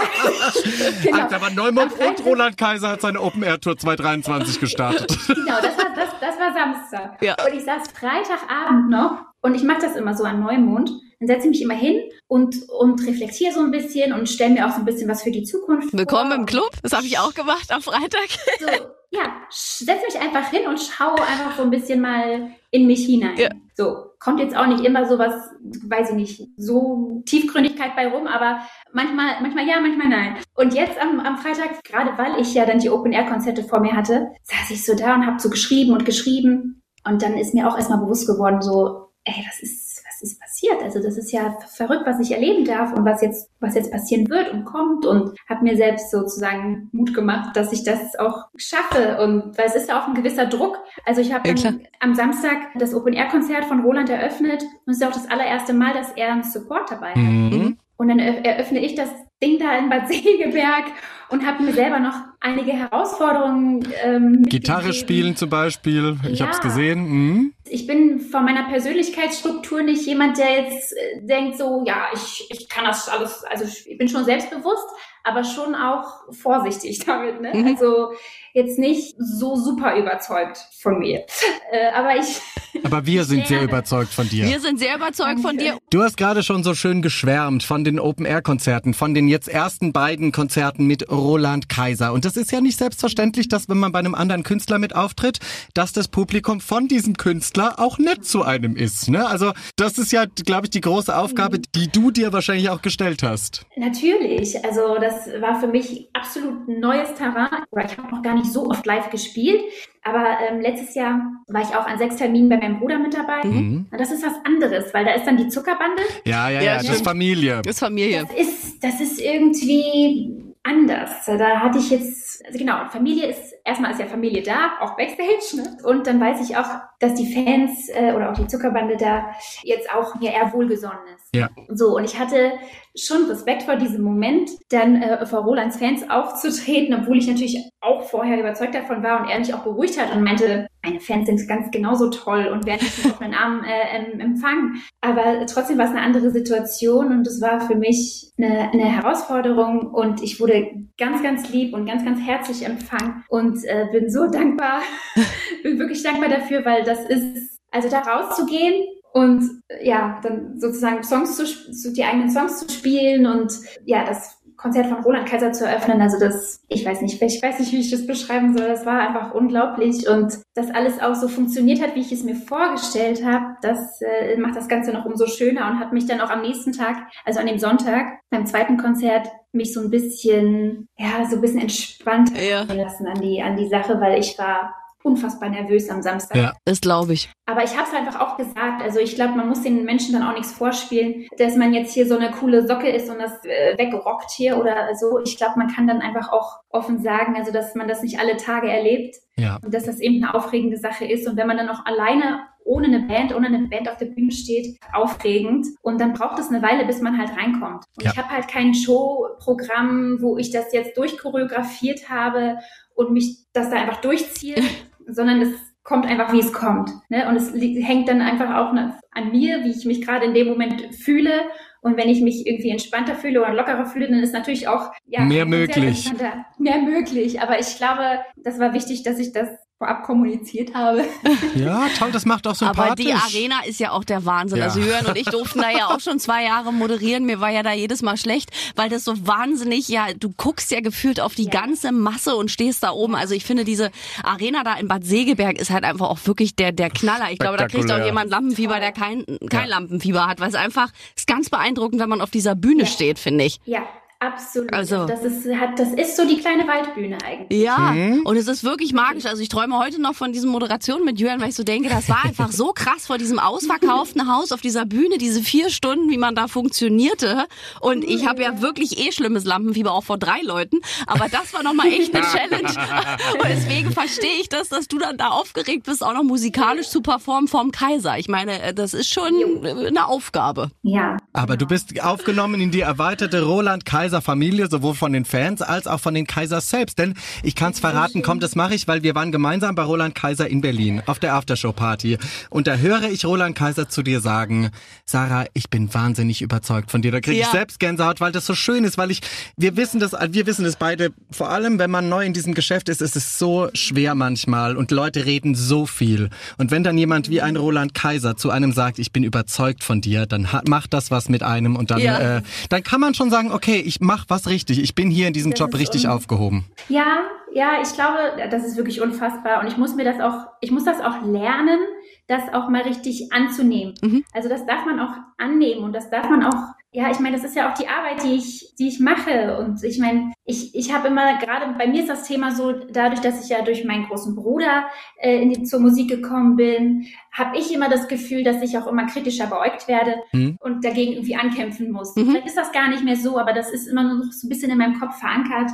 genau. 1.02 1.22
Also, 1.22 1.30
da 1.30 1.40
war 1.40 1.50
Neumond 1.50 1.92
und 1.92 2.24
Roland 2.24 2.56
Kaiser 2.56 2.88
hat 2.88 3.00
seine 3.00 3.20
Open 3.20 3.42
Air 3.42 3.60
Tour 3.60 3.76
2023 3.76 4.60
gestartet. 4.60 5.18
genau, 5.26 5.56
das 5.62 5.76
war, 5.76 5.94
das, 5.94 6.08
das 6.20 6.38
war 6.38 6.52
Samstag. 6.52 7.22
Ja. 7.22 7.36
Und 7.44 7.54
ich 7.54 7.64
saß 7.64 7.82
Freitagabend 7.92 8.90
noch 8.90 9.26
und 9.46 9.54
ich 9.54 9.62
mache 9.62 9.80
das 9.80 9.96
immer 9.96 10.14
so 10.14 10.24
an 10.24 10.40
Neumond. 10.40 10.90
Dann 11.18 11.28
setze 11.28 11.44
ich 11.44 11.50
mich 11.50 11.62
immer 11.62 11.74
hin 11.74 11.98
und, 12.26 12.56
und 12.68 13.06
reflektiere 13.06 13.52
so 13.52 13.60
ein 13.60 13.70
bisschen 13.70 14.12
und 14.12 14.28
stelle 14.28 14.52
mir 14.52 14.66
auch 14.66 14.72
so 14.72 14.80
ein 14.80 14.84
bisschen 14.84 15.08
was 15.08 15.22
für 15.22 15.30
die 15.30 15.44
Zukunft 15.44 15.96
Willkommen 15.96 16.30
vor. 16.30 16.38
im 16.40 16.46
Club. 16.46 16.70
Das 16.82 16.92
habe 16.92 17.06
ich 17.06 17.18
auch 17.18 17.32
gemacht 17.32 17.70
am 17.70 17.80
Freitag. 17.80 18.28
So, 18.58 18.66
ja, 19.10 19.22
setze 19.48 20.04
mich 20.04 20.20
einfach 20.20 20.50
hin 20.50 20.66
und 20.66 20.78
schaue 20.78 21.22
einfach 21.22 21.56
so 21.56 21.62
ein 21.62 21.70
bisschen 21.70 22.00
mal 22.00 22.50
in 22.70 22.86
mich 22.86 23.06
hinein. 23.06 23.36
Ja. 23.38 23.48
So, 23.74 24.10
kommt 24.18 24.40
jetzt 24.40 24.56
auch 24.56 24.66
nicht 24.66 24.84
immer 24.84 25.06
so 25.06 25.18
was, 25.18 25.32
weiß 25.62 26.10
ich 26.10 26.16
nicht, 26.16 26.48
so 26.56 27.22
Tiefgründigkeit 27.24 27.94
bei 27.94 28.08
rum, 28.08 28.26
aber 28.26 28.60
manchmal, 28.92 29.40
manchmal 29.40 29.66
ja, 29.66 29.80
manchmal 29.80 30.08
nein. 30.08 30.36
Und 30.54 30.74
jetzt 30.74 31.00
am, 31.00 31.20
am 31.20 31.38
Freitag, 31.38 31.82
gerade 31.84 32.18
weil 32.18 32.40
ich 32.40 32.52
ja 32.52 32.66
dann 32.66 32.80
die 32.80 32.90
Open-Air-Konzerte 32.90 33.62
vor 33.62 33.80
mir 33.80 33.94
hatte, 33.94 34.32
saß 34.42 34.70
ich 34.70 34.84
so 34.84 34.94
da 34.94 35.14
und 35.14 35.24
habe 35.24 35.40
so 35.40 35.48
geschrieben 35.48 35.92
und 35.92 36.04
geschrieben. 36.04 36.82
Und 37.06 37.22
dann 37.22 37.38
ist 37.38 37.54
mir 37.54 37.68
auch 37.68 37.76
erstmal 37.76 38.00
bewusst 38.00 38.26
geworden, 38.26 38.60
so, 38.60 39.05
ey, 39.26 39.44
das 39.44 39.60
ist 39.60 39.86
was 40.16 40.30
ist 40.30 40.40
passiert? 40.40 40.82
Also 40.82 41.02
das 41.02 41.16
ist 41.18 41.32
ja 41.32 41.56
verrückt, 41.68 42.06
was 42.06 42.20
ich 42.20 42.32
erleben 42.32 42.64
darf 42.64 42.92
und 42.92 43.04
was 43.04 43.22
jetzt, 43.22 43.50
was 43.60 43.74
jetzt 43.74 43.92
passieren 43.92 44.28
wird 44.28 44.52
und 44.52 44.64
kommt 44.64 45.04
und 45.06 45.38
habe 45.48 45.64
mir 45.64 45.76
selbst 45.76 46.10
sozusagen 46.10 46.88
Mut 46.92 47.14
gemacht, 47.14 47.56
dass 47.56 47.72
ich 47.72 47.84
das 47.84 48.16
auch 48.18 48.46
schaffe 48.56 49.18
und 49.22 49.56
weil 49.58 49.66
es 49.66 49.74
ist 49.74 49.88
ja 49.88 50.00
auch 50.00 50.08
ein 50.08 50.14
gewisser 50.14 50.46
Druck. 50.46 50.78
Also 51.04 51.20
ich 51.20 51.32
habe 51.32 51.48
ja, 51.48 51.72
am 52.00 52.14
Samstag 52.14 52.56
das 52.78 52.94
Open-Air-Konzert 52.94 53.64
von 53.64 53.80
Roland 53.80 54.08
eröffnet 54.10 54.62
und 54.62 54.92
es 54.92 54.98
ist 54.98 55.06
auch 55.06 55.12
das 55.12 55.28
allererste 55.28 55.74
Mal, 55.74 55.92
dass 55.92 56.12
er 56.12 56.32
einen 56.32 56.44
Support 56.44 56.90
dabei 56.90 57.10
hat. 57.10 57.16
Mhm. 57.16 57.78
Und 57.96 58.08
dann 58.08 58.18
eröffne 58.18 58.80
ich 58.80 58.94
das 58.94 59.10
Ding 59.42 59.58
da 59.58 59.76
in 59.78 59.88
Bad 59.88 60.08
Segeberg 60.12 60.84
und 61.28 61.44
habe 61.44 61.62
mir 61.62 61.72
selber 61.72 61.98
noch 61.98 62.14
einige 62.40 62.72
Herausforderungen. 62.72 63.86
Ähm, 64.02 64.42
Gitarre 64.48 64.92
spielen 64.92 65.36
zum 65.36 65.50
Beispiel, 65.50 66.16
ich 66.30 66.38
ja. 66.38 66.46
habe 66.46 66.56
es 66.56 66.60
gesehen. 66.60 67.08
Mhm. 67.08 67.52
Ich 67.68 67.86
bin 67.86 68.20
von 68.20 68.44
meiner 68.44 68.68
Persönlichkeitsstruktur 68.68 69.82
nicht 69.82 70.06
jemand, 70.06 70.38
der 70.38 70.62
jetzt 70.62 70.92
äh, 70.92 71.26
denkt 71.26 71.58
so, 71.58 71.82
ja, 71.86 72.06
ich, 72.14 72.46
ich 72.50 72.68
kann 72.68 72.84
das 72.84 73.08
alles, 73.08 73.42
also 73.44 73.64
ich 73.64 73.98
bin 73.98 74.08
schon 74.08 74.24
selbstbewusst, 74.24 74.88
aber 75.26 75.44
schon 75.44 75.74
auch 75.74 76.32
vorsichtig 76.32 76.98
damit. 77.06 77.40
Ne? 77.40 77.52
Mhm. 77.54 77.66
Also 77.66 78.12
jetzt 78.56 78.78
nicht 78.78 79.14
so 79.18 79.54
super 79.54 79.96
überzeugt 79.96 80.58
von 80.80 80.98
mir. 80.98 81.24
Äh, 81.72 81.90
aber 81.92 82.14
ich. 82.14 82.40
Aber 82.84 83.06
wir 83.06 83.24
sind 83.24 83.48
sehr 83.48 83.62
überzeugt 83.62 84.12
von 84.12 84.28
dir. 84.28 84.46
Wir 84.46 84.60
sind 84.60 84.78
sehr 84.78 84.94
überzeugt 84.94 85.40
von 85.40 85.58
dir. 85.58 85.78
Du 85.90 86.00
hast 86.00 86.16
gerade 86.16 86.44
schon 86.44 86.62
so 86.62 86.74
schön 86.74 87.02
geschwärmt 87.02 87.64
von 87.64 87.82
den 87.82 87.98
Open-Air-Konzerten, 87.98 88.94
von 88.94 89.12
den 89.12 89.26
jetzt 89.26 89.48
ersten 89.48 89.92
beiden 89.92 90.30
Konzerten 90.30 90.86
mit 90.86 91.10
Roland 91.10 91.68
Kaiser. 91.68 92.12
Und 92.12 92.24
das 92.24 92.36
ist 92.36 92.52
ja 92.52 92.60
nicht 92.60 92.78
selbstverständlich, 92.78 93.48
dass 93.48 93.68
wenn 93.68 93.78
man 93.78 93.90
bei 93.90 93.98
einem 93.98 94.14
anderen 94.14 94.44
Künstler 94.44 94.78
mit 94.78 94.94
auftritt, 94.94 95.40
dass 95.74 95.92
das 95.92 96.06
Publikum 96.06 96.60
von 96.60 96.86
diesem 96.86 97.16
Künstler 97.16 97.80
auch 97.80 97.98
nett 97.98 98.24
zu 98.24 98.44
einem 98.44 98.76
ist. 98.76 99.08
Ne? 99.08 99.26
Also 99.26 99.52
das 99.74 99.98
ist 99.98 100.12
ja, 100.12 100.26
glaube 100.26 100.66
ich, 100.66 100.70
die 100.70 100.82
große 100.82 101.16
Aufgabe, 101.16 101.58
die 101.58 101.88
du 101.88 102.12
dir 102.12 102.32
wahrscheinlich 102.32 102.70
auch 102.70 102.82
gestellt 102.82 103.24
hast. 103.24 103.66
Natürlich. 103.74 104.64
Also 104.64 104.98
das 105.16 105.40
war 105.40 105.58
für 105.60 105.66
mich 105.66 106.08
absolut 106.12 106.68
neues 106.68 107.14
Terrain. 107.14 107.64
Ich 107.84 107.98
habe 107.98 108.14
noch 108.14 108.22
gar 108.22 108.34
nicht 108.34 108.52
so 108.52 108.68
oft 108.68 108.84
live 108.86 109.10
gespielt. 109.10 109.60
Aber 110.02 110.24
ähm, 110.48 110.60
letztes 110.60 110.94
Jahr 110.94 111.20
war 111.48 111.62
ich 111.62 111.68
auch 111.68 111.86
an 111.86 111.98
sechs 111.98 112.16
Terminen 112.16 112.48
bei 112.48 112.58
meinem 112.58 112.78
Bruder 112.78 112.98
mit 112.98 113.14
dabei. 113.14 113.42
Mhm. 113.44 113.86
Das 113.90 114.10
ist 114.10 114.24
was 114.24 114.34
anderes, 114.44 114.94
weil 114.94 115.04
da 115.04 115.12
ist 115.12 115.26
dann 115.26 115.36
die 115.36 115.48
Zuckerbande. 115.48 116.02
Ja, 116.24 116.48
ja, 116.48 116.60
ja, 116.60 116.62
ja 116.62 116.74
das 116.76 116.88
ist 116.88 117.04
Familie. 117.04 117.60
Das 117.62 117.74
ist 117.74 117.80
Familie. 117.80 118.24
Das 118.24 118.36
ist, 118.36 118.84
das 118.84 119.00
ist 119.00 119.20
irgendwie 119.20 120.46
anders. 120.62 121.10
Da 121.26 121.60
hatte 121.60 121.78
ich 121.78 121.90
jetzt, 121.90 122.44
also 122.46 122.58
genau, 122.58 122.86
Familie 122.90 123.26
ist, 123.26 123.54
erstmal 123.64 123.92
ist 123.92 124.00
ja 124.00 124.06
Familie 124.06 124.42
da, 124.42 124.72
auch 124.80 124.96
Backstage, 124.96 125.56
ne? 125.56 125.78
Und 125.84 126.06
dann 126.06 126.20
weiß 126.20 126.48
ich 126.48 126.56
auch, 126.56 126.68
dass 126.98 127.14
die 127.14 127.32
Fans 127.32 127.88
äh, 127.88 128.12
oder 128.12 128.30
auch 128.30 128.34
die 128.34 128.46
Zuckerbande 128.46 128.96
da 128.96 129.30
jetzt 129.62 129.92
auch 129.92 130.14
mir 130.16 130.32
eher 130.32 130.52
wohlgesonnen 130.52 130.98
ist. 131.16 131.34
Ja. 131.34 131.48
So, 131.68 131.96
und 131.96 132.04
ich 132.04 132.18
hatte 132.18 132.52
schon 132.96 133.26
Respekt 133.26 133.64
vor 133.64 133.76
diesem 133.76 134.02
Moment, 134.02 134.50
dann 134.70 135.02
äh, 135.02 135.26
vor 135.26 135.40
Rolands 135.40 135.76
Fans 135.76 136.08
aufzutreten, 136.08 136.94
obwohl 136.94 137.18
ich 137.18 137.26
natürlich 137.26 137.58
auch 137.80 138.02
vorher 138.02 138.40
überzeugt 138.40 138.74
davon 138.74 139.02
war 139.02 139.20
und 139.20 139.28
er 139.28 139.38
mich 139.38 139.54
auch 139.54 139.64
beruhigt 139.64 140.00
hat 140.00 140.14
und 140.14 140.22
meinte, 140.22 140.66
meine 140.82 141.00
Fans 141.00 141.26
sind 141.26 141.46
ganz 141.48 141.70
genauso 141.70 142.10
toll 142.10 142.46
und 142.46 142.64
werden 142.64 142.82
mich 142.82 143.04
mit 143.04 143.12
offenen 143.12 143.34
Armen 143.34 143.64
äh, 143.64 144.22
empfangen. 144.22 144.82
Aber 145.00 145.44
trotzdem 145.46 145.78
war 145.78 145.86
es 145.86 145.90
eine 145.90 146.00
andere 146.00 146.30
Situation 146.30 147.12
und 147.12 147.26
es 147.26 147.40
war 147.40 147.60
für 147.60 147.74
mich 147.74 148.32
eine, 148.38 148.70
eine 148.72 148.84
Herausforderung 148.84 149.92
und 149.92 150.22
ich 150.22 150.40
wurde 150.40 150.70
ganz, 150.98 151.22
ganz 151.22 151.48
lieb 151.50 151.74
und 151.74 151.86
ganz, 151.86 152.04
ganz 152.04 152.20
herzlich 152.20 152.64
empfangen 152.64 153.24
und 153.28 153.64
äh, 153.64 153.86
bin 153.92 154.10
so 154.10 154.28
dankbar, 154.28 154.80
bin 155.62 155.78
wirklich 155.78 156.02
dankbar 156.02 156.28
dafür, 156.28 156.64
weil 156.64 156.82
das 156.84 157.04
ist, 157.04 157.58
also 157.70 157.88
da 157.88 158.00
rauszugehen 158.00 158.86
und 159.16 159.62
ja, 159.82 160.20
dann 160.22 160.60
sozusagen 160.60 161.02
Songs 161.02 161.36
zu, 161.36 161.90
die 161.90 162.04
eigenen 162.04 162.28
Songs 162.28 162.58
zu 162.58 162.68
spielen 162.68 163.24
und 163.24 163.50
ja, 163.86 164.04
das 164.04 164.42
Konzert 164.58 164.88
von 164.88 165.02
Roland 165.02 165.26
Kaiser 165.26 165.52
zu 165.52 165.66
eröffnen. 165.66 166.02
Also 166.02 166.18
das, 166.18 166.62
ich 166.68 166.84
weiß 166.84 167.00
nicht, 167.00 167.22
ich 167.22 167.42
weiß 167.42 167.58
nicht, 167.58 167.72
wie 167.72 167.80
ich 167.80 167.90
das 167.90 168.06
beschreiben 168.06 168.54
soll. 168.54 168.68
Das 168.68 168.84
war 168.84 169.00
einfach 169.00 169.32
unglaublich 169.32 170.06
und 170.06 170.38
dass 170.54 170.70
alles 170.70 171.00
auch 171.00 171.14
so 171.14 171.28
funktioniert 171.28 171.80
hat, 171.80 171.94
wie 171.94 172.00
ich 172.00 172.12
es 172.12 172.24
mir 172.24 172.34
vorgestellt 172.34 173.24
habe, 173.24 173.56
das 173.62 174.02
äh, 174.02 174.36
macht 174.36 174.54
das 174.56 174.68
Ganze 174.68 174.92
noch 174.92 175.06
umso 175.06 175.26
schöner 175.26 175.70
und 175.70 175.80
hat 175.80 175.94
mich 175.94 176.04
dann 176.04 176.20
auch 176.20 176.30
am 176.30 176.42
nächsten 176.42 176.72
Tag, 176.72 176.96
also 177.24 177.40
an 177.40 177.46
dem 177.46 177.58
Sonntag, 177.58 178.20
beim 178.28 178.44
zweiten 178.44 178.76
Konzert, 178.76 179.28
mich 179.52 179.72
so 179.72 179.80
ein 179.80 179.90
bisschen, 179.90 180.88
ja, 180.98 181.24
so 181.26 181.36
ein 181.36 181.40
bisschen 181.40 181.62
entspannt 181.62 182.32
ja. 182.36 182.64
lassen 182.64 183.06
an 183.06 183.22
die, 183.22 183.40
an 183.40 183.56
die 183.56 183.68
Sache, 183.68 183.98
weil 183.98 184.20
ich 184.20 184.38
war 184.38 184.74
unfassbar 185.06 185.48
nervös 185.48 185.88
am 185.88 186.02
Samstag. 186.02 186.36
Ja, 186.36 186.52
das 186.64 186.80
glaube 186.80 187.12
ich. 187.12 187.30
Aber 187.46 187.62
ich 187.62 187.76
habe 187.76 187.88
es 187.88 187.94
einfach 187.94 188.20
auch 188.20 188.36
gesagt. 188.36 188.82
Also 188.82 188.98
ich 188.98 189.14
glaube, 189.14 189.34
man 189.34 189.48
muss 189.48 189.62
den 189.62 189.84
Menschen 189.84 190.12
dann 190.12 190.22
auch 190.22 190.34
nichts 190.34 190.52
vorspielen, 190.52 191.26
dass 191.38 191.56
man 191.56 191.72
jetzt 191.72 191.94
hier 191.94 192.06
so 192.06 192.16
eine 192.16 192.30
coole 192.30 192.66
Socke 192.66 192.88
ist 192.88 193.08
und 193.08 193.18
das 193.18 193.32
äh, 193.44 193.78
wegrockt 193.78 194.30
hier 194.30 194.58
oder 194.58 194.94
so. 194.96 195.20
Ich 195.24 195.36
glaube, 195.36 195.58
man 195.58 195.68
kann 195.68 195.86
dann 195.86 196.00
einfach 196.00 196.32
auch 196.32 196.58
offen 196.70 197.02
sagen, 197.02 197.36
also 197.36 197.52
dass 197.52 197.74
man 197.74 197.88
das 197.88 198.02
nicht 198.02 198.18
alle 198.18 198.36
Tage 198.36 198.68
erlebt 198.68 199.16
ja. 199.36 199.58
und 199.64 199.72
dass 199.72 199.84
das 199.84 200.00
eben 200.00 200.22
eine 200.22 200.34
aufregende 200.34 200.76
Sache 200.76 201.04
ist. 201.06 201.28
Und 201.28 201.36
wenn 201.36 201.46
man 201.46 201.56
dann 201.56 201.68
auch 201.68 201.86
alleine 201.86 202.40
ohne 202.66 202.88
eine 202.88 203.00
Band, 203.00 203.34
ohne 203.34 203.46
eine 203.46 203.68
Band 203.68 203.88
auf 203.88 203.96
der 203.96 204.06
Bühne 204.06 204.32
steht, 204.32 204.76
aufregend. 204.92 205.66
Und 205.82 206.00
dann 206.00 206.12
braucht 206.12 206.38
es 206.38 206.48
eine 206.48 206.62
Weile, 206.62 206.84
bis 206.84 207.00
man 207.00 207.16
halt 207.16 207.30
reinkommt. 207.30 207.84
Und 207.96 208.04
ja. 208.04 208.10
ich 208.10 208.18
habe 208.18 208.28
halt 208.28 208.48
kein 208.48 208.74
Showprogramm, 208.74 210.18
wo 210.20 210.36
ich 210.36 210.50
das 210.50 210.72
jetzt 210.72 210.96
durchchoreografiert 210.96 212.10
habe 212.10 212.58
und 212.94 213.12
mich 213.12 213.46
das 213.52 213.70
da 213.70 213.76
einfach 213.76 214.00
durchziehe, 214.00 214.56
sondern 215.06 215.40
es 215.42 215.54
kommt 215.82 216.06
einfach, 216.06 216.32
wie 216.32 216.40
es 216.40 216.52
kommt. 216.52 216.90
Ne? 217.08 217.28
Und 217.28 217.36
es 217.36 217.52
hängt 217.54 218.08
dann 218.08 218.20
einfach 218.20 218.56
auch 218.56 218.72
an 218.72 219.30
mir, 219.30 219.64
wie 219.64 219.70
ich 219.70 219.84
mich 219.84 220.02
gerade 220.02 220.26
in 220.26 220.34
dem 220.34 220.48
Moment 220.48 220.94
fühle. 220.96 221.42
Und 221.80 221.96
wenn 221.96 222.08
ich 222.08 222.20
mich 222.20 222.46
irgendwie 222.46 222.70
entspannter 222.70 223.14
fühle 223.14 223.40
oder 223.40 223.54
lockerer 223.54 223.86
fühle, 223.86 224.08
dann 224.08 224.20
ist 224.20 224.32
natürlich 224.32 224.66
auch 224.66 224.90
ja, 225.06 225.24
mehr 225.24 225.46
möglich. 225.46 226.12
Mehr 226.58 226.78
möglich. 226.78 227.40
Aber 227.40 227.60
ich 227.60 227.76
glaube, 227.76 228.20
das 228.36 228.58
war 228.58 228.74
wichtig, 228.74 229.04
dass 229.04 229.20
ich 229.20 229.32
das 229.32 229.48
vorab 229.78 230.04
kommuniziert 230.04 230.74
habe. 230.74 231.04
Ja, 231.54 231.88
toll, 231.98 232.12
das 232.12 232.26
macht 232.26 232.46
auch 232.46 232.54
sympathisch. 232.54 232.84
Aber 232.84 232.94
die 232.96 233.12
Arena 233.12 233.64
ist 233.64 233.80
ja 233.80 233.92
auch 233.92 234.04
der 234.04 234.24
Wahnsinn. 234.24 234.60
Also 234.62 234.80
ja. 234.80 234.86
Also 234.86 234.92
Jörn 234.92 235.06
und 235.06 235.16
ich 235.16 235.26
durften 235.26 235.60
da 235.60 235.70
ja 235.70 235.88
auch 235.88 236.00
schon 236.00 236.18
zwei 236.18 236.44
Jahre 236.44 236.72
moderieren. 236.72 237.24
Mir 237.24 237.40
war 237.40 237.50
ja 237.50 237.62
da 237.62 237.72
jedes 237.72 238.02
Mal 238.02 238.16
schlecht, 238.16 238.50
weil 238.74 238.88
das 238.88 239.04
so 239.04 239.26
wahnsinnig, 239.26 239.88
ja, 239.88 240.08
du 240.18 240.32
guckst 240.36 240.70
ja 240.70 240.80
gefühlt 240.80 241.20
auf 241.20 241.34
die 241.34 241.44
ja. 241.44 241.50
ganze 241.50 241.92
Masse 241.92 242.36
und 242.36 242.50
stehst 242.50 242.82
da 242.82 242.90
oben. 242.90 243.14
Also 243.14 243.34
ich 243.34 243.44
finde, 243.44 243.64
diese 243.64 243.90
Arena 244.22 244.64
da 244.64 244.74
in 244.74 244.88
Bad 244.88 245.04
Segeberg 245.04 245.58
ist 245.58 245.70
halt 245.70 245.84
einfach 245.84 246.08
auch 246.08 246.18
wirklich 246.24 246.54
der, 246.56 246.72
der 246.72 246.90
Knaller. 246.90 247.30
Ich 247.30 247.38
glaube, 247.38 247.56
da 247.56 247.66
kriegt 247.66 247.90
auch 247.90 248.04
jemand 248.04 248.30
Lampenfieber, 248.30 248.78
der 248.78 248.92
kein, 248.92 249.24
kein 249.48 249.68
ja. 249.68 249.76
Lampenfieber 249.76 250.26
hat, 250.26 250.40
weil 250.40 250.48
es 250.48 250.54
einfach 250.54 250.90
ist 251.16 251.26
ganz 251.26 251.50
beeindruckend, 251.50 252.00
wenn 252.00 252.08
man 252.08 252.20
auf 252.20 252.30
dieser 252.30 252.54
Bühne 252.54 252.86
steht, 252.86 253.18
finde 253.18 253.44
ich. 253.44 253.60
Ja, 253.64 253.82
Absolut. 254.18 254.72
Also, 254.72 255.04
das 255.04 255.22
ist, 255.22 255.46
hat, 255.46 255.78
das 255.78 255.92
ist 255.92 256.16
so 256.16 256.26
die 256.26 256.38
kleine 256.38 256.66
Waldbühne 256.66 257.18
eigentlich. 257.22 257.62
Ja, 257.62 257.92
mhm. 257.92 258.22
und 258.24 258.36
es 258.38 258.48
ist 258.48 258.64
wirklich 258.64 258.94
magisch. 258.94 259.26
Also 259.26 259.42
ich 259.42 259.50
träume 259.50 259.78
heute 259.78 260.00
noch 260.00 260.14
von 260.14 260.32
diesen 260.32 260.48
Moderationen 260.48 261.04
mit 261.04 261.20
Jürgen, 261.20 261.38
weil 261.42 261.50
ich 261.50 261.54
so 261.54 261.64
denke, 261.64 261.90
das 261.90 262.08
war 262.08 262.24
einfach 262.24 262.50
so 262.50 262.72
krass 262.72 263.06
vor 263.06 263.18
diesem 263.18 263.38
ausverkauften 263.38 264.26
Haus 264.34 264.52
auf 264.52 264.62
dieser 264.62 264.86
Bühne, 264.86 265.18
diese 265.18 265.42
vier 265.42 265.68
Stunden, 265.68 266.08
wie 266.08 266.16
man 266.16 266.34
da 266.34 266.48
funktionierte. 266.48 267.44
Und 267.80 268.04
ich 268.04 268.26
habe 268.26 268.42
ja 268.42 268.62
wirklich 268.62 268.98
eh 268.98 269.12
schlimmes 269.12 269.44
Lampenfieber, 269.44 269.92
auch 269.92 270.04
vor 270.04 270.16
drei 270.16 270.40
Leuten. 270.40 270.80
Aber 271.06 271.28
das 271.28 271.52
war 271.52 271.62
nochmal 271.62 271.88
echt 271.88 272.14
eine 272.14 272.24
Challenge. 272.32 272.70
Und 273.34 273.48
deswegen 273.50 273.90
verstehe 273.92 274.40
ich 274.40 274.48
das, 274.48 274.70
dass 274.70 274.88
du 274.88 274.98
dann 274.98 275.18
da 275.18 275.28
aufgeregt 275.28 275.84
bist, 275.84 276.02
auch 276.02 276.14
noch 276.14 276.24
musikalisch 276.24 276.88
zu 276.88 277.02
performen 277.02 277.48
vorm 277.48 277.70
Kaiser. 277.70 278.18
Ich 278.18 278.28
meine, 278.28 278.62
äh, 278.62 278.72
das 278.72 278.94
ist 278.94 279.10
schon 279.12 279.62
eine 279.62 280.06
Aufgabe. 280.06 280.70
Ja. 280.82 281.18
Aber 281.34 281.58
du 281.58 281.66
bist 281.66 282.02
aufgenommen 282.02 282.62
in 282.62 282.70
die 282.70 282.80
erweiterte 282.80 283.42
Roland 283.42 283.84
Kaiser 283.84 284.05
Kaiser-Familie, 284.06 284.68
sowohl 284.70 284.94
von 284.94 285.12
den 285.12 285.24
Fans 285.24 285.62
als 285.62 285.88
auch 285.88 285.98
von 285.98 286.14
den 286.14 286.28
Kaisers 286.28 286.70
selbst. 286.70 286.96
Denn 286.98 287.14
ich 287.42 287.56
kann 287.56 287.72
es 287.72 287.80
verraten, 287.80 288.22
komm, 288.22 288.38
das 288.38 288.54
mache 288.54 288.74
ich, 288.74 288.86
weil 288.86 289.02
wir 289.02 289.16
waren 289.16 289.32
gemeinsam 289.32 289.74
bei 289.74 289.82
Roland 289.82 290.14
Kaiser 290.14 290.48
in 290.48 290.60
Berlin 290.60 291.02
auf 291.06 291.18
der 291.18 291.34
Aftershow-Party. 291.34 292.18
Und 292.48 292.68
da 292.68 292.76
höre 292.76 293.10
ich 293.10 293.24
Roland 293.24 293.56
Kaiser 293.56 293.88
zu 293.88 294.04
dir 294.04 294.20
sagen, 294.20 294.70
Sarah, 295.04 295.46
ich 295.54 295.70
bin 295.70 295.92
wahnsinnig 295.92 296.40
überzeugt 296.40 296.92
von 296.92 297.02
dir. 297.02 297.10
Da 297.10 297.20
kriege 297.20 297.38
ich 297.40 297.46
ja. 297.46 297.50
selbst 297.50 297.80
Gänsehaut, 297.80 298.20
weil 298.20 298.30
das 298.30 298.46
so 298.46 298.54
schön 298.54 298.84
ist, 298.84 298.96
weil 298.96 299.10
ich, 299.10 299.22
wir 299.56 299.76
wissen 299.76 299.98
das, 299.98 300.12
wir 300.12 300.46
wissen 300.46 300.64
das 300.64 300.76
beide, 300.76 301.12
vor 301.32 301.50
allem 301.50 301.80
wenn 301.80 301.90
man 301.90 302.08
neu 302.08 302.24
in 302.24 302.32
diesem 302.32 302.54
Geschäft 302.54 302.88
ist, 302.88 303.02
ist 303.02 303.16
es 303.16 303.40
so 303.40 303.70
schwer 303.74 304.14
manchmal 304.14 304.76
und 304.76 304.92
Leute 304.92 305.26
reden 305.26 305.56
so 305.56 305.84
viel. 305.84 306.30
Und 306.58 306.70
wenn 306.70 306.84
dann 306.84 306.96
jemand 306.96 307.28
wie 307.28 307.40
ein 307.42 307.56
Roland 307.56 307.92
Kaiser 307.92 308.36
zu 308.36 308.50
einem 308.50 308.70
sagt, 308.70 309.00
ich 309.00 309.10
bin 309.10 309.24
überzeugt 309.24 309.82
von 309.82 310.00
dir, 310.00 310.26
dann 310.26 310.48
macht 310.68 310.94
das 310.94 311.10
was 311.10 311.28
mit 311.28 311.42
einem 311.42 311.74
und 311.74 311.90
dann, 311.90 311.98
ja. 311.98 312.36
äh, 312.38 312.42
dann 312.68 312.84
kann 312.84 313.00
man 313.00 313.12
schon 313.14 313.30
sagen, 313.30 313.50
okay, 313.50 313.80
ich 313.80 313.95
mach 314.00 314.26
was 314.28 314.48
richtig. 314.48 314.82
Ich 314.82 314.94
bin 314.94 315.10
hier 315.10 315.28
in 315.28 315.32
diesem 315.32 315.52
das 315.52 315.60
Job 315.60 315.74
richtig 315.74 316.08
aufgehoben. 316.08 316.64
Ja, 316.88 317.24
ja, 317.52 317.80
ich 317.82 317.92
glaube, 317.94 318.18
das 318.50 318.64
ist 318.64 318.76
wirklich 318.76 319.00
unfassbar 319.00 319.60
und 319.60 319.66
ich 319.66 319.76
muss 319.76 319.94
mir 319.94 320.04
das 320.04 320.20
auch, 320.20 320.46
ich 320.60 320.70
muss 320.70 320.84
das 320.84 321.00
auch 321.00 321.22
lernen, 321.22 321.78
das 322.26 322.42
auch 322.52 322.68
mal 322.68 322.82
richtig 322.82 323.32
anzunehmen. 323.32 323.94
Mhm. 324.02 324.24
Also 324.32 324.48
das 324.48 324.66
darf 324.66 324.84
man 324.84 325.00
auch 325.00 325.14
annehmen 325.38 325.84
und 325.84 325.92
das 325.92 326.10
darf 326.10 326.28
man 326.28 326.44
auch, 326.44 326.74
ja, 326.96 327.10
ich 327.10 327.20
meine, 327.20 327.36
das 327.36 327.44
ist 327.44 327.54
ja 327.54 327.70
auch 327.70 327.74
die 327.74 327.88
Arbeit, 327.88 328.22
die 328.24 328.36
ich, 328.36 328.74
die 328.78 328.88
ich 328.88 329.00
mache 329.00 329.58
und 329.58 329.84
ich 329.84 329.98
meine, 329.98 330.32
ich, 330.46 330.74
ich 330.74 330.94
habe 330.94 331.08
immer, 331.08 331.36
gerade 331.36 331.74
bei 331.76 331.86
mir 331.86 332.00
ist 332.00 332.08
das 332.08 332.26
Thema 332.26 332.52
so, 332.52 332.72
dadurch, 332.72 333.20
dass 333.20 333.44
ich 333.44 333.50
ja 333.50 333.60
durch 333.60 333.84
meinen 333.84 334.06
großen 334.06 334.34
Bruder 334.34 334.86
äh, 335.18 335.42
in 335.42 335.50
die, 335.50 335.62
zur 335.64 335.80
Musik 335.80 336.08
gekommen 336.08 336.56
bin, 336.56 337.06
habe 337.32 337.58
ich 337.58 337.70
immer 337.74 337.90
das 337.90 338.08
Gefühl, 338.08 338.44
dass 338.44 338.62
ich 338.62 338.78
auch 338.78 338.86
immer 338.86 339.04
kritischer 339.04 339.46
beäugt 339.46 339.88
werde 339.88 340.14
mhm. 340.32 340.56
und 340.58 340.86
dagegen 340.86 341.12
irgendwie 341.12 341.36
ankämpfen 341.36 341.92
muss. 341.92 342.16
Mhm. 342.16 342.30
Vielleicht 342.30 342.46
ist 342.46 342.56
das 342.56 342.72
gar 342.72 342.88
nicht 342.88 343.04
mehr 343.04 343.16
so, 343.16 343.36
aber 343.36 343.52
das 343.52 343.70
ist 343.70 343.86
immer 343.86 344.02
noch 344.02 344.32
so 344.32 344.46
ein 344.46 344.48
bisschen 344.48 344.70
in 344.70 344.78
meinem 344.78 344.98
Kopf 344.98 345.18
verankert, 345.18 345.72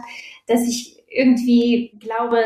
dass 0.49 0.67
ich 0.67 1.05
irgendwie 1.09 1.97
glaube, 2.01 2.43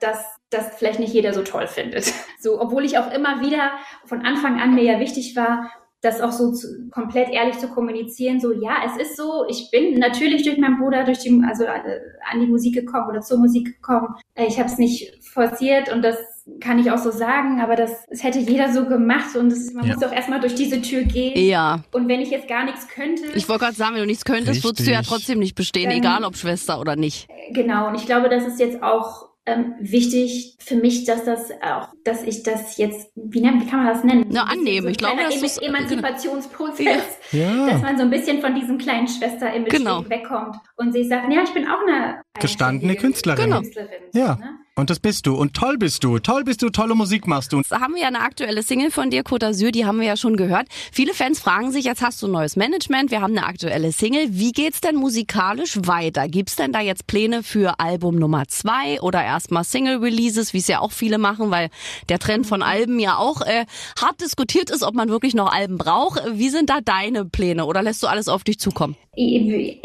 dass 0.00 0.24
das 0.48 0.78
vielleicht 0.78 0.98
nicht 0.98 1.12
jeder 1.12 1.34
so 1.34 1.42
toll 1.42 1.66
findet. 1.66 2.10
So, 2.44 2.60
obwohl 2.60 2.84
ich 2.84 2.98
auch 2.98 3.10
immer 3.10 3.40
wieder 3.40 3.70
von 4.04 4.20
Anfang 4.20 4.60
an 4.60 4.74
mir 4.74 4.82
ja 4.84 5.00
wichtig 5.00 5.34
war, 5.34 5.70
das 6.04 6.20
auch 6.20 6.32
so 6.32 6.52
zu, 6.52 6.88
komplett 6.90 7.30
ehrlich 7.30 7.58
zu 7.58 7.68
kommunizieren, 7.68 8.40
so 8.40 8.52
ja, 8.52 8.76
es 8.86 9.00
ist 9.00 9.16
so, 9.16 9.46
ich 9.48 9.70
bin 9.70 9.94
natürlich 9.94 10.42
durch 10.42 10.58
meinen 10.58 10.78
Bruder 10.78 11.04
durch 11.04 11.18
die, 11.20 11.42
also 11.46 11.64
äh, 11.64 12.00
an 12.30 12.40
die 12.40 12.46
Musik 12.46 12.74
gekommen 12.74 13.08
oder 13.08 13.20
zur 13.20 13.38
Musik 13.38 13.76
gekommen. 13.76 14.14
Äh, 14.34 14.46
ich 14.46 14.58
habe 14.58 14.68
es 14.68 14.78
nicht 14.78 15.24
forciert 15.24 15.92
und 15.92 16.02
das 16.02 16.16
kann 16.60 16.78
ich 16.78 16.90
auch 16.90 16.98
so 16.98 17.10
sagen, 17.10 17.60
aber 17.60 17.74
das, 17.74 18.04
das 18.08 18.22
hätte 18.22 18.38
jeder 18.38 18.72
so 18.72 18.84
gemacht 18.84 19.34
und 19.34 19.50
das, 19.50 19.72
man 19.72 19.86
ja. 19.86 19.94
muss 19.94 20.04
auch 20.04 20.12
erstmal 20.12 20.40
durch 20.40 20.54
diese 20.54 20.82
Tür 20.82 21.02
gehen. 21.04 21.38
Ja. 21.38 21.82
Und 21.92 22.06
wenn 22.08 22.20
ich 22.20 22.30
jetzt 22.30 22.48
gar 22.48 22.64
nichts 22.64 22.86
könnte. 22.88 23.24
Ich 23.34 23.48
wollte 23.48 23.64
gerade 23.64 23.76
sagen, 23.76 23.94
wenn 23.94 24.02
du 24.02 24.06
nichts 24.06 24.24
könntest, 24.24 24.50
Richtig. 24.50 24.64
würdest 24.64 24.86
du 24.86 24.92
ja 24.92 25.02
trotzdem 25.02 25.38
nicht 25.38 25.54
bestehen, 25.54 25.88
dann, 25.88 25.98
egal 25.98 26.24
ob 26.24 26.36
Schwester 26.36 26.80
oder 26.80 26.96
nicht. 26.96 27.28
Genau, 27.52 27.88
und 27.88 27.94
ich 27.94 28.04
glaube, 28.04 28.28
das 28.28 28.46
ist 28.46 28.60
jetzt 28.60 28.82
auch 28.82 29.33
ähm, 29.46 29.74
wichtig 29.78 30.56
für 30.58 30.76
mich, 30.76 31.04
dass 31.04 31.24
das 31.24 31.50
auch, 31.62 31.88
dass 32.04 32.22
ich 32.22 32.42
das 32.42 32.78
jetzt, 32.78 33.10
wie, 33.14 33.40
nennt, 33.40 33.62
wie 33.62 33.68
kann 33.68 33.84
man 33.84 33.92
das 33.92 34.04
nennen? 34.04 34.26
Na, 34.30 34.44
annehmen. 34.44 34.86
So 34.86 34.90
ich 34.90 34.98
glaube, 34.98 35.22
das 35.22 35.36
ist 35.36 35.62
Emanzipationsprozess, 35.62 37.18
ja. 37.32 37.66
dass 37.68 37.82
man 37.82 37.96
so 37.96 38.04
ein 38.04 38.10
bisschen 38.10 38.40
von 38.40 38.54
diesem 38.54 38.78
kleinen 38.78 39.06
Schwester-Image 39.06 39.70
genau. 39.70 40.08
wegkommt 40.08 40.56
und 40.76 40.92
sich 40.92 41.08
sagt, 41.08 41.30
ja, 41.32 41.42
ich 41.42 41.52
bin 41.52 41.66
auch 41.66 41.80
eine 41.86 42.22
gestandene 42.40 42.96
Künstlerin. 42.96 43.44
Genau. 43.44 43.60
Künstlerin 43.60 44.02
ja. 44.14 44.36
Ne? 44.36 44.58
Und 44.76 44.90
das 44.90 44.98
bist 44.98 45.26
du. 45.26 45.36
Und 45.36 45.54
toll 45.54 45.78
bist 45.78 46.02
du. 46.02 46.18
Toll 46.18 46.42
bist 46.42 46.60
du. 46.60 46.68
Tolle 46.68 46.96
Musik 46.96 47.28
machst 47.28 47.52
du. 47.52 47.58
Jetzt 47.58 47.70
haben 47.70 47.94
wir 47.94 48.02
ja 48.02 48.08
eine 48.08 48.20
aktuelle 48.20 48.64
Single 48.64 48.90
von 48.90 49.08
dir, 49.08 49.22
Côte 49.22 49.46
d'Azur, 49.46 49.70
die 49.70 49.86
haben 49.86 50.00
wir 50.00 50.06
ja 50.06 50.16
schon 50.16 50.36
gehört. 50.36 50.66
Viele 50.90 51.14
Fans 51.14 51.38
fragen 51.38 51.70
sich, 51.70 51.84
jetzt 51.84 52.02
hast 52.02 52.20
du 52.20 52.26
ein 52.26 52.32
neues 52.32 52.56
Management, 52.56 53.12
wir 53.12 53.20
haben 53.20 53.36
eine 53.36 53.46
aktuelle 53.46 53.92
Single. 53.92 54.26
Wie 54.30 54.50
geht's 54.50 54.80
denn 54.80 54.96
musikalisch 54.96 55.78
weiter? 55.84 56.26
Gibt's 56.26 56.56
denn 56.56 56.72
da 56.72 56.80
jetzt 56.80 57.06
Pläne 57.06 57.44
für 57.44 57.78
Album 57.78 58.16
Nummer 58.16 58.48
zwei 58.48 59.00
oder 59.00 59.22
erstmal 59.22 59.62
Single-Releases, 59.62 60.54
wie 60.54 60.58
es 60.58 60.66
ja 60.66 60.80
auch 60.80 60.92
viele 60.92 61.18
machen, 61.18 61.52
weil 61.52 61.70
der 62.08 62.18
Trend 62.18 62.44
von 62.44 62.60
Alben 62.62 62.98
ja 62.98 63.16
auch 63.16 63.42
äh, 63.42 63.66
hart 64.00 64.20
diskutiert 64.20 64.70
ist, 64.70 64.82
ob 64.82 64.94
man 64.96 65.08
wirklich 65.08 65.34
noch 65.34 65.52
Alben 65.52 65.78
braucht. 65.78 66.20
Wie 66.32 66.48
sind 66.48 66.68
da 66.68 66.80
deine 66.80 67.24
Pläne 67.24 67.66
oder 67.66 67.80
lässt 67.80 68.02
du 68.02 68.08
alles 68.08 68.26
auf 68.26 68.42
dich 68.42 68.58
zukommen? 68.58 68.96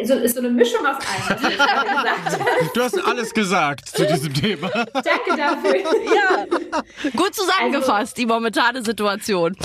So 0.03 0.13
ist 0.15 0.35
so 0.35 0.39
eine 0.41 0.49
Mischung 0.49 0.79
aus 0.85 0.95
allem, 0.97 1.41
was 1.41 1.49
ich 1.51 1.57
gerade 1.57 1.89
gesagt 1.89 2.39
habe. 2.39 2.69
Du 2.73 2.81
hast 2.81 3.05
alles 3.05 3.33
gesagt 3.33 3.87
zu 3.89 4.05
diesem 4.05 4.33
Thema. 4.33 4.69
Danke 4.69 5.37
dafür. 5.37 5.75
Ja, 5.77 6.45
gut 7.15 7.35
zusammengefasst, 7.35 8.17
die 8.17 8.25
momentane 8.25 8.83
Situation. 8.83 9.55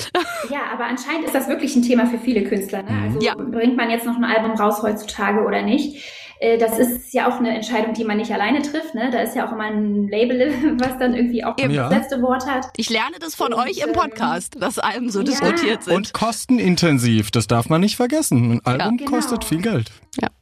Ja, 0.50 0.61
aber 0.72 0.85
anscheinend 0.85 1.24
ist 1.24 1.35
das 1.35 1.48
wirklich 1.48 1.74
ein 1.77 1.83
Thema 1.83 2.07
für 2.07 2.18
viele 2.18 2.44
Künstler. 2.44 2.83
Ne? 2.83 2.90
Also 3.05 3.20
Ja. 3.20 3.35
bringt 3.37 3.77
man 3.77 3.90
jetzt 3.90 4.05
noch 4.07 4.16
ein 4.16 4.24
Album 4.24 4.53
raus 4.53 4.83
heutzutage 4.83 5.40
oder 5.44 5.62
nicht? 5.62 6.03
Äh, 6.44 6.59
Das 6.59 6.78
ist 6.78 7.14
ja 7.14 7.28
auch 7.28 7.38
eine 7.38 7.54
Entscheidung, 7.54 7.94
die 7.94 8.04
man 8.04 8.18
nicht 8.18 8.30
alleine 8.30 8.61
trifft. 8.61 8.94
Ne? 8.94 9.09
Da 9.11 9.20
ist 9.20 9.35
ja 9.35 9.48
auch 9.48 9.52
immer 9.52 9.64
ein 9.64 10.09
Label, 10.09 10.52
was 10.78 10.98
dann 10.98 11.14
irgendwie 11.14 11.42
auch 11.44 11.57
Eben. 11.57 11.68
das 11.68 11.76
Ja. 11.76 11.88
letzte 11.88 12.22
Wort 12.22 12.46
hat. 12.46 12.66
Ich 12.76 12.90
lerne 12.90 13.16
das 13.18 13.35
von 13.35 13.52
Und, 13.52 13.61
euch 13.61 13.78
im 13.78 13.88
ähm, 13.88 13.94
Podcast, 13.94 14.57
dass 14.61 14.78
Alben 14.78 15.11
so 15.11 15.20
ja. 15.20 15.24
diskutiert 15.24 15.85
sind. 15.85 15.94
Und 15.94 16.12
kostenintensiv, 16.12 17.30
das 17.30 17.46
darf 17.46 17.68
man 17.68 17.80
nicht 17.80 17.96
vergessen. 17.96 18.61
Ein 18.64 18.80
Album 18.80 18.98
genau. 18.98 19.11
kostet 19.11 19.44
viel 19.44 19.62
Geld. 19.62 19.90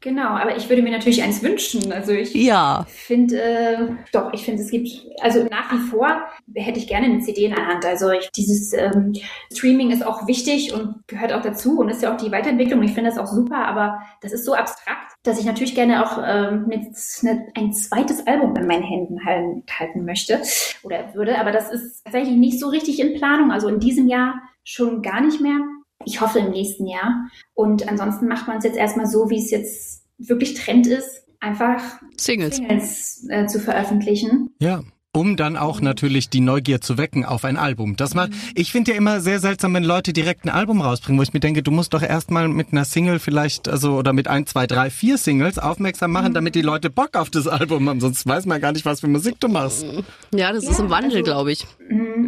Genau, 0.01 0.31
aber 0.31 0.57
ich 0.57 0.69
würde 0.69 0.83
mir 0.83 0.91
natürlich 0.91 1.23
eins 1.23 1.43
wünschen. 1.43 1.93
Also 1.93 2.12
ich 2.12 2.35
ja, 2.35 2.85
finde, 2.88 3.41
äh, 3.41 3.79
doch, 4.12 4.33
ich 4.33 4.43
finde, 4.45 4.62
es 4.62 4.71
gibt, 4.71 4.88
also 5.21 5.45
nach 5.45 5.73
wie 5.73 5.79
vor 5.79 6.23
hätte 6.55 6.79
ich 6.79 6.88
gerne 6.88 7.07
eine 7.07 7.21
CD 7.21 7.45
in 7.45 7.55
der 7.55 7.67
Hand. 7.67 7.85
Also 7.85 8.11
ich, 8.11 8.29
dieses 8.33 8.73
ähm, 8.73 9.12
Streaming 9.53 9.91
ist 9.93 10.05
auch 10.05 10.27
wichtig 10.27 10.73
und 10.73 10.97
gehört 11.07 11.33
auch 11.33 11.43
dazu 11.43 11.79
und 11.79 11.88
ist 11.88 12.03
ja 12.03 12.12
auch 12.12 12.17
die 12.17 12.33
Weiterentwicklung. 12.33 12.81
Und 12.81 12.87
ich 12.87 12.95
finde 12.95 13.11
das 13.11 13.19
auch 13.19 13.29
super, 13.33 13.65
aber 13.65 14.01
das 14.21 14.33
ist 14.33 14.45
so 14.45 14.55
abstrakt, 14.55 15.12
dass 15.23 15.38
ich 15.38 15.45
natürlich 15.47 15.75
gerne 15.75 15.91
auch 15.94 16.18
ähm, 16.24 16.66
mit 16.66 16.83
ne, 17.22 17.46
ein 17.55 17.72
zweites 17.72 18.26
Album 18.26 18.55
in 18.57 18.66
meinen 18.66 18.83
Händen 18.83 19.24
halten, 19.24 19.64
halten 19.78 20.05
möchte 20.05 20.40
oder 20.83 21.14
würde. 21.14 21.38
Aber 21.38 21.52
das 21.52 21.70
ist 21.70 22.05
tatsächlich 22.05 22.37
nicht 22.37 22.61
so 22.61 22.68
richtig 22.68 23.00
in 23.00 23.14
Planung. 23.14 23.50
Also 23.50 23.68
in 23.68 23.81
diesem 23.81 24.09
Jahr 24.09 24.42
schon 24.64 25.02
gar 25.02 25.20
nicht 25.20 25.40
mehr. 25.40 25.59
Ich 26.05 26.20
hoffe 26.20 26.40
im 26.40 26.50
nächsten 26.50 26.87
Jahr. 26.87 27.28
Und 27.55 27.88
ansonsten 27.88 28.28
macht 28.28 28.48
man 28.48 28.59
es 28.59 28.64
jetzt 28.64 28.76
erstmal 28.76 29.07
so, 29.07 29.31
wie 29.31 29.38
es 29.38 29.50
jetzt 29.50 30.05
wirklich 30.18 30.55
Trend 30.55 30.87
ist. 30.87 31.26
Einfach 31.40 32.00
Singles. 32.16 32.57
Singles 32.57 33.26
äh, 33.28 33.46
zu 33.46 33.59
veröffentlichen. 33.59 34.50
Ja. 34.61 34.83
Um 35.14 35.37
dann 35.37 35.59
auch 35.59 35.83
natürlich 35.83 36.31
die 36.31 36.40
Neugier 36.40 36.81
zu 36.81 36.96
wecken 36.96 37.27
auf 37.27 37.44
ein 37.44 37.59
Album. 37.59 37.96
Das 37.96 38.14
macht, 38.14 38.31
ich 38.55 38.72
finde 38.72 38.92
ja 38.92 38.96
immer 38.96 39.20
sehr 39.20 39.40
seltsam, 39.40 39.75
wenn 39.75 39.85
Leute 39.85 40.14
direkt 40.14 40.46
ein 40.46 40.48
Album 40.48 40.81
rausbringen, 40.81 41.18
wo 41.18 41.22
ich 41.22 41.35
mir 41.35 41.40
denke, 41.40 41.62
du 41.62 41.70
musst 41.70 41.92
doch 41.92 42.01
erstmal 42.01 42.48
mit 42.48 42.68
einer 42.72 42.87
Single 42.87 43.18
vielleicht, 43.18 43.68
also, 43.68 43.92
oder 43.98 44.14
mit 44.14 44.27
ein, 44.27 44.46
zwei, 44.46 44.66
drei, 44.66 44.88
vier 44.88 45.18
Singles 45.18 45.59
aufmerksam 45.59 46.12
machen, 46.12 46.33
damit 46.33 46.55
die 46.55 46.62
Leute 46.62 46.88
Bock 46.88 47.14
auf 47.18 47.29
das 47.29 47.46
Album 47.46 47.90
haben. 47.90 48.01
Sonst 48.01 48.27
weiß 48.27 48.46
man 48.46 48.59
gar 48.62 48.72
nicht, 48.72 48.87
was 48.87 49.01
für 49.01 49.07
Musik 49.09 49.38
du 49.38 49.48
machst. 49.48 49.85
Ja, 50.35 50.51
das 50.51 50.64
ist 50.64 50.79
Ja, 50.79 50.85
im 50.87 50.90
Wandel, 50.90 51.11
also- 51.18 51.22
glaube 51.25 51.53
ich. 51.53 51.66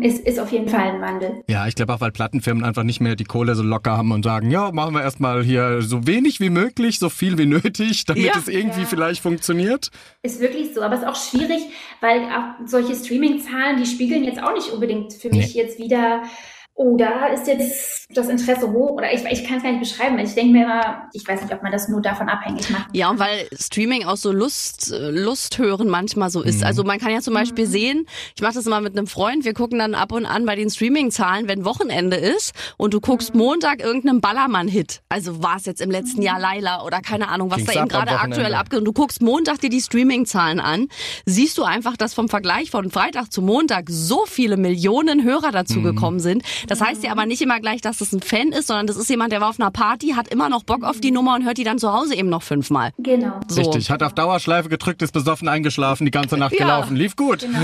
Ist, 0.02 0.18
ist 0.26 0.38
auf 0.38 0.52
jeden 0.52 0.68
Fall 0.68 0.82
ein 0.82 1.00
Wandel. 1.00 1.42
Ja, 1.48 1.66
ich 1.66 1.76
glaube 1.76 1.94
auch, 1.94 2.00
weil 2.02 2.12
Plattenfirmen 2.12 2.64
einfach 2.64 2.82
nicht 2.82 3.00
mehr 3.00 3.16
die 3.16 3.24
Kohle 3.24 3.54
so 3.54 3.62
locker 3.62 3.96
haben 3.96 4.12
und 4.12 4.24
sagen, 4.24 4.50
ja, 4.50 4.70
machen 4.72 4.92
wir 4.94 5.00
erstmal 5.00 5.42
hier 5.42 5.80
so 5.80 6.06
wenig 6.06 6.38
wie 6.40 6.50
möglich, 6.50 6.98
so 6.98 7.08
viel 7.08 7.38
wie 7.38 7.46
nötig, 7.46 8.04
damit 8.04 8.24
Ja. 8.24 8.32
es 8.36 8.48
irgendwie 8.48 8.82
Ja. 8.82 8.86
vielleicht 8.86 9.22
funktioniert. 9.22 9.90
Ist 10.22 10.40
wirklich 10.40 10.74
so, 10.74 10.82
aber 10.82 10.96
es 10.96 11.00
ist 11.00 11.06
auch 11.06 11.16
schwierig, 11.16 11.62
weil 12.02 12.20
auch 12.24 12.66
solche 12.74 12.96
Streaming-Zahlen, 12.96 13.76
die 13.76 13.86
spiegeln 13.86 14.24
jetzt 14.24 14.42
auch 14.42 14.52
nicht 14.52 14.70
unbedingt 14.70 15.12
für 15.12 15.30
mich 15.30 15.54
jetzt 15.54 15.78
wieder, 15.78 16.24
oh, 16.76 16.96
da 16.96 17.26
ist 17.26 17.46
jetzt 17.46 18.06
das 18.14 18.28
Interesse 18.28 18.70
hoch 18.70 18.92
oder 18.92 19.12
ich, 19.12 19.24
ich 19.24 19.44
kann 19.46 19.58
es 19.58 19.62
gar 19.62 19.70
nicht 19.70 19.80
beschreiben. 19.80 20.18
Ich 20.18 20.34
denke 20.34 20.52
mir 20.52 20.64
immer, 20.64 21.08
ich 21.12 21.26
weiß 21.26 21.42
nicht, 21.42 21.52
ob 21.52 21.62
man 21.62 21.70
das 21.70 21.88
nur 21.88 22.02
davon 22.02 22.28
abhängig 22.28 22.68
macht. 22.70 22.88
Ja, 22.92 23.10
und 23.10 23.18
weil 23.20 23.48
Streaming 23.58 24.04
auch 24.04 24.16
so 24.16 24.32
Lust, 24.32 24.92
Lust 24.92 25.58
hören 25.58 25.88
manchmal 25.88 26.30
so 26.30 26.42
ist. 26.42 26.64
Also 26.64 26.82
man 26.82 26.98
kann 26.98 27.12
ja 27.12 27.20
zum 27.20 27.34
Beispiel 27.34 27.66
sehen, 27.66 28.06
ich 28.34 28.42
mache 28.42 28.54
das 28.54 28.66
immer 28.66 28.80
mit 28.80 28.96
einem 28.96 29.06
Freund, 29.06 29.44
wir 29.44 29.54
gucken 29.54 29.78
dann 29.78 29.94
ab 29.94 30.12
und 30.12 30.26
an 30.26 30.46
bei 30.46 30.56
den 30.56 30.68
Streaming-Zahlen, 30.68 31.46
wenn 31.46 31.64
Wochenende 31.64 32.16
ist 32.16 32.52
und 32.76 32.92
du 32.92 33.00
guckst 33.00 33.34
Montag 33.34 33.80
irgendeinen 33.80 34.20
Ballermann-Hit. 34.20 35.02
Also 35.08 35.42
war 35.42 35.56
es 35.56 35.66
jetzt 35.66 35.80
im 35.80 35.90
letzten 35.90 36.22
Jahr 36.22 36.40
Laila 36.40 36.84
oder 36.84 37.00
keine 37.00 37.28
Ahnung, 37.28 37.50
was 37.50 37.58
Ging's 37.58 37.72
da 37.72 37.80
eben 37.80 37.88
gerade 37.88 38.18
aktuell 38.18 38.54
abgeht. 38.54 38.80
Und 38.80 38.84
du 38.84 38.92
guckst 38.92 39.22
Montag 39.22 39.60
dir 39.60 39.70
die 39.70 39.80
Streaming-Zahlen 39.80 40.58
an, 40.58 40.88
siehst 41.24 41.56
du 41.56 41.62
einfach, 41.62 41.96
dass 41.96 42.14
vom 42.14 42.28
Vergleich 42.28 42.70
von 42.72 42.90
Freitag 42.90 43.30
zu 43.30 43.42
Montag 43.42 43.86
so 43.88 44.24
viele 44.26 44.56
Millionen 44.56 45.22
Hörer 45.22 45.52
dazu 45.52 45.82
gekommen 45.82 46.18
sind. 46.18 46.42
Das 46.66 46.80
heißt 46.80 47.02
ja 47.04 47.10
aber 47.12 47.26
nicht 47.26 47.42
immer 47.42 47.60
gleich, 47.60 47.80
dass 47.80 48.00
es 48.00 48.12
ein 48.12 48.20
Fan 48.20 48.48
ist, 48.52 48.68
sondern 48.68 48.86
das 48.86 48.96
ist 48.96 49.08
jemand, 49.10 49.32
der 49.32 49.40
war 49.40 49.48
auf 49.50 49.60
einer 49.60 49.70
Party, 49.70 50.10
hat 50.16 50.28
immer 50.28 50.48
noch 50.48 50.64
Bock 50.64 50.84
auf 50.84 51.00
die 51.00 51.10
Nummer 51.10 51.34
und 51.34 51.44
hört 51.44 51.58
die 51.58 51.64
dann 51.64 51.78
zu 51.78 51.92
Hause 51.92 52.14
eben 52.14 52.28
noch 52.28 52.42
fünfmal. 52.42 52.92
Genau. 52.98 53.40
So. 53.48 53.60
Richtig, 53.60 53.90
hat 53.90 54.02
auf 54.02 54.14
Dauerschleife 54.14 54.68
gedrückt, 54.68 55.02
ist 55.02 55.12
besoffen 55.12 55.48
eingeschlafen, 55.48 56.04
die 56.04 56.10
ganze 56.10 56.36
Nacht 56.36 56.52
Ja. 56.52 56.58
gelaufen, 56.58 56.96
lief 56.96 57.16
gut. 57.16 57.46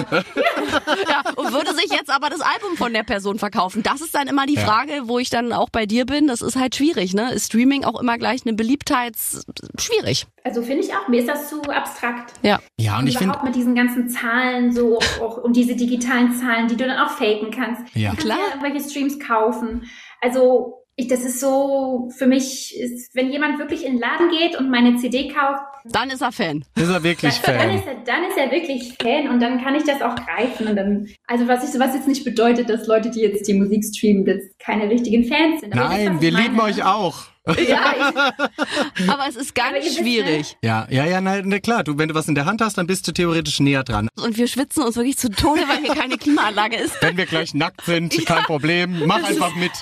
Ja, 1.08 1.22
und 1.36 1.52
würde 1.52 1.74
sich 1.74 1.90
jetzt 1.90 2.10
aber 2.10 2.30
das 2.30 2.40
Album 2.40 2.76
von 2.76 2.92
der 2.92 3.02
Person 3.02 3.38
verkaufen. 3.38 3.82
Das 3.82 4.00
ist 4.00 4.14
dann 4.14 4.28
immer 4.28 4.46
die 4.46 4.54
Ja. 4.54 4.60
Frage, 4.60 5.02
wo 5.06 5.18
ich 5.18 5.30
dann 5.30 5.52
auch 5.52 5.68
bei 5.70 5.86
dir 5.86 6.06
bin. 6.06 6.26
Das 6.28 6.42
ist 6.42 6.56
halt 6.56 6.76
schwierig, 6.76 7.14
ne? 7.14 7.32
Ist 7.32 7.46
Streaming 7.46 7.84
auch 7.84 8.00
immer 8.00 8.18
gleich 8.18 8.42
eine 8.46 8.54
Beliebtheits... 8.54 9.44
Schwierig. 9.78 10.26
Also 10.44 10.62
finde 10.62 10.84
ich 10.84 10.92
auch, 10.94 11.08
mir 11.08 11.20
ist 11.20 11.28
das 11.28 11.48
zu 11.50 11.60
abstrakt. 11.62 12.32
Ja. 12.42 12.60
Ja, 12.78 12.98
und 12.98 13.06
ich 13.06 13.18
finde, 13.18 13.32
überhaupt 13.34 13.44
mit 13.44 13.54
diesen 13.56 13.74
ganzen 13.74 14.08
Zahlen 14.08 14.72
so 14.72 14.98
auch, 15.20 15.38
und 15.38 15.54
diese 15.56 15.74
digitalen 15.76 16.32
Zahlen, 16.34 16.68
die 16.68 16.76
du 16.76 16.86
dann 16.86 16.98
auch 16.98 17.10
faken 17.10 17.50
kannst. 17.50 17.82
Ja. 17.94 18.14
Klar. 18.14 18.38
ja 18.38 18.54
irgendwelche 18.56 18.88
Streams 18.90 19.18
kaufen. 19.18 19.85
Also 20.20 20.85
ich, 20.96 21.09
das 21.09 21.24
ist 21.24 21.40
so, 21.40 22.11
für 22.16 22.26
mich 22.26 22.79
ist, 22.79 23.14
wenn 23.14 23.33
jemand 23.33 23.59
wirklich 23.59 23.85
in 23.85 23.94
den 23.94 24.00
Laden 24.00 24.31
geht 24.31 24.59
und 24.59 24.70
meine 24.70 24.96
CD 24.96 25.29
kauft, 25.29 25.62
Dann 25.85 26.11
ist 26.11 26.21
er 26.21 26.33
Fan. 26.33 26.64
ist 26.77 26.88
er 26.88 27.03
wirklich 27.03 27.38
dann, 27.40 27.57
dann, 27.57 27.69
Fan. 27.69 27.79
ist 27.79 27.87
er, 27.87 27.95
dann 28.05 28.25
ist 28.25 28.37
er 28.37 28.51
wirklich 28.51 28.95
Fan 29.01 29.29
und 29.29 29.40
dann 29.40 29.62
kann 29.62 29.75
ich 29.75 29.85
das 29.85 30.03
auch 30.03 30.14
greifen. 30.14 30.69
Und 30.69 30.77
dann, 30.77 31.09
also 31.27 31.49
was, 31.49 31.69
ich, 31.69 31.81
was 31.81 31.95
jetzt 31.95 32.09
nicht 32.09 32.25
bedeutet, 32.25 32.69
dass 32.69 32.87
Leute, 32.87 33.11
die 33.11 33.21
jetzt 33.21 33.47
die 33.49 33.55
Musik 33.55 33.85
streamen, 33.85 34.27
jetzt 34.27 34.59
keine 34.59 34.88
richtigen 34.88 35.25
Fans 35.25 35.61
sind. 35.61 35.73
Aber 35.73 35.88
Nein, 35.88 36.21
wir 36.21 36.33
meine, 36.33 36.45
lieben 36.45 36.57
ne? 36.57 36.62
euch 36.62 36.85
auch. 36.85 37.31
Ja, 37.47 37.95
ich, 37.97 39.09
Aber 39.09 39.27
es 39.29 39.37
ist 39.37 39.55
ganz 39.55 39.85
wisst, 39.85 39.99
schwierig. 39.99 40.57
Ja, 40.62 40.87
ja, 40.90 41.07
ja, 41.07 41.21
na, 41.21 41.40
na 41.43 41.59
klar, 41.59 41.83
du, 41.83 41.97
wenn 41.99 42.09
du 42.09 42.14
was 42.14 42.29
in 42.29 42.35
der 42.35 42.45
Hand 42.45 42.61
hast, 42.61 42.77
dann 42.77 42.87
bist 42.87 43.09
du 43.09 43.12
theoretisch 43.12 43.61
näher 43.61 43.83
dran. 43.83 44.09
Und 44.23 44.37
wir 44.37 44.47
schwitzen 44.47 44.85
uns 44.85 44.97
wirklich 44.97 45.16
zu 45.16 45.31
Tode, 45.31 45.62
weil 45.66 45.79
hier 45.79 45.95
keine 45.95 46.19
Klimaanlage 46.19 46.77
ist. 46.77 47.01
Wenn 47.01 47.16
wir 47.16 47.27
gleich 47.27 47.55
nackt 47.55 47.85
sind, 47.87 48.14
kein 48.27 48.45
Problem, 48.45 49.07
mach 49.07 49.23
einfach 49.23 49.55
mit. 49.57 49.73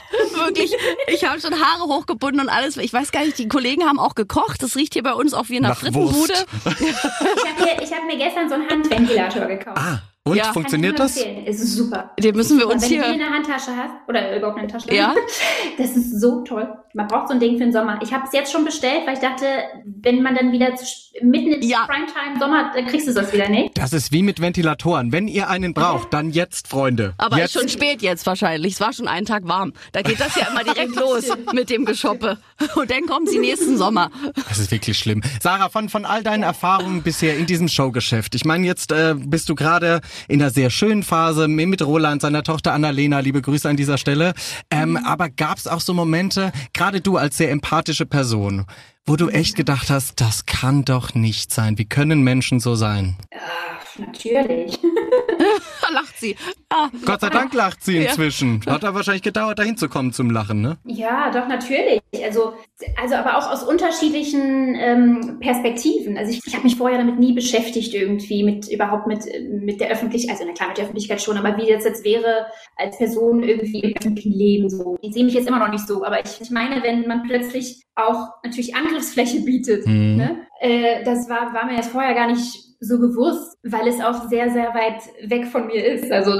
Wirklich. 0.46 0.74
Ich 1.08 1.24
habe 1.24 1.40
schon 1.40 1.52
Haare 1.54 1.84
hochgebunden 1.84 2.40
und 2.42 2.48
alles. 2.48 2.76
Ich 2.76 2.92
weiß 2.92 3.12
gar 3.12 3.24
nicht, 3.24 3.38
die 3.38 3.48
Kollegen 3.48 3.84
haben 3.84 3.98
auch 3.98 4.14
gekocht. 4.14 4.62
Das 4.62 4.76
riecht 4.76 4.94
hier 4.94 5.02
bei 5.02 5.12
uns 5.14 5.34
auch 5.34 5.48
wie 5.48 5.56
in 5.56 5.64
einer 5.64 5.74
Nach 5.74 5.80
Frittenbude. 5.80 6.12
Wurst. 6.34 6.46
ich 6.64 6.86
habe 6.86 7.64
mir, 7.64 7.82
ich 7.82 7.92
hab 7.92 8.04
mir 8.06 8.16
gestern 8.16 8.48
so 8.48 8.54
einen 8.54 8.68
Handventilator 8.68 9.46
gekauft. 9.46 9.78
Ah, 9.78 10.00
und 10.24 10.36
Ja. 10.36 10.52
funktioniert 10.52 10.98
das? 10.98 11.16
Es 11.16 11.60
ist 11.60 11.74
super. 11.74 12.10
Den 12.18 12.36
müssen 12.36 12.58
wir 12.58 12.64
Super. 12.64 12.74
uns 12.74 12.82
Wenn 12.82 12.90
du 12.90 12.94
die 12.96 13.00
in 13.02 13.14
hier... 13.14 13.18
der 13.24 13.30
Handtasche 13.30 13.70
hast, 13.76 13.94
oder 14.08 14.36
überhaupt 14.36 14.58
eine 14.58 14.68
Tasche, 14.68 14.92
Ja. 14.94 15.14
das 15.78 15.90
ist 15.96 16.20
so 16.20 16.42
toll. 16.42 16.68
Man 16.92 17.06
braucht 17.08 17.28
so 17.28 17.34
ein 17.34 17.40
Ding 17.40 17.52
für 17.56 17.64
den 17.64 17.72
Sommer. 17.72 17.98
Ich 18.02 18.12
habe 18.12 18.24
es 18.26 18.32
jetzt 18.32 18.52
schon 18.52 18.64
bestellt, 18.64 19.06
weil 19.06 19.14
ich 19.14 19.20
dachte, 19.20 19.46
wenn 19.84 20.22
man 20.22 20.34
dann 20.34 20.52
wieder 20.52 20.74
zu, 20.76 20.84
sp- 20.84 21.07
mitten 21.22 21.52
in 21.52 21.62
Ja. 21.62 21.86
Primetime 21.86 22.38
Sommer, 22.38 22.72
dann 22.74 22.86
kriegst 22.86 23.08
du 23.08 23.14
das 23.14 23.32
wieder 23.32 23.48
nicht. 23.48 23.76
Das 23.78 23.92
ist 23.92 24.12
wie 24.12 24.22
mit 24.22 24.40
Ventilatoren. 24.40 25.12
Wenn 25.12 25.28
ihr 25.28 25.48
einen 25.48 25.74
braucht, 25.74 26.12
dann 26.12 26.30
jetzt, 26.30 26.68
Freunde. 26.68 27.14
Aber 27.18 27.38
jetzt. 27.38 27.54
ist 27.54 27.60
schon 27.60 27.68
spät 27.68 28.02
jetzt 28.02 28.26
wahrscheinlich. 28.26 28.74
Es 28.74 28.80
war 28.80 28.92
schon 28.92 29.08
einen 29.08 29.26
Tag 29.26 29.46
warm. 29.46 29.72
Da 29.92 30.02
geht 30.02 30.20
das 30.20 30.34
ja 30.36 30.48
immer 30.48 30.64
direkt 30.64 30.94
los 31.00 31.24
mit 31.52 31.70
dem 31.70 31.84
Geschoppe. 31.84 32.38
Und 32.74 32.90
dann 32.90 33.06
kommen 33.06 33.26
sie 33.26 33.38
nächsten 33.38 33.76
Sommer. 33.78 34.10
Das 34.48 34.58
ist 34.58 34.70
wirklich 34.70 34.98
schlimm. 34.98 35.22
Sarah, 35.40 35.68
von, 35.68 35.88
von 35.88 36.04
all 36.04 36.22
deinen 36.22 36.42
Erfahrungen 36.42 37.02
bisher 37.02 37.36
in 37.36 37.46
diesem 37.46 37.68
Showgeschäft. 37.68 38.34
Ich 38.34 38.44
meine, 38.44 38.66
jetzt 38.66 38.92
äh, 38.92 39.14
bist 39.16 39.48
du 39.48 39.54
gerade 39.54 40.00
in 40.28 40.40
einer 40.40 40.50
sehr 40.50 40.70
schönen 40.70 41.02
Phase 41.02 41.48
mit 41.48 41.82
Roland, 41.82 42.22
seiner 42.22 42.42
Tochter 42.42 42.72
Annalena. 42.72 43.20
Liebe 43.20 43.42
Grüße 43.42 43.68
an 43.68 43.76
dieser 43.76 43.98
Stelle. 43.98 44.34
Ähm, 44.70 44.96
aber 44.96 45.28
gab 45.30 45.58
es 45.58 45.66
auch 45.66 45.80
so 45.80 45.94
Momente, 45.94 46.52
gerade 46.72 47.00
du 47.00 47.16
als 47.16 47.36
sehr 47.36 47.50
empathische 47.50 48.06
Person, 48.06 48.66
wo 49.08 49.16
du 49.16 49.30
echt 49.30 49.56
gedacht 49.56 49.88
hast, 49.88 50.20
das 50.20 50.44
kann 50.44 50.84
doch 50.84 51.14
nicht 51.14 51.52
sein. 51.52 51.78
Wie 51.78 51.86
können 51.86 52.20
Menschen 52.20 52.60
so 52.60 52.74
sein? 52.74 53.16
Ach, 53.34 53.98
natürlich. 53.98 54.78
Da 55.38 55.88
lacht 55.92 56.18
sie. 56.18 56.36
Ja. 56.72 56.90
Gott 57.04 57.20
sei 57.20 57.28
Dank 57.30 57.54
lacht 57.54 57.82
sie 57.84 57.96
Ja. 57.98 58.02
inzwischen. 58.10 58.60
Hat 58.66 58.82
da 58.82 58.94
wahrscheinlich 58.94 59.22
gedauert, 59.22 59.58
dahin 59.58 59.76
zu 59.76 59.88
kommen 59.88 60.12
zum 60.12 60.30
Lachen, 60.30 60.60
ne? 60.60 60.78
Ja, 60.84 61.30
doch, 61.30 61.48
natürlich. 61.48 62.00
Also, 62.24 62.54
also 63.00 63.14
aber 63.14 63.38
auch 63.38 63.50
aus 63.50 63.62
unterschiedlichen 63.62 64.74
ähm, 64.78 65.38
Perspektiven. 65.40 66.16
Also 66.18 66.32
ich, 66.32 66.40
ich 66.46 66.54
habe 66.54 66.64
mich 66.64 66.76
vorher 66.76 66.98
damit 66.98 67.18
nie 67.18 67.32
beschäftigt 67.32 67.94
irgendwie, 67.94 68.42
mit 68.44 68.68
überhaupt 68.68 69.06
mit, 69.06 69.20
mit 69.50 69.80
der 69.80 69.90
Öffentlichkeit, 69.90 70.32
also 70.36 70.44
na 70.46 70.52
klar, 70.54 70.68
mit 70.68 70.78
der 70.78 70.84
Öffentlichkeit 70.84 71.22
schon, 71.22 71.36
aber 71.38 71.56
wie 71.56 71.70
das 71.72 71.84
jetzt 71.84 72.04
wäre 72.04 72.46
als 72.76 72.96
Person 72.98 73.42
irgendwie 73.42 73.80
im 73.80 73.96
öffentlichen 73.96 74.32
Leben 74.32 74.68
so. 74.70 74.96
Ich 75.00 75.14
sehe 75.14 75.24
mich 75.24 75.34
jetzt 75.34 75.48
immer 75.48 75.58
noch 75.58 75.70
nicht 75.70 75.86
so, 75.86 76.04
aber 76.04 76.24
ich, 76.24 76.40
ich 76.40 76.50
meine, 76.50 76.82
wenn 76.82 77.06
man 77.06 77.22
plötzlich 77.22 77.82
auch 77.94 78.28
natürlich 78.44 78.74
Angriffsfläche 78.76 79.40
bietet, 79.40 79.86
Mhm. 79.86 80.16
ne? 80.16 80.46
äh, 80.60 81.04
das 81.04 81.28
war, 81.28 81.52
war 81.54 81.66
mir 81.66 81.76
jetzt 81.76 81.90
vorher 81.90 82.14
gar 82.14 82.26
nicht 82.28 82.67
so 82.80 82.98
bewusst, 82.98 83.56
weil 83.64 83.88
es 83.88 84.00
auch 84.00 84.28
sehr, 84.28 84.50
sehr 84.50 84.68
weit 84.74 85.02
weg 85.30 85.46
von 85.48 85.66
mir 85.66 85.84
ist. 85.84 86.10
Also 86.12 86.30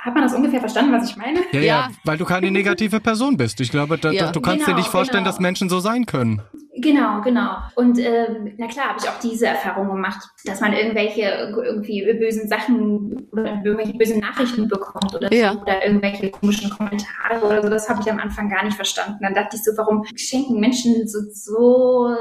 hat 0.00 0.14
man 0.14 0.22
das 0.22 0.34
ungefähr 0.34 0.60
verstanden, 0.60 0.92
was 0.92 1.10
ich 1.10 1.16
meine? 1.16 1.40
Ja, 1.52 1.60
ja, 1.60 1.64
Ja. 1.64 1.90
weil 2.04 2.16
du 2.16 2.24
keine 2.24 2.50
negative 2.50 3.00
Person 3.00 3.36
bist. 3.36 3.60
Ich 3.60 3.70
glaube, 3.70 3.98
da, 3.98 4.10
Ja. 4.10 4.32
du 4.32 4.40
kannst 4.40 4.62
dir 4.62 4.66
Genau, 4.66 4.78
nicht 4.78 4.88
vorstellen, 4.88 5.24
genau. 5.24 5.32
dass 5.32 5.40
Menschen 5.40 5.68
so 5.68 5.80
sein 5.80 6.06
können. 6.06 6.40
Genau, 6.78 7.20
genau. 7.22 7.56
Und 7.74 7.98
ähm, 7.98 8.52
na 8.58 8.66
klar, 8.66 8.88
habe 8.90 8.98
ich 9.02 9.08
auch 9.08 9.18
diese 9.20 9.46
Erfahrung 9.46 9.88
gemacht, 9.88 10.28
dass 10.44 10.60
man 10.60 10.72
irgendwelche 10.74 11.22
irgendwie 11.64 12.02
bösen 12.18 12.48
Sachen 12.48 13.28
oder 13.32 13.62
irgendwelche 13.64 13.94
bösen 13.94 14.20
Nachrichten 14.20 14.68
bekommt 14.68 15.14
oder, 15.14 15.32
Ja. 15.32 15.54
so, 15.54 15.60
oder 15.62 15.84
irgendwelche 15.86 16.30
komischen 16.30 16.70
Kommentare 16.70 17.42
oder 17.44 17.62
so. 17.62 17.68
Das 17.70 17.88
habe 17.88 18.00
ich 18.02 18.10
am 18.10 18.18
Anfang 18.18 18.48
gar 18.50 18.64
nicht 18.64 18.76
verstanden. 18.76 19.18
Dann 19.22 19.34
dachte 19.34 19.56
ich 19.56 19.64
so, 19.64 19.72
warum 19.76 20.04
schenken 20.16 20.60
Menschen 20.60 21.08
so, 21.08 21.20
so 21.32 22.14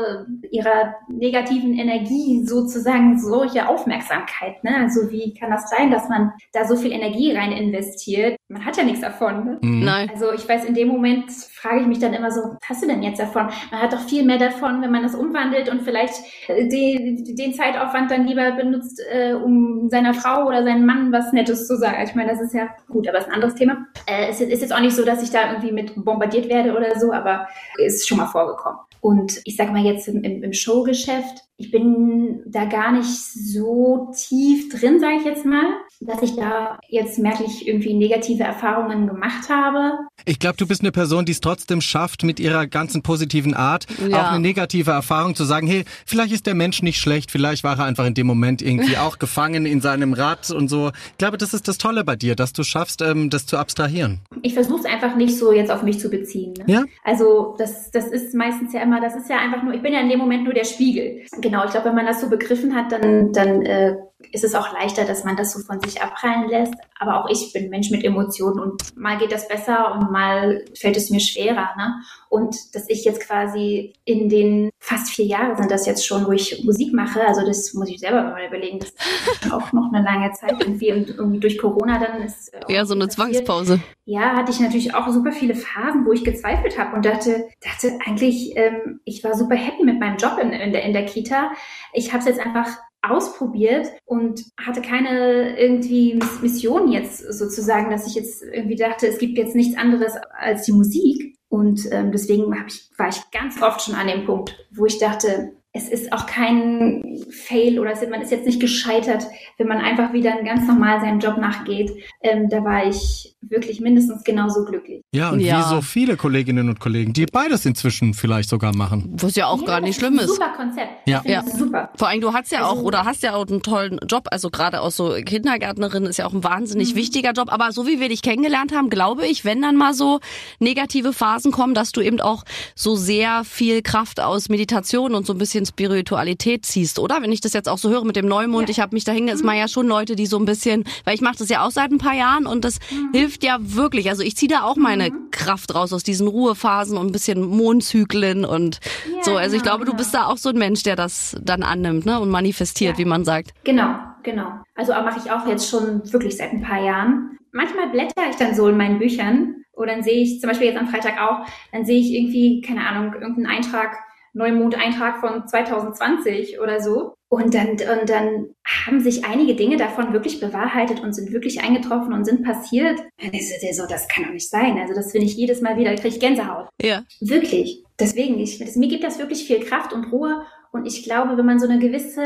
ihrer 0.51 0.95
negativen 1.09 1.73
Energie 1.77 2.45
sozusagen 2.45 3.19
solche 3.19 3.67
Aufmerksamkeit? 3.67 4.63
Ne? 4.63 4.75
Also 4.77 5.11
wie 5.11 5.33
kann 5.33 5.51
das 5.51 5.69
sein, 5.69 5.91
dass 5.91 6.07
man 6.07 6.31
da 6.53 6.65
so 6.65 6.75
viel 6.75 6.91
Energie 6.91 7.33
rein 7.33 7.51
investiert? 7.51 8.37
Man 8.47 8.65
hat 8.65 8.77
ja 8.77 8.83
nichts 8.83 9.01
davon. 9.01 9.45
Ne? 9.45 9.57
Mhm. 9.61 9.83
Nein. 9.83 10.09
Also 10.11 10.31
ich 10.31 10.47
weiß, 10.47 10.65
in 10.65 10.75
dem 10.75 10.87
Moment 10.87 11.31
frage 11.31 11.81
ich 11.81 11.87
mich 11.87 11.99
dann 11.99 12.13
immer 12.13 12.31
so, 12.31 12.41
was 12.41 12.57
hast 12.69 12.83
du 12.83 12.87
denn 12.87 13.03
jetzt 13.03 13.19
davon? 13.19 13.49
Man 13.71 13.81
hat 13.81 13.91
doch 13.93 13.99
viel 14.01 14.23
mehr 14.23 14.37
davon, 14.45 14.81
wenn 14.81 14.91
man 14.91 15.03
das 15.03 15.15
umwandelt 15.15 15.69
und 15.69 15.81
vielleicht 15.83 16.13
äh, 16.47 16.67
den, 16.67 17.35
den 17.35 17.53
Zeitaufwand 17.53 18.11
dann 18.11 18.27
lieber 18.27 18.51
benutzt, 18.51 19.01
äh, 19.11 19.33
um 19.33 19.89
seiner 19.89 20.13
Frau 20.13 20.47
oder 20.47 20.63
seinem 20.63 20.85
Mann 20.85 21.11
was 21.11 21.33
Nettes 21.33 21.67
zu 21.67 21.77
sagen. 21.77 22.03
Ich 22.03 22.15
meine, 22.15 22.31
das 22.31 22.41
ist 22.41 22.53
ja 22.53 22.69
gut, 22.89 23.07
aber 23.07 23.19
ist 23.19 23.27
ein 23.27 23.33
anderes 23.33 23.55
Thema. 23.55 23.85
Äh, 24.05 24.29
es 24.29 24.41
ist 24.41 24.61
jetzt 24.61 24.73
auch 24.73 24.79
nicht 24.79 24.95
so, 24.95 25.03
dass 25.03 25.23
ich 25.23 25.31
da 25.31 25.51
irgendwie 25.51 25.71
mit 25.71 25.93
bombardiert 25.95 26.49
werde 26.49 26.75
oder 26.75 26.99
so, 26.99 27.11
aber 27.11 27.47
ist 27.77 28.07
schon 28.07 28.17
mal 28.17 28.27
vorgekommen. 28.27 28.79
Und 29.01 29.39
ich 29.43 29.55
sag 29.55 29.71
mal 29.71 29.83
jetzt 29.83 30.07
im, 30.07 30.23
im, 30.23 30.41
im 30.41 30.53
Showgeschäft, 30.53 31.43
ich 31.57 31.69
bin 31.71 32.41
da 32.47 32.65
gar 32.65 32.91
nicht 32.91 33.05
so 33.07 34.11
tief 34.15 34.69
drin, 34.69 34.99
sage 34.99 35.17
ich 35.19 35.25
jetzt 35.25 35.45
mal, 35.45 35.65
dass 36.01 36.21
ich 36.21 36.35
da 36.35 36.79
jetzt 36.89 37.19
merklich 37.19 37.67
irgendwie 37.67 37.93
negative 37.93 38.43
Erfahrungen 38.43 39.07
gemacht 39.07 39.49
habe. 39.49 39.93
Ich 40.25 40.39
glaube, 40.39 40.57
du 40.57 40.67
bist 40.67 40.81
eine 40.81 40.91
Person, 40.91 41.25
die 41.25 41.31
es 41.31 41.41
trotzdem 41.41 41.81
schafft, 41.81 42.23
mit 42.23 42.39
ihrer 42.39 42.67
ganzen 42.67 43.01
positiven 43.03 43.53
Art 43.53 43.85
Ja. 44.09 44.21
auch 44.21 44.31
eine 44.31 44.39
negative 44.39 44.91
Erfahrung 44.91 45.35
zu 45.35 45.43
sagen, 45.43 45.67
hey, 45.67 45.85
vielleicht 46.05 46.33
ist 46.33 46.45
der 46.47 46.55
Mensch 46.55 46.81
nicht 46.81 46.99
schlecht, 46.99 47.31
vielleicht 47.31 47.63
war 47.63 47.77
er 47.79 47.85
einfach 47.85 48.05
in 48.05 48.13
dem 48.13 48.27
Moment 48.27 48.61
irgendwie 48.61 48.97
auch 48.97 49.19
gefangen 49.19 49.65
in 49.65 49.81
seinem 49.81 50.13
Rad 50.13 50.49
und 50.51 50.67
so. 50.69 50.91
Ich 51.11 51.17
glaube, 51.17 51.37
das 51.37 51.53
ist 51.53 51.67
das 51.67 51.77
Tolle 51.77 52.03
bei 52.03 52.15
dir, 52.15 52.35
dass 52.35 52.53
du 52.53 52.63
schaffst, 52.63 53.01
ähm, 53.01 53.29
das 53.29 53.45
zu 53.45 53.57
abstrahieren. 53.57 54.19
Ich 54.41 54.53
versuche 54.53 54.79
es 54.79 54.85
einfach 54.85 55.15
nicht 55.15 55.37
so 55.37 55.51
jetzt 55.51 55.71
auf 55.71 55.83
mich 55.83 55.99
zu 55.99 56.09
beziehen. 56.09 56.53
Ne? 56.53 56.63
Ja? 56.67 56.83
Also 57.03 57.55
das, 57.57 57.91
das 57.91 58.07
ist 58.07 58.33
meistens 58.35 58.73
ja 58.73 58.81
immer, 58.81 59.01
das 59.01 59.15
ist 59.15 59.29
ja 59.29 59.37
einfach 59.37 59.63
nur, 59.63 59.73
ich 59.73 59.81
bin 59.81 59.93
ja 59.93 59.99
in 60.01 60.09
dem 60.09 60.19
Moment 60.19 60.43
nur 60.43 60.53
der 60.53 60.65
Spiegel. 60.65 61.21
Genau, 61.41 61.65
ich 61.65 61.71
glaube, 61.71 61.87
wenn 61.87 61.95
man 61.95 62.05
das 62.05 62.21
so 62.21 62.29
begriffen 62.29 62.75
hat, 62.75 62.91
dann, 62.91 63.31
dann 63.33 63.61
äh, 63.63 63.95
ist 64.31 64.43
es 64.43 64.55
auch 64.55 64.71
leichter, 64.73 65.05
dass 65.05 65.23
man 65.23 65.35
das 65.35 65.53
so 65.53 65.59
von 65.59 65.79
sich 65.81 66.01
abprallen 66.01 66.49
lässt. 66.49 66.73
Aber 66.99 67.23
auch 67.23 67.29
ich 67.29 67.51
bin 67.51 67.69
Mensch 67.69 67.91
mit 67.91 68.03
Emotionen 68.03 68.59
und 68.59 68.95
mal 68.95 69.17
geht 69.17 69.31
das 69.31 69.47
besser 69.47 69.93
und 69.93 70.11
mal 70.11 70.63
fällt 70.77 70.95
es 70.95 71.09
mir 71.09 71.19
schwerer. 71.19 71.69
Ne? 71.77 72.01
Und 72.29 72.75
dass 72.75 72.89
ich 72.89 73.03
jetzt 73.03 73.21
quasi 73.21 73.93
in 74.05 74.29
den 74.29 74.69
fast 74.79 75.09
vier 75.09 75.25
Jahren 75.25 75.57
sind 75.57 75.69
das 75.69 75.85
jetzt 75.85 76.05
schon, 76.05 76.25
wo 76.25 76.31
ich 76.31 76.63
Musik 76.63 76.93
mache, 76.93 77.25
also 77.25 77.45
das 77.45 77.73
muss 77.73 77.89
ich 77.89 77.99
selber 77.99 78.23
mal 78.23 78.45
überlegen, 78.47 78.79
das 78.79 78.89
ist 78.89 79.51
auch 79.51 79.73
noch 79.73 79.91
eine 79.93 80.03
lange 80.03 80.31
Zeit 80.33 80.55
irgendwie 80.59 80.93
und 80.93 81.09
irgendwie 81.09 81.39
durch 81.39 81.57
Corona 81.57 81.99
dann 81.99 82.21
ist 82.21 82.53
äh, 82.53 82.73
Ja, 82.73 82.85
so 82.85 82.93
eine 82.93 83.07
passiert. 83.07 83.45
Zwangspause. 83.45 83.79
Ja, 84.05 84.35
hatte 84.35 84.51
ich 84.51 84.59
natürlich 84.59 84.93
auch 84.93 85.07
super 85.09 85.31
viele 85.31 85.55
Phasen, 85.55 86.05
wo 86.05 86.13
ich 86.13 86.23
gezweifelt 86.23 86.77
habe 86.77 86.95
und 86.95 87.05
dachte, 87.05 87.49
dachte 87.61 87.97
eigentlich, 88.05 88.55
ähm, 88.55 88.99
ich 89.03 89.23
war 89.23 89.35
super 89.35 89.55
happy 89.55 89.83
mit 89.83 89.99
meinem 89.99 90.17
Job 90.17 90.37
in, 90.41 90.51
in, 90.51 90.71
der, 90.71 90.83
in 90.83 90.93
der 90.93 91.05
Kita. 91.05 91.51
Ich 91.93 92.13
habe 92.13 92.19
es 92.19 92.25
jetzt 92.25 92.39
einfach 92.39 92.67
ausprobiert 93.11 93.87
und 94.05 94.43
hatte 94.59 94.81
keine 94.81 95.59
irgendwie 95.59 96.15
Miss- 96.15 96.41
Mission 96.41 96.91
jetzt 96.91 97.19
sozusagen, 97.33 97.89
dass 97.89 98.07
ich 98.07 98.15
jetzt 98.15 98.43
irgendwie 98.43 98.75
dachte, 98.75 99.07
es 99.07 99.17
gibt 99.17 99.37
jetzt 99.37 99.55
nichts 99.55 99.77
anderes 99.77 100.13
als 100.37 100.63
die 100.63 100.73
Musik. 100.73 101.35
Und 101.47 101.81
ähm, 101.91 102.11
deswegen 102.11 102.51
ich, 102.67 102.89
war 102.97 103.09
ich 103.09 103.21
ganz 103.31 103.61
oft 103.61 103.81
schon 103.81 103.95
an 103.95 104.07
dem 104.07 104.25
Punkt, 104.25 104.57
wo 104.75 104.85
ich 104.85 104.97
dachte, 104.97 105.53
es 105.71 105.89
ist 105.89 106.11
auch 106.13 106.25
kein 106.25 107.21
Fail 107.29 107.79
oder 107.79 107.93
man 108.09 108.21
ist 108.21 108.31
jetzt 108.31 108.45
nicht 108.45 108.61
gescheitert, 108.61 109.27
wenn 109.57 109.67
man 109.67 109.77
einfach 109.77 110.13
wieder 110.13 110.41
ganz 110.43 110.67
normal 110.67 111.01
seinem 111.01 111.19
Job 111.19 111.37
nachgeht. 111.37 111.91
Ähm, 112.21 112.49
da 112.49 112.63
war 112.63 112.87
ich 112.87 113.34
wirklich 113.49 113.79
mindestens 113.81 114.23
genauso 114.23 114.65
glücklich. 114.65 115.01
Ja, 115.13 115.29
und 115.31 115.39
Ja. 115.39 115.59
wie 115.59 115.69
so 115.75 115.81
viele 115.81 116.17
Kolleginnen 116.17 116.69
und 116.69 116.79
Kollegen, 116.79 117.13
die 117.13 117.25
beides 117.25 117.65
inzwischen 117.65 118.13
vielleicht 118.13 118.49
sogar 118.49 118.75
machen. 118.75 119.13
Was 119.19 119.35
ja 119.35 119.47
auch 119.47 119.61
Ja, 119.61 119.67
gar 119.67 119.81
nicht 119.81 119.99
schlimm 119.99 120.17
ist. 120.19 120.29
Super 120.29 120.53
Konzept. 120.55 121.07
Ja. 121.07 121.21
Ja. 121.25 121.43
super. 121.43 121.89
Vor 121.95 122.07
allem, 122.07 122.21
du 122.21 122.33
hast 122.33 122.51
ja 122.51 122.65
auch 122.65 122.71
Also- 122.77 122.83
oder 122.83 123.05
hast 123.05 123.23
ja 123.23 123.35
auch 123.35 123.47
einen 123.47 123.61
tollen 123.61 123.99
Job. 124.09 124.27
Also 124.31 124.49
gerade 124.49 124.81
auch 124.81 124.91
so 124.91 125.15
Kindergärtnerin 125.23 126.05
ist 126.05 126.17
ja 126.17 126.25
auch 126.25 126.33
ein 126.33 126.43
wahnsinnig 126.43 126.93
Mhm. 126.93 126.97
wichtiger 126.97 127.31
Job. 127.31 127.51
Aber 127.51 127.71
so 127.71 127.85
wie 127.87 127.99
wir 127.99 128.09
dich 128.09 128.21
kennengelernt 128.21 128.73
haben, 128.73 128.89
glaube 128.89 129.25
ich, 129.27 129.45
wenn 129.45 129.61
dann 129.61 129.75
mal 129.75 129.93
so 129.93 130.19
negative 130.59 131.13
Phasen 131.13 131.51
kommen, 131.51 131.73
dass 131.73 131.91
du 131.91 132.01
eben 132.01 132.19
auch 132.21 132.43
so 132.75 132.95
sehr 132.95 133.43
viel 133.43 133.81
Kraft 133.81 134.19
aus 134.19 134.49
Meditation 134.49 135.13
und 135.15 135.25
so 135.25 135.33
ein 135.33 135.37
bisschen 135.37 135.65
Spiritualität 135.65 136.65
ziehst, 136.65 136.99
oder? 136.99 137.21
Wenn 137.21 137.31
ich 137.31 137.41
das 137.41 137.53
jetzt 137.53 137.69
auch 137.69 137.77
so 137.77 137.89
höre 137.89 138.03
mit 138.05 138.15
dem 138.15 138.27
Neumond, 138.27 138.67
Ja. 138.67 138.71
ich 138.71 138.79
habe 138.79 138.95
mich 138.95 139.03
dahin, 139.03 139.27
ist 139.27 139.43
man 139.43 139.57
ja 139.57 139.67
schon 139.67 139.87
Leute, 139.87 140.15
die 140.15 140.25
so 140.25 140.37
ein 140.37 140.45
bisschen, 140.45 140.83
weil 141.03 141.15
ich 141.15 141.21
mache 141.21 141.37
das 141.37 141.49
ja 141.49 141.65
auch 141.65 141.71
seit 141.71 141.91
ein 141.91 141.97
paar 141.97 142.15
Jahren 142.15 142.45
und 142.47 142.65
das 142.65 142.79
hilft 143.13 143.34
ja 143.43 143.57
wirklich. 143.59 144.09
Also 144.09 144.23
ich 144.23 144.35
ziehe 144.35 144.49
da 144.49 144.63
auch 144.63 144.75
meine 144.75 145.11
Kraft 145.31 145.73
raus 145.75 145.93
aus 145.93 146.03
diesen 146.03 146.27
Ruhephasen 146.27 146.97
und 146.97 147.07
ein 147.07 147.11
bisschen 147.11 147.45
Mondzyklen 147.45 148.45
und 148.45 148.79
Ja, 149.15 149.23
so. 149.23 149.35
Also 149.35 149.55
ich 149.55 149.63
genau, 149.63 149.73
glaube, 149.73 149.85
du 149.85 149.91
genau. 149.91 149.97
bist 149.97 150.13
da 150.13 150.25
auch 150.27 150.37
so 150.37 150.49
ein 150.49 150.57
Mensch, 150.57 150.83
der 150.83 150.95
das 150.95 151.35
dann 151.41 151.63
annimmt 151.63 152.05
ne? 152.05 152.19
und 152.19 152.29
manifestiert, 152.29 152.93
Ja. 152.93 152.97
wie 152.99 153.05
man 153.05 153.25
sagt. 153.25 153.51
Genau, 153.63 153.95
genau. 154.23 154.51
Also 154.75 154.93
mache 154.93 155.19
ich 155.23 155.31
auch 155.31 155.47
jetzt 155.47 155.69
schon 155.69 156.01
wirklich 156.11 156.37
seit 156.37 156.51
ein 156.51 156.61
paar 156.61 156.83
Jahren. 156.83 157.37
Manchmal 157.51 157.89
blätter 157.89 158.23
ich 158.29 158.35
dann 158.35 158.53
so 158.55 158.67
in 158.67 158.77
meinen 158.77 158.99
Büchern 158.99 159.55
oder 159.73 159.93
dann 159.93 160.03
sehe 160.03 160.21
ich, 160.21 160.39
zum 160.39 160.49
Beispiel 160.49 160.67
jetzt 160.67 160.77
am 160.79 160.87
Freitag 160.87 161.21
auch, 161.21 161.45
dann 161.71 161.85
sehe 161.85 161.99
ich 161.99 162.11
irgendwie, 162.13 162.61
keine 162.61 162.87
Ahnung, 162.87 163.13
irgendeinen 163.13 163.47
Eintrag, 163.47 163.97
Neumond-Eintrag 164.33 165.19
von 165.19 165.47
2020 165.47 166.59
oder 166.59 166.81
so. 166.81 167.15
Und 167.35 167.53
dann, 167.53 167.71
und 167.71 168.09
dann 168.09 168.47
haben 168.65 169.01
sich 169.01 169.25
einige 169.25 169.55
Dinge 169.55 169.75
davon 169.75 170.13
wirklich 170.13 170.39
bewahrheitet 170.39 171.01
und 171.01 171.11
sind 171.11 171.33
wirklich 171.33 171.61
eingetroffen 171.61 172.13
und 172.13 172.23
sind 172.23 172.45
passiert. 172.45 172.97
Das, 173.17 173.33
ist 173.33 173.75
so, 173.75 173.83
das 173.89 174.07
kann 174.07 174.23
doch 174.23 174.31
nicht 174.31 174.49
sein. 174.49 174.77
Also 174.79 174.93
das 174.93 175.11
finde 175.11 175.27
ich 175.27 175.35
jedes 175.35 175.59
Mal 175.59 175.77
wieder, 175.77 175.93
kriege 175.95 176.07
ich 176.15 176.21
Gänsehaut. 176.21 176.69
Ja. 176.81 177.03
Wirklich. 177.19 177.83
Deswegen, 177.99 178.39
ich, 178.39 178.59
das, 178.59 178.77
mir 178.77 178.87
gibt 178.87 179.03
das 179.03 179.19
wirklich 179.19 179.45
viel 179.45 179.59
Kraft 179.59 179.91
und 179.91 180.13
Ruhe. 180.13 180.45
Und 180.71 180.85
ich 180.85 181.03
glaube, 181.03 181.35
wenn 181.35 181.45
man 181.45 181.59
so 181.59 181.67
eine 181.67 181.77
gewisse 181.77 182.23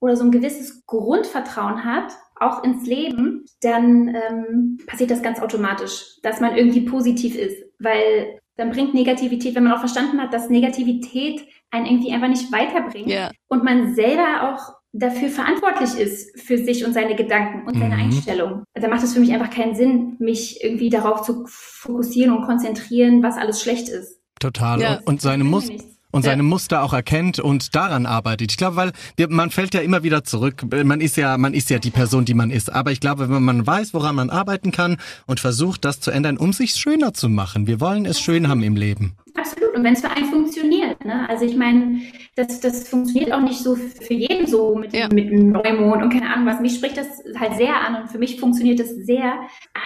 oder 0.00 0.18
so 0.18 0.24
ein 0.24 0.32
gewisses 0.32 0.84
Grundvertrauen 0.84 1.86
hat, 1.86 2.12
auch 2.38 2.62
ins 2.62 2.86
Leben, 2.86 3.46
dann 3.62 4.14
ähm, 4.14 4.78
passiert 4.86 5.10
das 5.10 5.22
ganz 5.22 5.40
automatisch, 5.40 6.18
dass 6.22 6.40
man 6.40 6.58
irgendwie 6.58 6.82
positiv 6.82 7.38
ist. 7.38 7.56
Weil 7.78 8.38
dann 8.56 8.70
bringt 8.70 8.94
Negativität, 8.94 9.54
wenn 9.54 9.64
man 9.64 9.72
auch 9.74 9.78
verstanden 9.80 10.20
hat, 10.20 10.32
dass 10.32 10.48
Negativität 10.50 11.46
einen 11.70 11.86
irgendwie 11.86 12.12
einfach 12.12 12.28
nicht 12.28 12.50
weiterbringt 12.52 13.08
Ja. 13.08 13.30
und 13.48 13.64
man 13.64 13.94
selber 13.94 14.50
auch 14.52 14.74
dafür 14.92 15.28
verantwortlich 15.28 15.94
ist 15.98 16.40
für 16.40 16.56
sich 16.56 16.84
und 16.86 16.94
seine 16.94 17.14
Gedanken 17.16 17.66
und 17.68 17.74
seine 17.78 17.96
Mhm. 17.96 18.02
Einstellung. 18.04 18.64
Da 18.74 18.88
macht 18.88 19.02
es 19.02 19.12
für 19.12 19.20
mich 19.20 19.32
einfach 19.32 19.50
keinen 19.50 19.74
Sinn, 19.74 20.16
mich 20.18 20.62
irgendwie 20.64 20.88
darauf 20.88 21.20
zu 21.22 21.44
fokussieren 21.46 22.34
und 22.34 22.46
konzentrieren, 22.46 23.22
was 23.22 23.36
alles 23.36 23.60
schlecht 23.60 23.88
ist. 23.90 24.20
Total. 24.40 24.80
Ja. 24.80 25.00
Und, 25.04 25.20
seine 25.20 25.44
Mus. 25.44 25.68
Und 26.10 26.22
seine 26.22 26.42
Ja. 26.42 26.48
Muster 26.48 26.82
auch 26.82 26.92
erkennt 26.92 27.38
und 27.38 27.74
daran 27.74 28.06
arbeitet. 28.06 28.50
Ich 28.52 28.56
glaube, 28.56 28.76
weil 28.76 28.92
man 29.28 29.50
fällt 29.50 29.74
ja 29.74 29.80
immer 29.80 30.02
wieder 30.02 30.24
zurück. 30.24 30.64
Man 30.84 31.00
ist 31.00 31.16
ja, 31.16 31.36
man 31.38 31.54
ist 31.54 31.70
ja 31.70 31.78
die 31.78 31.90
Person, 31.90 32.24
die 32.24 32.34
man 32.34 32.50
ist. 32.50 32.72
Aber 32.72 32.92
ich 32.92 33.00
glaube, 33.00 33.28
wenn 33.28 33.42
man 33.42 33.66
weiß, 33.66 33.94
woran 33.94 34.14
man 34.14 34.30
arbeiten 34.30 34.72
kann 34.72 34.96
und 35.26 35.40
versucht, 35.40 35.84
das 35.84 36.00
zu 36.00 36.10
ändern, 36.10 36.36
um 36.36 36.52
sich 36.52 36.72
schöner 36.72 37.12
zu 37.12 37.28
machen. 37.28 37.66
Wir 37.66 37.80
wollen 37.80 38.06
es 38.06 38.20
schön 38.20 38.48
haben 38.48 38.62
im 38.62 38.76
Leben. 38.76 39.14
Absolut. 39.36 39.74
Und 39.74 39.84
wenn 39.84 39.92
es 39.92 40.00
für 40.00 40.10
einen 40.10 40.26
funktioniert. 40.26 41.04
Ne? 41.04 41.28
Also 41.28 41.44
ich 41.44 41.56
meine, 41.56 42.00
das, 42.36 42.60
das 42.60 42.88
funktioniert 42.88 43.32
auch 43.32 43.40
nicht 43.40 43.58
so 43.58 43.74
für 43.76 44.14
jeden 44.14 44.46
so 44.46 44.74
mit, 44.74 44.92
Ja. 44.94 45.08
mit 45.12 45.30
dem 45.30 45.52
Neumond 45.52 46.02
und 46.02 46.10
keine 46.12 46.32
Ahnung 46.32 46.46
was. 46.46 46.60
Mich 46.60 46.74
spricht 46.76 46.96
das 46.96 47.06
halt 47.38 47.56
sehr 47.56 47.74
an 47.86 48.02
und 48.02 48.08
für 48.10 48.18
mich 48.18 48.40
funktioniert 48.40 48.80
das 48.80 48.90
sehr. 48.90 49.34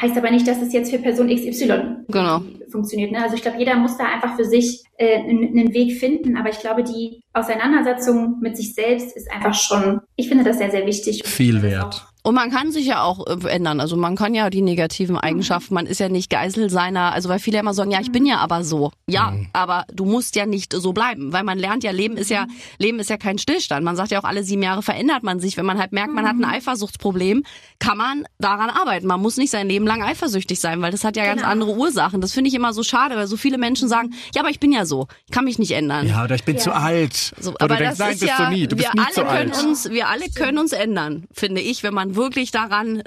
Heißt 0.00 0.16
aber 0.16 0.30
nicht, 0.30 0.46
dass 0.46 0.60
es 0.62 0.72
jetzt 0.72 0.90
für 0.90 0.98
Person 0.98 1.28
XY 1.28 2.04
Genau. 2.08 2.42
funktioniert. 2.70 3.12
Ne? 3.12 3.22
Also 3.22 3.34
ich 3.36 3.42
glaube, 3.42 3.58
jeder 3.58 3.76
muss 3.76 3.96
da 3.96 4.04
einfach 4.04 4.36
für 4.36 4.44
sich 4.44 4.82
äh, 4.98 5.18
einen 5.18 5.72
Weg 5.74 5.98
finden. 5.98 6.36
Aber 6.36 6.50
ich 6.50 6.60
glaube, 6.60 6.82
die 6.84 7.22
Auseinandersetzung 7.32 8.38
mit 8.40 8.56
sich 8.56 8.74
selbst 8.74 9.16
ist 9.16 9.30
einfach 9.32 9.54
schon, 9.54 10.00
ich 10.16 10.28
finde 10.28 10.44
das 10.44 10.58
sehr, 10.58 10.70
sehr 10.70 10.86
wichtig. 10.86 11.22
Viel 11.26 11.62
wert. 11.62 12.06
Und 12.22 12.34
man 12.34 12.50
kann 12.50 12.70
sich 12.70 12.86
ja 12.86 13.02
auch 13.02 13.26
äh, 13.26 13.48
ändern. 13.48 13.80
Also 13.80 13.96
man 13.96 14.14
kann 14.16 14.34
ja 14.34 14.50
die 14.50 14.60
negativen 14.62 15.16
Eigenschaften, 15.16 15.72
man 15.74 15.86
ist 15.86 16.00
ja 16.00 16.08
nicht 16.08 16.28
Geisel 16.30 16.68
seiner, 16.70 17.12
also 17.12 17.28
weil 17.28 17.38
viele 17.38 17.58
immer 17.58 17.72
sagen, 17.74 17.90
ja, 17.90 18.00
ich 18.00 18.12
bin 18.12 18.26
ja 18.26 18.38
aber 18.38 18.62
so. 18.64 18.92
Ja, 19.08 19.30
Mhm. 19.30 19.48
aber 19.52 19.84
du 19.92 20.04
musst 20.04 20.36
ja 20.36 20.44
nicht 20.46 20.72
so 20.72 20.92
bleiben, 20.92 21.32
weil 21.32 21.44
man 21.44 21.58
lernt 21.58 21.82
ja, 21.84 21.90
Leben 21.92 22.16
ist 22.16 22.30
ja, 22.30 22.46
Leben 22.78 22.98
ist 23.00 23.10
ja 23.10 23.16
kein 23.16 23.38
Stillstand. 23.38 23.84
Man 23.84 23.96
sagt 23.96 24.10
ja 24.10 24.20
auch, 24.20 24.24
alle 24.24 24.42
sieben 24.44 24.62
Jahre 24.62 24.82
verändert 24.82 25.22
man 25.22 25.40
sich. 25.40 25.56
Wenn 25.56 25.66
man 25.66 25.78
halt 25.78 25.92
merkt, 25.92 26.12
man 26.12 26.26
hat 26.28 26.36
ein 26.36 26.44
Eifersuchtsproblem, 26.44 27.42
kann 27.78 27.96
man 27.98 28.24
daran 28.38 28.70
arbeiten. 28.70 29.06
Man 29.06 29.20
muss 29.20 29.36
nicht 29.36 29.50
sein 29.50 29.68
Leben 29.68 29.86
lang 29.86 30.02
eifersüchtig 30.02 30.60
sein, 30.60 30.80
weil 30.82 30.90
das 30.92 31.04
hat 31.04 31.16
ja 31.16 31.24
ganz 31.24 31.40
Genau. 31.40 31.50
andere 31.52 31.74
Ursachen. 31.74 32.20
Das 32.20 32.32
finde 32.32 32.48
ich 32.48 32.54
immer 32.54 32.72
so 32.72 32.82
schade, 32.82 33.16
weil 33.16 33.26
so 33.26 33.36
viele 33.36 33.56
Menschen 33.58 33.88
sagen, 33.88 34.10
ja, 34.34 34.42
aber 34.42 34.50
ich 34.50 34.60
bin 34.60 34.72
ja 34.72 34.84
so. 34.84 35.06
Ich 35.26 35.32
kann 35.32 35.44
mich 35.44 35.58
nicht 35.58 35.70
ändern. 35.72 36.06
Ja, 36.06 36.24
oder 36.24 36.34
ich 36.34 36.44
bin 36.44 36.56
Ja. 36.56 36.60
zu 36.62 36.72
alt. 36.74 37.32
So, 37.40 37.54
aber 37.58 37.76
du 37.76 37.82
denkst, 37.84 37.90
das 37.90 37.98
nein, 37.98 38.12
ist 38.14 38.20
bist 38.20 38.32
ja, 38.38 38.44
du 38.50 38.54
nie. 38.54 38.66
Du 38.66 38.76
wir 38.76 38.82
bist 38.84 38.94
nie 38.94 39.00
alle 39.00 39.12
zu 39.14 39.20
können 39.24 39.52
alt. 39.52 39.64
uns, 39.64 39.90
wir 39.90 40.08
alle 40.08 40.28
können 40.34 40.58
uns 40.58 40.72
ändern, 40.72 41.24
finde 41.32 41.60
ich, 41.60 41.82
wenn 41.82 41.94
man 41.94 42.09
man 42.10 42.16
wirklich 42.16 42.50
daran 42.50 43.02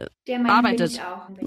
arbeitet. 0.48 1.00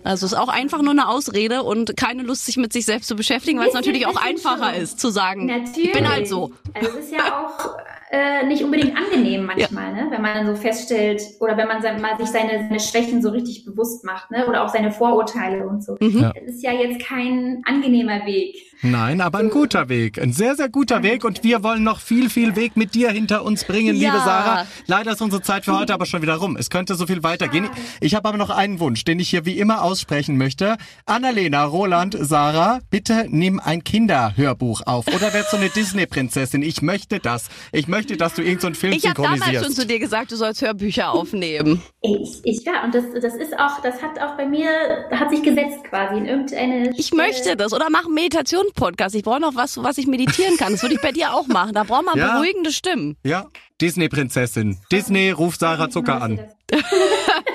Also 0.04 0.26
es 0.26 0.32
ist 0.32 0.38
auch 0.38 0.48
einfach 0.48 0.82
nur 0.82 0.92
eine 0.92 1.08
Ausrede 1.08 1.62
und 1.62 1.96
keine 1.96 2.22
Lust, 2.22 2.46
sich 2.46 2.56
mit 2.56 2.72
sich 2.72 2.84
selbst 2.84 3.08
zu 3.08 3.16
beschäftigen, 3.16 3.58
weil 3.58 3.68
es 3.68 3.74
natürlich 3.74 4.06
auch 4.06 4.16
einfacher 4.16 4.74
schon. 4.74 4.82
ist 4.82 5.00
zu 5.00 5.10
sagen, 5.10 5.46
natürlich. 5.46 5.88
ich 5.88 5.92
bin 5.92 6.08
halt 6.08 6.28
so. 6.28 6.52
Also 6.74 6.90
es 6.90 7.06
ist 7.06 7.12
ja 7.12 7.44
auch 7.44 7.76
äh, 8.10 8.46
nicht 8.46 8.62
unbedingt 8.62 8.96
angenehm 8.96 9.46
manchmal, 9.46 9.96
ja. 9.96 10.04
ne? 10.04 10.10
wenn 10.10 10.22
man 10.22 10.34
dann 10.34 10.46
so 10.46 10.54
feststellt 10.54 11.22
oder 11.40 11.56
wenn 11.56 11.66
man 11.66 11.82
mal 12.00 12.16
sich 12.16 12.28
seine, 12.28 12.58
seine 12.58 12.80
Schwächen 12.80 13.20
so 13.20 13.30
richtig 13.30 13.64
bewusst 13.64 14.04
macht 14.04 14.30
ne? 14.30 14.46
oder 14.46 14.64
auch 14.64 14.68
seine 14.68 14.92
Vorurteile 14.92 15.66
und 15.66 15.82
so. 15.82 15.96
Mhm. 16.00 16.32
Das 16.34 16.54
ist 16.54 16.62
ja 16.62 16.72
jetzt 16.72 17.00
kein 17.00 17.62
angenehmer 17.66 18.24
Weg. 18.26 18.56
Nein, 18.82 19.20
aber 19.20 19.38
ein 19.38 19.50
guter 19.50 19.88
Weg. 19.88 20.20
Ein 20.20 20.32
sehr, 20.32 20.54
sehr 20.54 20.68
guter 20.68 21.02
Weg. 21.02 21.24
Und 21.24 21.42
wir 21.44 21.62
wollen 21.62 21.82
noch 21.82 22.00
viel, 22.00 22.28
viel 22.28 22.56
Weg 22.56 22.76
mit 22.76 22.94
dir 22.94 23.10
hinter 23.10 23.44
uns 23.44 23.64
bringen, 23.64 23.96
ja. 23.96 24.12
liebe 24.12 24.22
Sarah. 24.22 24.66
Leider 24.86 25.12
ist 25.12 25.22
unsere 25.22 25.42
Zeit 25.42 25.64
für 25.64 25.78
heute 25.78 25.94
aber 25.94 26.06
schon 26.06 26.22
wieder 26.22 26.34
rum. 26.34 26.56
Es 26.56 26.70
könnte 26.70 26.94
so 26.94 27.06
viel 27.06 27.22
weitergehen. 27.22 27.68
Ich 28.00 28.14
habe 28.14 28.28
aber 28.28 28.38
noch 28.38 28.50
einen 28.50 28.78
Wunsch, 28.80 29.04
den 29.04 29.18
ich 29.18 29.30
hier 29.30 29.46
wie 29.46 29.58
immer 29.58 29.82
aussprechen 29.82 30.36
möchte. 30.36 30.76
Annalena, 31.06 31.64
Roland, 31.64 32.16
Sarah, 32.20 32.80
bitte 32.90 33.26
nimm 33.28 33.60
ein 33.60 33.82
Kinderhörbuch 33.82 34.82
auf. 34.86 35.06
Oder 35.08 35.32
werd 35.32 35.50
so 35.50 35.56
eine 35.56 35.70
Disney-Prinzessin. 35.70 36.62
Ich 36.62 36.82
möchte 36.82 37.18
das. 37.18 37.48
Ich 37.72 37.88
möchte, 37.88 38.16
dass 38.16 38.34
du 38.34 38.42
irgendeinen 38.42 38.74
so 38.74 38.80
Film 38.80 38.92
ich 38.92 39.02
synchronisierst. 39.02 39.36
Ich 39.36 39.46
habe 39.46 39.52
damals 39.54 39.66
schon 39.66 39.82
zu 39.82 39.86
dir 39.86 39.98
gesagt, 39.98 40.32
du 40.32 40.36
sollst 40.36 40.60
Hörbücher 40.62 41.12
aufnehmen. 41.12 41.82
Ich, 42.02 42.40
ich 42.44 42.64
ja, 42.64 42.84
und 42.84 42.94
das, 42.94 43.04
das 43.20 43.34
ist 43.34 43.58
auch, 43.58 43.80
das 43.82 44.02
hat 44.02 44.20
auch 44.20 44.36
bei 44.36 44.46
mir, 44.46 44.68
hat 45.10 45.30
sich 45.30 45.42
gesetzt 45.42 45.84
quasi 45.88 46.18
in 46.18 46.26
irgendeine... 46.26 46.92
Ich 46.96 47.12
möchte 47.12 47.56
das. 47.56 47.72
Oder 47.72 47.88
mach 47.90 48.08
Meditation 48.08 48.65
Podcast. 48.74 49.14
Ich 49.14 49.22
brauche 49.22 49.40
noch 49.40 49.54
was, 49.54 49.82
was 49.82 49.98
ich 49.98 50.06
meditieren 50.06 50.56
kann. 50.56 50.72
Das 50.72 50.82
würde 50.82 50.94
ich 50.94 51.00
bei 51.00 51.12
dir 51.12 51.32
auch 51.34 51.46
machen. 51.46 51.74
Da 51.74 51.84
braucht 51.84 52.04
man 52.04 52.18
ja. 52.18 52.34
beruhigende 52.34 52.72
Stimmen. 52.72 53.16
Ja, 53.24 53.46
Disney-Prinzessin. 53.80 54.78
Disney 54.90 55.30
ruft 55.30 55.60
Sarah 55.60 55.90
Zucker 55.90 56.22
an. 56.22 56.40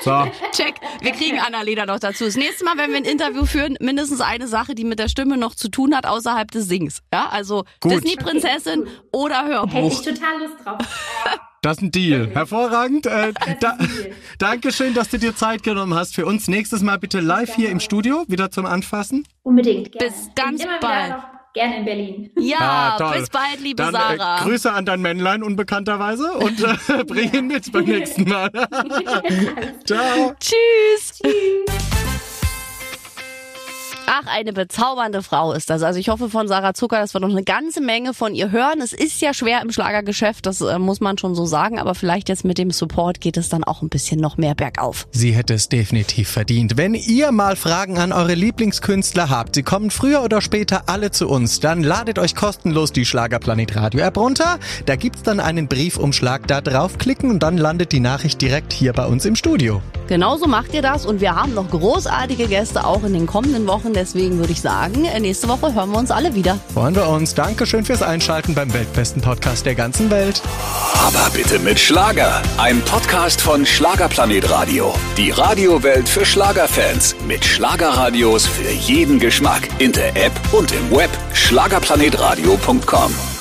So. 0.02 0.26
Check. 0.52 0.76
Wir 1.02 1.12
kriegen 1.12 1.40
Annalena 1.40 1.86
noch 1.86 2.00
dazu. 2.00 2.26
Das 2.26 2.36
nächste 2.36 2.66
Mal, 2.66 2.78
wenn 2.78 2.90
wir 2.90 2.98
ein 2.98 3.06
Interview 3.06 3.46
führen, 3.46 3.78
mindestens 3.80 4.22
eine 4.22 4.48
Sache, 4.48 4.74
die 4.74 4.84
mit 4.84 5.00
der 5.00 5.10
Stimme 5.10 5.38
noch 5.38 5.54
zu 5.54 5.70
tun 5.70 5.96
hat, 5.96 6.08
außerhalb 6.08 6.50
des 6.50 6.68
Sings. 6.68 7.02
Ja, 7.14 7.30
also 7.30 7.66
Disney-Prinzessin 7.84 8.82
okay, 8.82 8.92
oder 9.12 9.46
Hörbuch. 9.46 9.74
Hätte 9.74 9.88
ich 9.88 10.02
total 10.02 10.40
Lust 10.40 10.66
drauf. 10.66 10.78
Das 11.62 11.78
ist 11.78 11.84
ein 11.84 11.92
Deal. 11.92 12.32
Hervorragend. 12.34 13.06
Äh, 13.06 13.34
da, 13.60 13.78
Dankeschön, 14.40 14.96
dass 14.96 15.10
du 15.10 15.20
dir 15.20 15.36
Zeit 15.36 15.62
genommen 15.62 15.94
hast 15.94 16.16
für 16.16 16.26
uns. 16.26 16.48
Nächstes 16.48 16.82
Mal 16.82 16.98
bitte 16.98 17.20
live 17.20 17.56
hier 17.56 17.70
im 17.70 17.80
Studio, 17.80 18.26
wieder 18.28 18.50
zum 18.50 18.66
Anfassen. 18.66 19.28
Unbedingt. 19.44 19.92
Gerne. 19.92 20.12
Bis 20.12 20.30
ganz 20.34 20.64
bald. 20.82 21.16
Gerne 21.54 21.78
in 21.78 21.86
Berlin. 21.86 22.32
Ja, 22.40 22.98
ah, 22.98 23.12
bis 23.12 23.30
bald, 23.30 23.60
liebe 23.60 23.76
Dann, 23.76 23.94
äh, 23.94 23.98
Sarah. 23.98 24.40
Äh, 24.40 24.44
Grüße 24.44 24.72
an 24.72 24.86
dein 24.86 25.02
Männlein 25.02 25.44
unbekannterweise 25.44 26.32
und 26.34 26.64
äh, 26.64 27.04
bring 27.08 27.32
ihn 27.32 27.48
mit 27.48 27.72
beim 27.72 27.86
nächsten 27.86 28.28
Mal. 28.28 28.50
Ciao. 29.86 30.34
Tschüss. 30.40 31.22
Tschüss. 31.22 32.01
Ach, 34.14 34.28
eine 34.28 34.52
bezaubernde 34.52 35.24
Frau 35.24 35.54
ist 35.54 35.70
das. 35.70 35.84
Also 35.84 35.98
ich 35.98 36.10
hoffe 36.10 36.30
von 36.30 36.46
Sarah 36.46 36.74
Zucker, 36.74 37.00
dass 37.00 37.14
wir 37.14 37.22
noch 37.22 37.30
eine 37.30 37.46
ganze 37.46 37.80
Menge 37.80 38.14
von 38.14 38.36
ihr 38.36 38.52
hören. 38.52 38.82
Es 38.84 38.92
ist 38.92 39.22
ja 39.22 39.34
schwer 39.34 39.62
im 39.62 39.72
Schlagergeschäft, 39.72 40.46
das 40.46 40.60
äh, 40.60 40.80
muss 40.80 41.00
man 41.00 41.18
schon 41.18 41.34
so 41.34 41.46
sagen, 41.46 41.80
aber 41.80 41.96
vielleicht 41.96 42.28
jetzt 42.28 42.44
mit 42.44 42.58
dem 42.58 42.72
Support 42.72 43.22
geht 43.22 43.38
es 43.38 43.48
dann 43.48 43.64
auch 43.64 43.82
ein 43.82 43.88
bisschen 43.88 44.20
noch 44.20 44.36
mehr 44.36 44.54
bergauf. 44.54 45.08
Sie 45.12 45.32
hätte 45.32 45.54
es 45.54 45.70
definitiv 45.70 46.28
verdient. 46.28 46.76
Wenn 46.76 46.94
ihr 46.94 47.32
mal 47.32 47.56
Fragen 47.56 48.00
an 48.00 48.12
eure 48.12 48.34
Lieblingskünstler 48.34 49.30
habt, 49.30 49.56
sie 49.56 49.64
kommen 49.64 49.92
früher 49.92 50.24
oder 50.24 50.42
später 50.42 50.90
alle 50.90 51.12
zu 51.12 51.30
uns, 51.30 51.62
dann 51.62 51.82
ladet 51.82 52.20
euch 52.20 52.36
kostenlos 52.36 52.92
die 52.92 53.06
Schlagerplanet 53.06 53.78
Radio 53.78 54.02
App 54.02 54.18
runter. 54.18 54.60
Da 54.88 54.98
gibt's 54.98 55.24
dann 55.24 55.40
einen 55.40 55.70
Briefumschlag, 55.70 56.48
da 56.48 56.60
draufklicken 56.60 57.30
und 57.30 57.44
dann 57.44 57.58
landet 57.58 57.94
die 57.94 58.02
Nachricht 58.02 58.42
direkt 58.42 58.74
hier 58.74 58.92
bei 58.92 59.06
uns 59.06 59.24
im 59.24 59.38
Studio. 59.38 59.82
Genauso 60.10 60.48
macht 60.48 60.74
ihr 60.74 60.82
das 60.82 61.06
und 61.06 61.22
wir 61.22 61.34
haben 61.34 61.54
noch 61.54 61.70
großartige 61.70 62.48
Gäste 62.48 62.86
auch 62.86 63.06
in 63.06 63.14
den 63.14 63.26
kommenden 63.26 63.68
Wochen. 63.68 63.94
Deswegen 64.02 64.40
würde 64.40 64.52
ich 64.52 64.62
sagen, 64.62 65.04
nächste 65.20 65.48
Woche 65.48 65.76
hören 65.76 65.92
wir 65.92 66.00
uns 66.00 66.10
alle 66.10 66.34
wieder. 66.34 66.58
Freuen 66.74 66.96
wir 66.96 67.08
uns. 67.08 67.36
Dankeschön 67.36 67.86
fürs 67.86 68.02
Einschalten 68.02 68.56
beim 68.56 68.74
weltbesten 68.74 69.22
Podcast 69.22 69.68
der 69.68 69.76
ganzen 69.76 70.10
Welt. 70.10 70.42
Aber 70.96 71.30
bitte 71.30 71.60
mit 71.60 71.80
Schlager. 71.80 72.42
Ein 72.58 72.82
Podcast 72.82 73.42
von 73.42 73.64
Schlagerplanet 73.64 74.50
Radio. 74.50 74.92
Die 75.18 75.30
Radiowelt 75.30 76.10
für 76.10 76.26
Schlagerfans. 76.26 77.16
Mit 77.28 77.46
Schlagerradios 77.46 78.48
für 78.48 78.72
jeden 78.72 79.20
Geschmack. 79.20 79.68
In 79.78 79.92
der 79.92 80.16
App 80.16 80.34
und 80.52 80.72
im 80.72 80.90
Web. 80.90 81.12
Schlagerplanetradio.com. 81.34 83.41